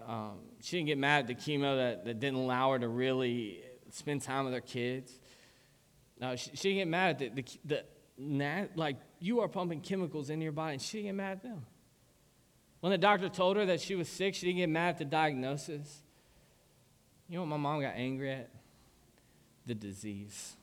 Um, 0.07 0.39
she 0.61 0.77
didn't 0.77 0.89
get 0.89 0.99
mad 0.99 1.21
at 1.21 1.27
the 1.27 1.35
chemo 1.35 1.77
that, 1.77 2.05
that 2.05 2.21
didn't 2.21 2.39
allow 2.39 2.73
her 2.73 2.79
to 2.79 2.89
really 2.89 3.63
spend 3.91 4.23
time 4.23 4.45
with 4.45 4.55
her 4.55 4.61
kids. 4.61 5.19
No, 6.21 6.37
she, 6.37 6.51
she 6.55 6.69
didn't 6.71 6.79
get 6.79 6.89
mad 6.89 7.23
at 7.23 7.37
the, 7.37 7.45
the, 7.65 7.85
the 8.19 8.69
like, 8.75 8.97
you 9.21 9.41
are 9.41 9.49
pumping 9.49 9.81
chemicals 9.81 10.31
into 10.31 10.45
your 10.45 10.53
body, 10.53 10.75
and 10.75 10.83
she 10.83 10.99
didn't 10.99 11.09
get 11.09 11.15
mad 11.15 11.33
at 11.33 11.43
them. 11.43 11.67
When 12.81 12.91
the 12.91 12.99
doctor 12.99 13.29
told 13.29 13.57
her 13.57 13.67
that 13.67 13.81
she 13.81 13.95
was 13.95 14.09
sick, 14.09 14.35
she 14.35 14.47
didn't 14.47 14.59
get 14.59 14.69
mad 14.69 14.91
at 14.91 14.99
the 14.99 15.05
diagnosis. 15.05 16.03
You 17.29 17.37
know 17.37 17.43
what 17.43 17.49
my 17.49 17.57
mom 17.57 17.81
got 17.81 17.95
angry 17.97 18.33
at? 18.33 18.51
The 19.67 19.75
disease. 19.75 20.57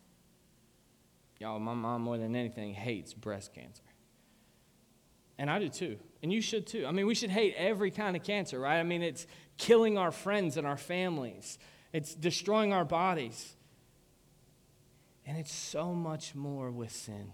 Y'all, 1.39 1.60
my 1.60 1.74
mom, 1.74 2.01
more 2.04 2.18
than 2.18 2.36
anything, 2.36 2.74
hates 2.74 3.14
breast 3.14 3.54
cancer. 3.54 3.84
And 5.38 5.49
I 5.49 5.60
do 5.60 5.68
too. 5.68 5.97
And 6.22 6.32
you 6.32 6.41
should 6.41 6.66
too. 6.66 6.86
I 6.86 6.91
mean, 6.91 7.06
we 7.06 7.16
should 7.16 7.32
hate 7.32 7.56
every 7.58 7.91
kind 7.91 8.16
of 8.16 8.24
cancer, 8.24 8.60
right? 8.60 8.80
I 8.80 8.84
mean, 8.84 9.01
it's 9.01 9.28
killing 9.58 9.97
our 9.97 10.12
friends 10.12 10.56
and 10.56 10.66
our 10.66 10.78
families, 10.78 11.58
it's 11.91 12.16
destroying 12.16 12.72
our 12.72 12.86
bodies. 12.86 13.56
And 15.26 15.38
it's 15.38 15.53
so 15.53 15.93
much 15.93 16.36
more 16.36 16.69
with 16.69 16.91
sin. 16.91 17.32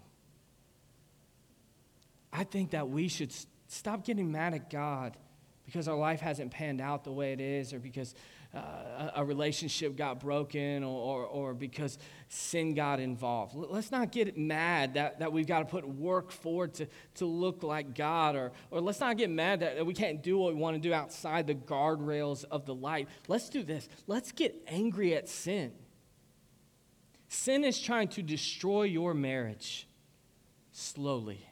I 2.32 2.44
think 2.44 2.70
that 2.70 2.88
we 2.88 3.08
should 3.08 3.32
stop 3.66 4.04
getting 4.04 4.30
mad 4.30 4.54
at 4.54 4.70
God 4.70 5.16
because 5.64 5.88
our 5.88 5.96
life 5.96 6.20
hasn't 6.20 6.50
panned 6.50 6.80
out 6.80 7.04
the 7.04 7.12
way 7.12 7.32
it 7.32 7.40
is, 7.40 7.72
or 7.72 7.78
because 7.78 8.14
uh, 8.52 9.10
a 9.14 9.24
relationship 9.24 9.96
got 9.96 10.18
broken, 10.18 10.82
or, 10.82 11.22
or, 11.22 11.24
or, 11.26 11.54
because 11.54 11.96
sin 12.28 12.74
got 12.74 12.98
involved. 12.98 13.54
Let's 13.54 13.92
not 13.92 14.10
get 14.10 14.36
mad 14.36 14.94
that, 14.94 15.20
that 15.20 15.32
we've 15.32 15.46
got 15.46 15.60
to 15.60 15.64
put 15.66 15.86
work 15.86 16.32
forward 16.32 16.74
to, 16.74 16.88
to 17.16 17.26
look 17.26 17.62
like 17.62 17.94
God, 17.94 18.34
or, 18.34 18.50
or 18.72 18.80
let's 18.80 18.98
not 18.98 19.16
get 19.16 19.30
mad 19.30 19.60
that, 19.60 19.76
that 19.76 19.86
we 19.86 19.94
can't 19.94 20.22
do 20.22 20.38
what 20.38 20.52
we 20.52 20.60
want 20.60 20.74
to 20.74 20.80
do 20.80 20.92
outside 20.92 21.46
the 21.46 21.54
guardrails 21.54 22.44
of 22.50 22.66
the 22.66 22.74
light. 22.74 23.08
Let's 23.28 23.48
do 23.48 23.62
this. 23.62 23.88
Let's 24.08 24.32
get 24.32 24.60
angry 24.66 25.14
at 25.14 25.28
sin. 25.28 25.70
Sin 27.32 27.62
is 27.62 27.80
trying 27.80 28.08
to 28.08 28.22
destroy 28.22 28.82
your 28.82 29.14
marriage 29.14 29.86
slowly. 30.72 31.46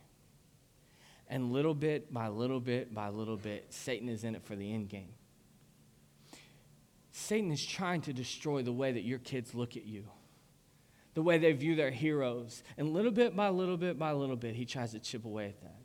And 1.29 1.53
little 1.53 1.72
bit 1.72 2.12
by 2.12 2.26
little 2.26 2.59
bit 2.59 2.93
by 2.93 3.11
little 3.11 3.37
bit, 3.37 3.66
Satan 3.72 4.09
is 4.09 4.24
in 4.24 4.35
it 4.35 4.43
for 4.43 4.57
the 4.57 4.74
end 4.74 4.89
game. 4.89 5.14
Satan 7.12 7.53
is 7.53 7.64
trying 7.64 8.01
to 8.03 8.12
destroy 8.12 8.62
the 8.62 8.72
way 8.72 8.91
that 8.91 9.03
your 9.03 9.20
kids 9.20 9.55
look 9.55 9.76
at 9.76 9.87
you, 9.87 10.03
the 11.14 11.22
way 11.22 11.39
they 11.39 11.53
view 11.53 11.76
their 11.76 11.93
heroes. 11.93 12.64
And 12.76 12.93
little 12.93 13.12
bit 13.12 13.37
by 13.37 13.49
little 13.49 13.76
bit 13.76 14.01
by 14.01 14.11
little 14.11 14.37
bit, 14.37 14.57
he 14.57 14.64
tries 14.64 14.91
to 14.93 14.99
chip 14.99 15.24
away 15.24 15.47
at 15.47 15.61
that. 15.61 15.79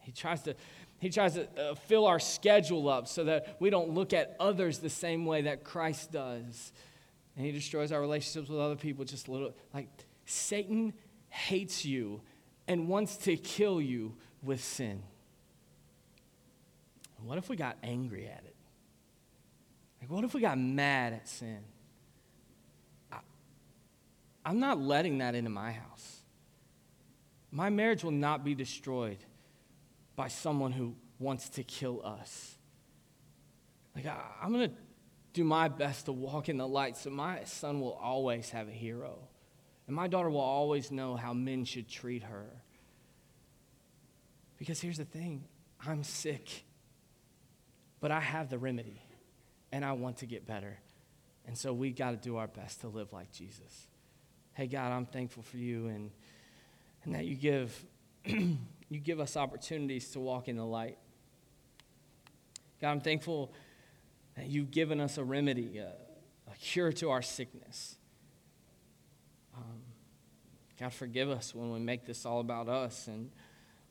He 0.00 0.10
tries 0.10 0.42
to, 0.42 0.56
he 0.98 1.10
tries 1.10 1.34
to 1.34 1.46
uh, 1.56 1.74
fill 1.76 2.06
our 2.06 2.18
schedule 2.18 2.88
up 2.88 3.06
so 3.06 3.22
that 3.22 3.56
we 3.60 3.70
don't 3.70 3.90
look 3.90 4.12
at 4.12 4.34
others 4.40 4.80
the 4.80 4.90
same 4.90 5.26
way 5.26 5.42
that 5.42 5.62
Christ 5.62 6.10
does. 6.10 6.72
And 7.38 7.46
he 7.46 7.52
destroys 7.52 7.92
our 7.92 8.00
relationships 8.00 8.48
with 8.48 8.58
other 8.58 8.74
people 8.74 9.04
just 9.04 9.28
a 9.28 9.30
little. 9.30 9.54
Like, 9.72 9.86
Satan 10.26 10.92
hates 11.28 11.84
you 11.84 12.20
and 12.66 12.88
wants 12.88 13.16
to 13.18 13.36
kill 13.36 13.80
you 13.80 14.16
with 14.42 14.62
sin. 14.62 15.04
What 17.22 17.38
if 17.38 17.48
we 17.48 17.54
got 17.54 17.76
angry 17.84 18.26
at 18.26 18.42
it? 18.44 18.56
Like, 20.00 20.10
what 20.10 20.24
if 20.24 20.34
we 20.34 20.40
got 20.40 20.58
mad 20.58 21.12
at 21.12 21.28
sin? 21.28 21.60
I, 23.12 23.18
I'm 24.44 24.58
not 24.58 24.80
letting 24.80 25.18
that 25.18 25.36
into 25.36 25.50
my 25.50 25.70
house. 25.70 26.22
My 27.52 27.70
marriage 27.70 28.02
will 28.02 28.10
not 28.10 28.44
be 28.44 28.56
destroyed 28.56 29.18
by 30.16 30.26
someone 30.26 30.72
who 30.72 30.96
wants 31.20 31.50
to 31.50 31.62
kill 31.62 32.04
us. 32.04 32.56
Like, 33.94 34.06
I, 34.06 34.16
I'm 34.42 34.52
going 34.52 34.70
to 34.70 34.74
do 35.32 35.44
my 35.44 35.68
best 35.68 36.06
to 36.06 36.12
walk 36.12 36.48
in 36.48 36.56
the 36.56 36.66
light 36.66 36.96
so 36.96 37.10
my 37.10 37.44
son 37.44 37.80
will 37.80 37.92
always 37.92 38.50
have 38.50 38.68
a 38.68 38.72
hero. 38.72 39.18
And 39.86 39.96
my 39.96 40.08
daughter 40.08 40.30
will 40.30 40.40
always 40.40 40.90
know 40.90 41.16
how 41.16 41.32
men 41.32 41.64
should 41.64 41.88
treat 41.88 42.22
her. 42.22 42.46
Because 44.58 44.80
here's 44.80 44.98
the 44.98 45.04
thing 45.04 45.44
I'm 45.86 46.02
sick, 46.02 46.64
but 48.00 48.10
I 48.10 48.20
have 48.20 48.50
the 48.50 48.58
remedy, 48.58 49.00
and 49.72 49.84
I 49.84 49.92
want 49.92 50.18
to 50.18 50.26
get 50.26 50.46
better. 50.46 50.78
And 51.46 51.56
so 51.56 51.72
we 51.72 51.92
got 51.92 52.10
to 52.10 52.16
do 52.16 52.36
our 52.36 52.48
best 52.48 52.82
to 52.82 52.88
live 52.88 53.12
like 53.12 53.32
Jesus. 53.32 53.86
Hey, 54.52 54.66
God, 54.66 54.92
I'm 54.92 55.06
thankful 55.06 55.42
for 55.42 55.56
you 55.56 55.86
and, 55.86 56.10
and 57.04 57.14
that 57.14 57.24
you 57.24 57.36
give, 57.36 57.86
you 58.26 58.98
give 59.02 59.20
us 59.20 59.36
opportunities 59.36 60.10
to 60.10 60.20
walk 60.20 60.48
in 60.48 60.56
the 60.56 60.66
light. 60.66 60.98
God, 62.80 62.90
I'm 62.90 63.00
thankful 63.00 63.52
you've 64.46 64.70
given 64.70 65.00
us 65.00 65.18
a 65.18 65.24
remedy, 65.24 65.78
a, 65.78 65.92
a 66.50 66.56
cure 66.60 66.92
to 66.92 67.10
our 67.10 67.22
sickness. 67.22 67.96
Um, 69.56 69.82
God, 70.78 70.92
forgive 70.92 71.28
us 71.28 71.54
when 71.54 71.72
we 71.72 71.80
make 71.80 72.06
this 72.06 72.24
all 72.24 72.40
about 72.40 72.68
us 72.68 73.08
and 73.08 73.30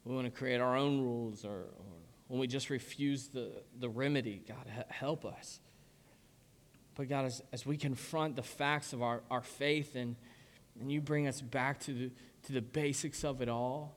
we 0.05 0.15
want 0.15 0.25
to 0.25 0.31
create 0.31 0.61
our 0.61 0.77
own 0.77 1.01
rules 1.01 1.43
or, 1.43 1.49
or 1.49 1.85
when 2.27 2.39
we 2.39 2.47
just 2.47 2.69
refuse 2.69 3.27
the, 3.27 3.51
the 3.79 3.89
remedy. 3.89 4.41
God, 4.47 4.85
help 4.89 5.25
us. 5.25 5.59
But 6.95 7.09
God, 7.09 7.25
as, 7.25 7.41
as 7.51 7.65
we 7.65 7.77
confront 7.77 8.35
the 8.35 8.43
facts 8.43 8.93
of 8.93 9.01
our, 9.01 9.21
our 9.29 9.41
faith 9.41 9.95
and, 9.95 10.15
and 10.79 10.91
you 10.91 11.01
bring 11.01 11.27
us 11.27 11.41
back 11.41 11.79
to 11.81 11.93
the, 11.93 12.11
to 12.43 12.53
the 12.53 12.61
basics 12.61 13.23
of 13.23 13.41
it 13.41 13.49
all, 13.49 13.96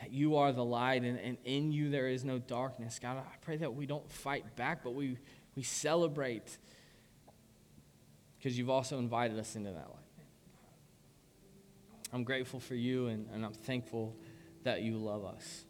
that 0.00 0.12
you 0.12 0.36
are 0.36 0.50
the 0.50 0.64
light 0.64 1.02
and, 1.02 1.18
and 1.18 1.36
in 1.44 1.72
you 1.72 1.90
there 1.90 2.08
is 2.08 2.24
no 2.24 2.38
darkness. 2.38 2.98
God, 2.98 3.18
I 3.18 3.36
pray 3.42 3.58
that 3.58 3.74
we 3.74 3.86
don't 3.86 4.10
fight 4.10 4.56
back, 4.56 4.82
but 4.82 4.94
we, 4.94 5.18
we 5.54 5.62
celebrate 5.62 6.56
because 8.38 8.56
you've 8.56 8.70
also 8.70 8.98
invited 8.98 9.38
us 9.38 9.56
into 9.56 9.70
that 9.70 9.88
light. 9.88 9.96
I'm 12.12 12.24
grateful 12.24 12.58
for 12.58 12.74
you 12.74 13.08
and, 13.08 13.28
and 13.32 13.44
I'm 13.44 13.52
thankful 13.52 14.16
that 14.64 14.82
you 14.82 14.96
love 14.96 15.24
us. 15.24 15.64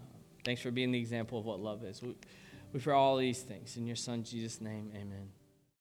Um, 0.00 0.20
thanks 0.44 0.62
for 0.62 0.70
being 0.70 0.92
the 0.92 0.98
example 0.98 1.38
of 1.38 1.44
what 1.44 1.60
love 1.60 1.82
is. 1.84 2.00
We, 2.00 2.14
we 2.72 2.80
pray 2.80 2.94
all 2.94 3.16
these 3.16 3.42
things. 3.42 3.76
In 3.76 3.86
your 3.86 3.96
son, 3.96 4.22
Jesus' 4.22 4.60
name, 4.60 4.90
amen. 4.94 5.33